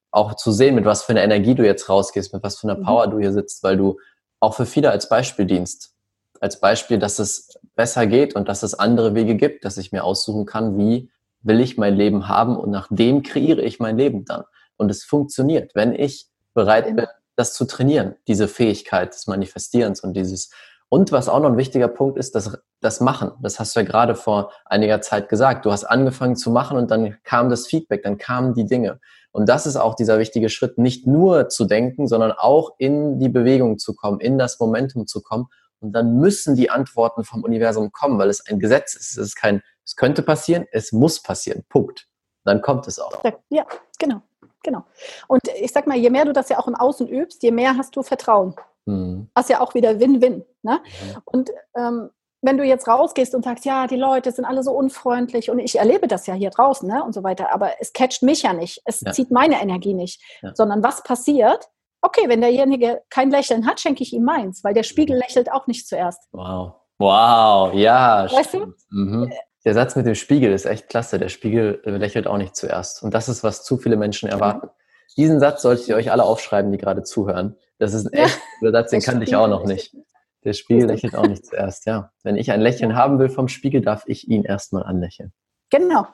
auch 0.10 0.34
zu 0.34 0.51
sehen, 0.51 0.73
mit 0.73 0.86
was 0.86 1.03
für 1.03 1.12
einer 1.12 1.23
Energie 1.23 1.53
du 1.53 1.63
jetzt 1.63 1.88
rausgehst, 1.89 2.34
mit 2.34 2.41
was 2.41 2.57
für 2.57 2.67
einer 2.67 2.79
mhm. 2.79 2.86
Power 2.86 3.07
du 3.07 3.19
hier 3.19 3.34
sitzt, 3.34 3.62
weil 3.62 3.77
du 3.77 3.99
auch 4.39 4.55
für 4.55 4.65
viele 4.65 4.89
als 4.89 5.07
Beispiel 5.07 5.45
dienst. 5.45 5.93
Als 6.39 6.60
Beispiel, 6.60 6.97
dass 6.97 7.19
es 7.19 7.53
besser 7.75 8.07
geht 8.07 8.36
und 8.36 8.49
dass 8.49 8.63
es 8.63 8.73
andere 8.73 9.13
Wege 9.13 9.36
gibt, 9.36 9.63
dass 9.63 9.77
ich 9.77 9.91
mir 9.91 10.03
aussuchen 10.03 10.47
kann, 10.47 10.75
wie 10.79 11.12
will 11.43 11.60
ich 11.60 11.77
mein 11.77 11.95
Leben 11.95 12.27
haben 12.27 12.57
und 12.57 12.71
nach 12.71 12.88
dem 12.89 13.21
kreiere 13.21 13.62
ich 13.62 13.79
mein 13.79 13.95
Leben 13.95 14.25
dann. 14.25 14.43
Und 14.75 14.89
es 14.89 15.03
funktioniert, 15.03 15.75
wenn 15.75 15.93
ich 15.93 16.31
bereit 16.54 16.96
bin, 16.96 17.08
das 17.36 17.54
zu 17.54 17.66
trainieren, 17.66 18.16
diese 18.28 18.48
Fähigkeit 18.48 19.14
des 19.14 19.28
Manifestierens 19.28 20.02
und 20.02 20.14
dieses 20.14 20.52
und 20.94 21.14
was 21.14 21.30
auch 21.30 21.40
noch 21.40 21.50
ein 21.50 21.58
wichtiger 21.58 21.88
Punkt 21.88 22.18
ist, 22.18 22.36
das, 22.36 22.60
das 22.82 23.00
Machen. 23.00 23.32
Das 23.42 23.62
hast 23.62 23.74
du 23.74 23.80
ja 23.80 23.86
gerade 23.86 24.14
vor 24.14 24.52
einiger 24.66 25.00
Zeit 25.00 25.30
gesagt. 25.30 25.66
Du 25.66 25.72
hast 25.72 25.86
angefangen 25.86 26.36
zu 26.36 26.52
machen 26.52 26.76
und 26.76 26.92
dann 26.92 27.16
kam 27.24 27.48
das 27.48 27.66
Feedback, 27.66 28.04
dann 28.04 28.18
kamen 28.18 28.54
die 28.54 28.66
Dinge. 28.66 29.00
Und 29.32 29.48
das 29.48 29.66
ist 29.66 29.78
auch 29.78 29.96
dieser 29.96 30.20
wichtige 30.20 30.50
Schritt, 30.50 30.78
nicht 30.78 31.08
nur 31.08 31.48
zu 31.48 31.64
denken, 31.64 32.08
sondern 32.08 32.34
auch 32.34 32.76
in 32.78 33.20
die 33.20 33.30
Bewegung 33.30 33.80
zu 33.80 33.96
kommen, 33.96 34.20
in 34.20 34.38
das 34.38 34.60
Momentum 34.60 35.08
zu 35.08 35.22
kommen. 35.22 35.48
Und 35.80 35.94
dann 35.94 36.18
müssen 36.18 36.58
die 36.58 36.70
Antworten 36.70 37.24
vom 37.24 37.46
Universum 37.46 37.94
kommen, 37.94 38.20
weil 38.20 38.30
es 38.30 38.46
ein 38.46 38.60
Gesetz 38.60 38.94
ist. 38.94 39.12
Es 39.12 39.28
ist 39.28 39.36
kein, 39.38 39.62
es 39.86 39.96
könnte 39.96 40.24
passieren, 40.24 40.66
es 40.74 40.92
muss 40.92 41.24
passieren. 41.24 41.64
Punkt. 41.70 42.10
Dann 42.44 42.62
kommt 42.62 42.86
es 42.90 43.00
auch. 43.00 43.24
Ja, 43.50 43.66
genau, 43.98 44.24
genau. 44.63 44.84
Und 45.28 45.41
ich 45.60 45.71
sag 45.71 45.88
mal, 45.88 45.97
je 45.97 46.10
mehr 46.10 46.26
du 46.26 46.34
das 46.34 46.50
ja 46.50 46.60
auch 46.60 46.67
im 46.67 46.76
Außen 46.76 47.08
übst, 47.08 47.43
je 47.43 47.52
mehr 47.52 47.78
hast 47.78 47.95
du 47.95 48.04
Vertrauen. 48.04 48.56
Mhm. 48.86 49.30
Was 49.34 49.50
ja 49.50 49.62
auch 49.62 49.74
wieder 49.74 50.00
Win-Win. 50.00 50.43
Ne? 50.63 50.80
Mhm. 50.84 51.21
Und 51.26 51.50
ähm, 51.76 52.10
wenn 52.41 52.58
du 52.58 52.63
jetzt 52.63 52.88
rausgehst 52.88 53.36
und 53.36 53.45
sagst, 53.45 53.65
ja, 53.65 53.88
die 53.88 53.95
Leute 53.95 54.32
sind 54.32 54.45
alle 54.45 54.63
so 54.63 54.71
unfreundlich 54.71 55.50
und 55.52 55.60
ich 55.60 55.78
erlebe 55.78 56.08
das 56.08 56.26
ja 56.26 56.34
hier 56.34 56.50
draußen 56.50 56.88
ne, 56.89 57.04
und 57.04 57.13
so 57.13 57.24
weiter, 57.24 57.54
aber 57.54 57.80
es 57.80 57.93
catcht 57.93 58.24
mich 58.24 58.41
ja 58.41 58.54
nicht, 58.54 58.82
es 58.86 59.02
ja. 59.02 59.12
zieht 59.12 59.32
meine 59.32 59.62
Energie 59.62 59.93
nicht, 59.93 60.21
ja. 60.41 60.52
sondern 60.56 60.84
was 60.84 61.04
passiert? 61.04 61.69
Okay, 62.02 62.28
wenn 62.28 62.41
derjenige 62.41 63.04
kein 63.12 63.30
Lächeln 63.30 63.67
hat, 63.67 63.80
schenke 63.80 64.02
ich 64.02 64.12
ihm 64.12 64.24
meins, 64.24 64.63
weil 64.63 64.74
der 64.74 64.84
Spiegel 64.84 65.15
mhm. 65.15 65.21
lächelt 65.21 65.52
auch 65.52 65.67
nicht 65.67 65.88
zuerst. 65.88 66.28
Wow, 66.32 66.74
wow, 66.97 67.71
ja. 67.76 68.28
Weißt 68.32 68.56
du? 68.56 68.74
Mhm. 68.89 69.32
Der 69.63 69.74
Satz 69.74 69.95
mit 69.95 70.06
dem 70.06 70.15
Spiegel 70.15 70.52
ist 70.52 70.65
echt 70.65 70.89
klasse. 70.89 71.19
Der 71.19 71.30
Spiegel 71.30 71.82
lächelt 71.86 72.28
auch 72.28 72.38
nicht 72.38 72.56
zuerst. 72.56 73.04
Und 73.04 73.13
das 73.13 73.30
ist, 73.30 73.43
was 73.43 73.63
zu 73.63 73.78
viele 73.78 73.95
Menschen 73.95 74.28
erwarten. 74.28 74.69
Diesen 75.17 75.39
Satz 75.39 75.62
solltet 75.62 75.88
ihr 75.88 75.95
euch 75.95 76.12
alle 76.12 76.24
aufschreiben, 76.24 76.71
die 76.71 76.78
gerade 76.78 77.04
zuhören. 77.04 77.58
Das 77.78 77.93
ist 77.93 78.08
ein 78.08 78.13
echt 78.13 78.39
ja, 78.62 78.71
Satz, 78.71 78.91
den 78.91 79.02
kannte 79.02 79.24
ich 79.24 79.36
auch 79.36 79.47
noch 79.47 79.65
nicht. 79.65 79.95
Der 80.43 80.54
Spiegel 80.54 80.88
lächelt 80.88 81.15
auch 81.15 81.28
nicht 81.28 81.45
zuerst, 81.45 81.86
ja. 81.86 82.12
Wenn 82.24 82.36
ich 82.36 82.52
ein 82.52 82.62
Lächeln 82.62 82.95
haben 82.95 83.19
will 83.19 83.30
vom 83.30 83.47
Spiegel, 83.47 83.82
darf 83.82 84.04
ich 84.08 84.28
ihn 84.28 84.43
erstmal 84.43 84.84
anlächeln. 84.84 85.34
Genau. 85.69 86.08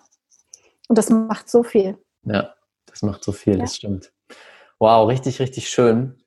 Und 0.89 0.97
das 0.97 1.10
macht 1.10 1.49
so 1.49 1.63
viel. 1.63 1.97
Ja, 2.23 2.53
das 2.86 3.01
macht 3.03 3.23
so 3.23 3.31
viel, 3.31 3.53
ja. 3.53 3.62
das 3.62 3.75
stimmt. 3.75 4.12
Wow, 4.79 5.07
richtig, 5.07 5.39
richtig 5.39 5.69
schön. 5.69 6.21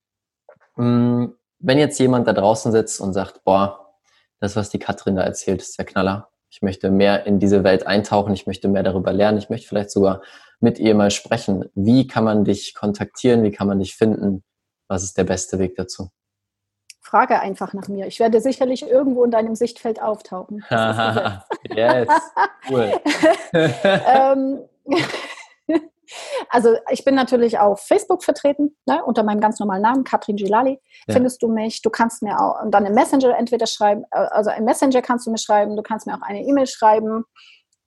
Hm, 0.76 1.36
wenn 1.58 1.78
jetzt 1.78 1.98
jemand 1.98 2.26
da 2.26 2.32
draußen 2.32 2.72
sitzt 2.72 3.00
und 3.00 3.12
sagt, 3.12 3.44
boah, 3.44 3.94
das, 4.40 4.56
was 4.56 4.70
die 4.70 4.78
Katrin 4.78 5.16
da 5.16 5.22
erzählt, 5.22 5.60
ist 5.60 5.78
der 5.78 5.84
Knaller. 5.84 6.29
Ich 6.50 6.62
möchte 6.62 6.90
mehr 6.90 7.26
in 7.26 7.38
diese 7.38 7.62
Welt 7.62 7.86
eintauchen, 7.86 8.34
ich 8.34 8.46
möchte 8.46 8.68
mehr 8.68 8.82
darüber 8.82 9.12
lernen, 9.12 9.38
ich 9.38 9.50
möchte 9.50 9.68
vielleicht 9.68 9.90
sogar 9.90 10.22
mit 10.58 10.78
ihr 10.78 10.94
mal 10.94 11.10
sprechen. 11.10 11.70
Wie 11.74 12.06
kann 12.06 12.24
man 12.24 12.44
dich 12.44 12.74
kontaktieren? 12.74 13.42
Wie 13.44 13.52
kann 13.52 13.68
man 13.68 13.78
dich 13.78 13.94
finden? 13.94 14.42
Was 14.88 15.04
ist 15.04 15.16
der 15.16 15.24
beste 15.24 15.58
Weg 15.58 15.76
dazu? 15.76 16.10
Frage 17.00 17.40
einfach 17.40 17.72
nach 17.72 17.88
mir. 17.88 18.06
Ich 18.06 18.20
werde 18.20 18.40
sicherlich 18.40 18.82
irgendwo 18.82 19.24
in 19.24 19.30
deinem 19.30 19.54
Sichtfeld 19.54 20.02
auftauchen. 20.02 20.64
yes, 20.70 22.08
cool. 22.68 22.92
ähm, 23.52 24.60
also 26.48 26.76
ich 26.90 27.04
bin 27.04 27.14
natürlich 27.14 27.58
auf 27.58 27.80
Facebook 27.80 28.24
vertreten, 28.24 28.76
ne, 28.86 29.04
unter 29.04 29.22
meinem 29.22 29.40
ganz 29.40 29.60
normalen 29.60 29.82
Namen, 29.82 30.04
Katrin 30.04 30.36
Gilali, 30.36 30.80
ja. 31.06 31.14
findest 31.14 31.42
du 31.42 31.48
mich. 31.48 31.82
Du 31.82 31.90
kannst 31.90 32.22
mir 32.22 32.40
auch 32.40 32.56
dann 32.68 32.86
im 32.86 32.94
Messenger 32.94 33.36
entweder 33.36 33.66
schreiben, 33.66 34.04
äh, 34.10 34.18
also 34.18 34.50
im 34.50 34.64
Messenger 34.64 35.02
kannst 35.02 35.26
du 35.26 35.30
mir 35.30 35.38
schreiben, 35.38 35.76
du 35.76 35.82
kannst 35.82 36.06
mir 36.06 36.14
auch 36.14 36.22
eine 36.22 36.42
E-Mail 36.42 36.66
schreiben. 36.66 37.24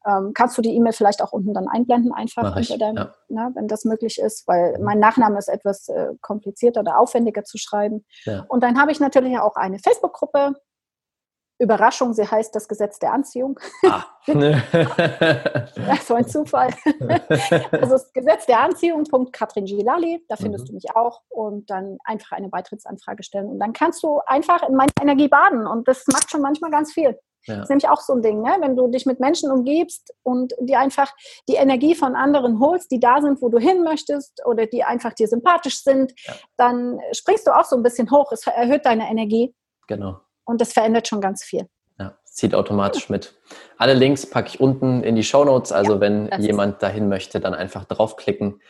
Ähm, 0.06 0.32
kannst 0.34 0.58
du 0.58 0.62
die 0.62 0.76
E-Mail 0.76 0.92
vielleicht 0.92 1.22
auch 1.22 1.32
unten 1.32 1.54
dann 1.54 1.70
einblenden, 1.70 2.12
einfach 2.12 2.58
unter 2.58 2.78
deinem, 2.78 2.98
ja. 2.98 3.14
ne, 3.30 3.52
wenn 3.56 3.70
das 3.70 3.86
möglich 3.86 4.20
ist, 4.20 4.46
weil 4.48 4.78
mhm. 4.78 4.84
mein 4.84 5.00
Nachname 5.00 5.38
ist 5.38 5.48
etwas 5.48 5.88
äh, 5.88 6.10
komplizierter 6.20 6.82
oder 6.82 7.00
aufwendiger 7.00 7.46
zu 7.46 7.58
schreiben. 7.58 8.06
Ja. 8.26 8.46
Und 8.50 8.64
dann 8.64 8.78
habe 8.78 8.92
ich 8.92 9.00
natürlich 9.00 9.40
auch 9.40 9.56
eine 9.56 9.80
Facebook-Gruppe. 9.80 10.56
Überraschung, 11.60 12.14
sie 12.14 12.26
heißt 12.26 12.56
das 12.56 12.68
Gesetz 12.68 13.00
der 13.00 13.14
Anziehung. 13.14 13.60
Ah. 13.86 14.04
ja, 14.28 15.96
so 16.04 16.16
ein 16.16 16.28
Zufall. 16.28 16.70
also 17.72 17.90
das 17.94 18.12
Gesetz 18.14 18.46
der 18.46 18.62
Anziehung, 18.62 19.04
Katrin 19.32 19.66
Gilali, 19.66 20.24
da 20.28 20.36
findest 20.36 20.66
mhm. 20.66 20.68
du 20.68 20.74
mich 20.74 20.96
auch 20.96 21.22
und 21.30 21.70
dann 21.70 21.98
einfach 22.06 22.32
eine 22.32 22.50
Beitrittsanfrage 22.50 23.24
stellen 23.24 23.50
und 23.50 23.60
dann 23.60 23.74
kannst 23.74 24.04
du 24.04 24.20
einfach 24.26 24.68
in 24.68 24.76
meine 24.76 24.92
Energie 25.02 25.28
baden 25.28 25.68
und 25.68 25.88
das 25.88 26.06
macht 26.08 26.32
schon 26.32 26.42
manchmal 26.42 26.72
ganz 26.72 26.94
viel. 26.94 27.20
Ja. 27.46 27.56
Das 27.56 27.64
ist 27.64 27.70
nämlich 27.70 27.90
auch 27.90 28.00
so 28.00 28.14
ein 28.14 28.22
Ding, 28.22 28.42
ne? 28.42 28.56
wenn 28.62 28.76
du 28.76 28.88
dich 28.88 29.06
mit 29.06 29.20
Menschen 29.20 29.52
umgibst 29.52 30.14
und 30.24 30.54
dir 30.60 30.80
einfach 30.80 31.12
die 31.50 31.56
Energie 31.56 31.94
von 31.94 32.16
anderen 32.16 32.60
holst, 32.60 32.90
die 32.92 33.00
da 33.00 33.22
sind, 33.22 33.42
wo 33.42 33.50
du 33.50 33.58
hin 33.58 33.84
möchtest 33.84 34.42
oder 34.46 34.66
die 34.66 34.84
einfach 34.84 35.14
dir 35.14 35.28
sympathisch 35.28 35.84
sind, 35.84 36.14
ja. 36.26 36.34
dann 36.56 37.00
springst 37.12 37.46
du 37.46 37.52
auch 37.52 37.66
so 37.66 37.76
ein 37.76 37.84
bisschen 37.84 38.10
hoch. 38.12 38.32
Es 38.32 38.48
erhöht 38.48 38.86
deine 38.86 39.10
Energie. 39.10 39.54
Genau. 39.88 40.22
Und 40.46 40.62
das 40.62 40.74
verändert 40.74 41.08
schon 41.08 41.22
ganz 41.22 41.44
viel. 41.44 41.68
Ja, 42.00 42.18
zieht 42.26 42.56
automatisch 42.56 43.10
mit. 43.10 43.36
Alle 43.78 43.94
Links 43.94 44.26
packe 44.26 44.50
ich 44.50 44.60
unten 44.60 45.04
in 45.04 45.16
die 45.16 45.24
Show 45.24 45.46
Notes. 45.46 45.72
Also 45.72 45.96
ja, 45.96 46.00
wenn 46.00 46.30
jemand 46.40 46.82
dahin 46.82 47.10
möchte, 47.10 47.40
dann 47.40 47.54
einfach 47.54 47.86
draufklicken. 47.86 48.62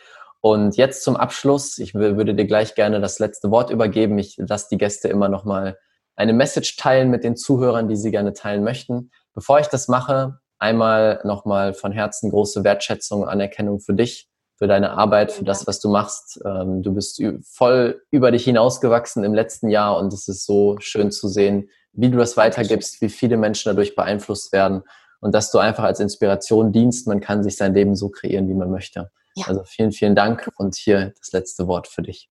Und 0.41 0.75
jetzt 0.75 1.03
zum 1.03 1.15
Abschluss, 1.15 1.77
ich 1.77 1.95
würde 1.95 2.35
dir 2.35 2.45
gleich 2.45 2.75
gerne 2.75 2.99
das 2.99 3.19
letzte 3.19 3.49
Wort 3.49 3.69
übergeben. 3.69 4.19
Ich 4.19 4.35
lasse 4.37 4.67
die 4.69 4.77
Gäste 4.77 5.07
immer 5.07 5.29
noch 5.29 5.45
mal 5.45 5.77
eine 6.15 6.33
Message 6.33 6.75
teilen 6.75 7.09
mit 7.09 7.23
den 7.23 7.35
Zuhörern, 7.35 7.87
die 7.87 7.95
sie 7.95 8.11
gerne 8.11 8.33
teilen 8.33 8.63
möchten. 8.63 9.11
Bevor 9.33 9.59
ich 9.59 9.67
das 9.67 9.87
mache, 9.87 10.39
einmal 10.59 11.21
nochmal 11.23 11.73
von 11.73 11.91
Herzen 11.91 12.29
große 12.29 12.63
Wertschätzung, 12.63 13.27
Anerkennung 13.27 13.79
für 13.79 13.93
dich, 13.93 14.29
für 14.63 14.67
deine 14.67 14.91
Arbeit, 14.91 15.33
für 15.33 15.43
das, 15.43 15.67
was 15.67 15.81
du 15.81 15.89
machst. 15.89 16.39
Ähm, 16.45 16.83
du 16.83 16.93
bist 16.93 17.21
voll 17.43 18.01
über 18.11 18.31
dich 18.31 18.45
hinausgewachsen 18.45 19.25
im 19.25 19.33
letzten 19.33 19.67
Jahr 19.67 19.97
und 19.97 20.13
es 20.13 20.29
ist 20.29 20.45
so 20.45 20.77
schön 20.79 21.11
zu 21.11 21.27
sehen, 21.27 21.69
wie 21.91 22.09
du 22.09 22.17
das 22.17 22.37
weitergibst, 22.37 23.01
wie 23.01 23.09
viele 23.09 23.35
Menschen 23.35 23.69
dadurch 23.69 23.93
beeinflusst 23.93 24.53
werden 24.53 24.83
und 25.19 25.35
dass 25.35 25.51
du 25.51 25.57
einfach 25.57 25.83
als 25.83 25.99
Inspiration 25.99 26.71
dienst. 26.71 27.07
Man 27.07 27.19
kann 27.19 27.43
sich 27.43 27.57
sein 27.57 27.73
Leben 27.73 27.97
so 27.97 28.07
kreieren, 28.07 28.47
wie 28.47 28.53
man 28.53 28.71
möchte. 28.71 29.11
Ja. 29.35 29.47
Also 29.47 29.65
vielen, 29.65 29.91
vielen 29.91 30.15
Dank 30.15 30.49
und 30.55 30.75
hier 30.75 31.13
das 31.19 31.33
letzte 31.33 31.67
Wort 31.67 31.89
für 31.89 32.01
dich. 32.01 32.29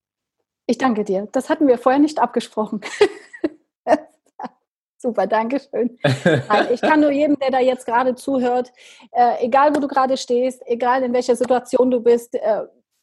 Ich 0.65 0.79
danke 0.79 1.03
dir. 1.03 1.27
Das 1.33 1.49
hatten 1.49 1.67
wir 1.67 1.77
vorher 1.77 2.01
nicht 2.01 2.17
abgesprochen. 2.17 2.81
Super, 5.03 5.27
danke 5.27 5.59
schön. 5.59 5.99
ich 6.71 6.79
kann 6.79 7.01
nur 7.01 7.11
jedem, 7.11 7.37
der 7.37 7.51
da 7.51 7.59
jetzt 7.59 7.85
gerade 7.85 8.15
zuhört, 8.15 8.71
äh, 9.11 9.45
egal 9.45 9.75
wo 9.75 9.81
du 9.81 9.87
gerade 9.89 10.15
stehst, 10.15 10.61
egal 10.65 11.03
in 11.03 11.11
welcher 11.11 11.35
Situation 11.35 11.91
du 11.91 11.99
bist, 11.99 12.35
äh, 12.35 12.61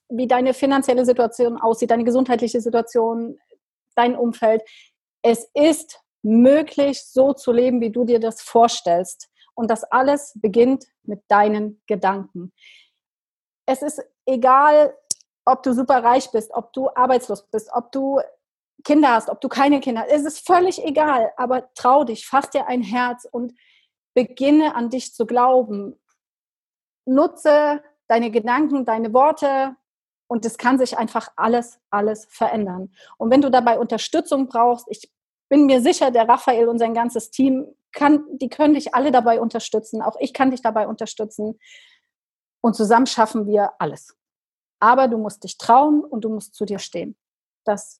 wie 0.09 0.27
deine 0.27 0.55
finanzielle 0.55 1.05
Situation 1.05 1.61
aussieht, 1.61 1.91
deine 1.91 2.05
gesundheitliche 2.05 2.63
Situation, 2.63 3.39
dein 3.97 4.17
Umfeld, 4.17 4.63
es 5.21 5.47
ist 5.53 6.01
möglich, 6.23 7.05
so 7.05 7.35
zu 7.35 7.53
leben, 7.53 7.83
wie 7.83 7.91
du 7.91 8.07
dir 8.07 8.19
das 8.19 8.41
vorstellst. 8.41 9.29
Und 9.55 9.71
das 9.71 9.85
alles 9.85 10.33
beginnt 10.41 10.87
mit 11.03 11.21
deinen 11.29 11.83
Gedanken. 11.87 12.51
Es 13.67 13.83
ist 13.83 14.03
egal, 14.25 14.97
ob 15.45 15.63
du 15.63 15.75
super 15.75 16.03
reich 16.03 16.31
bist, 16.31 16.51
ob 16.55 16.73
du 16.73 16.89
arbeitslos 16.95 17.43
bist, 17.51 17.69
ob 17.75 17.93
du 17.93 18.21
Kinder 18.85 19.13
hast, 19.13 19.29
ob 19.29 19.41
du 19.41 19.49
keine 19.49 19.81
Kinder 19.81 20.03
hast, 20.03 20.13
es 20.13 20.25
ist 20.25 20.47
völlig 20.47 20.85
egal, 20.85 21.33
aber 21.37 21.73
trau 21.75 22.05
dich, 22.05 22.27
fass 22.27 22.51
dir 22.51 22.67
ein 22.67 22.83
Herz 22.83 23.27
und 23.31 23.53
beginne 24.15 24.75
an 24.75 24.91
dich 24.91 25.15
zu 25.15 25.27
glauben. 25.27 26.01
Nutze 27.05 27.83
deine 28.09 28.31
Gedanken, 28.31 28.85
deine 28.85 29.13
Worte 29.13 29.77
und 30.29 30.45
es 30.45 30.59
kann 30.59 30.79
sich 30.79 30.99
einfach 30.99 31.29
alles, 31.37 31.79
alles 31.91 32.27
verändern. 32.31 32.93
Und 33.19 33.31
wenn 33.31 33.41
du 33.41 33.51
dabei 33.51 33.79
Unterstützung 33.79 34.47
brauchst, 34.47 34.87
ich 34.89 35.11
bin 35.49 35.67
mir 35.67 35.81
sicher, 35.81 36.11
der 36.11 36.29
Raphael 36.29 36.69
und 36.69 36.79
sein 36.79 36.95
ganzes 36.95 37.31
Team, 37.31 37.67
kann, 37.93 38.25
die 38.39 38.49
können 38.49 38.75
dich 38.75 38.95
alle 38.95 39.11
dabei 39.11 39.41
unterstützen. 39.41 40.03
Auch 40.03 40.17
ich 40.21 40.33
kann 40.33 40.51
dich 40.51 40.63
dabei 40.63 40.87
unterstützen. 40.87 41.59
Und 42.61 42.77
zusammen 42.77 43.07
schaffen 43.07 43.47
wir 43.47 43.73
alles. 43.81 44.17
Aber 44.81 45.09
du 45.09 45.19
musst 45.19 45.45
dich 45.45 45.59
trauen 45.59 46.05
und 46.05 46.25
du 46.25 46.31
musst 46.31 46.55
zu 46.55 46.65
dir 46.65 46.79
stehen. 46.79 47.17
das 47.65 48.00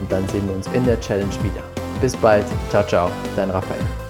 und 0.00 0.10
dann 0.10 0.26
sehen 0.28 0.46
wir 0.46 0.54
uns 0.56 0.66
in 0.68 0.84
der 0.84 1.00
Challenge 1.00 1.34
wieder. 1.42 1.62
Bis 2.00 2.16
bald, 2.16 2.46
ciao, 2.70 2.84
ciao, 2.86 3.10
dein 3.36 3.50
Raphael. 3.50 4.07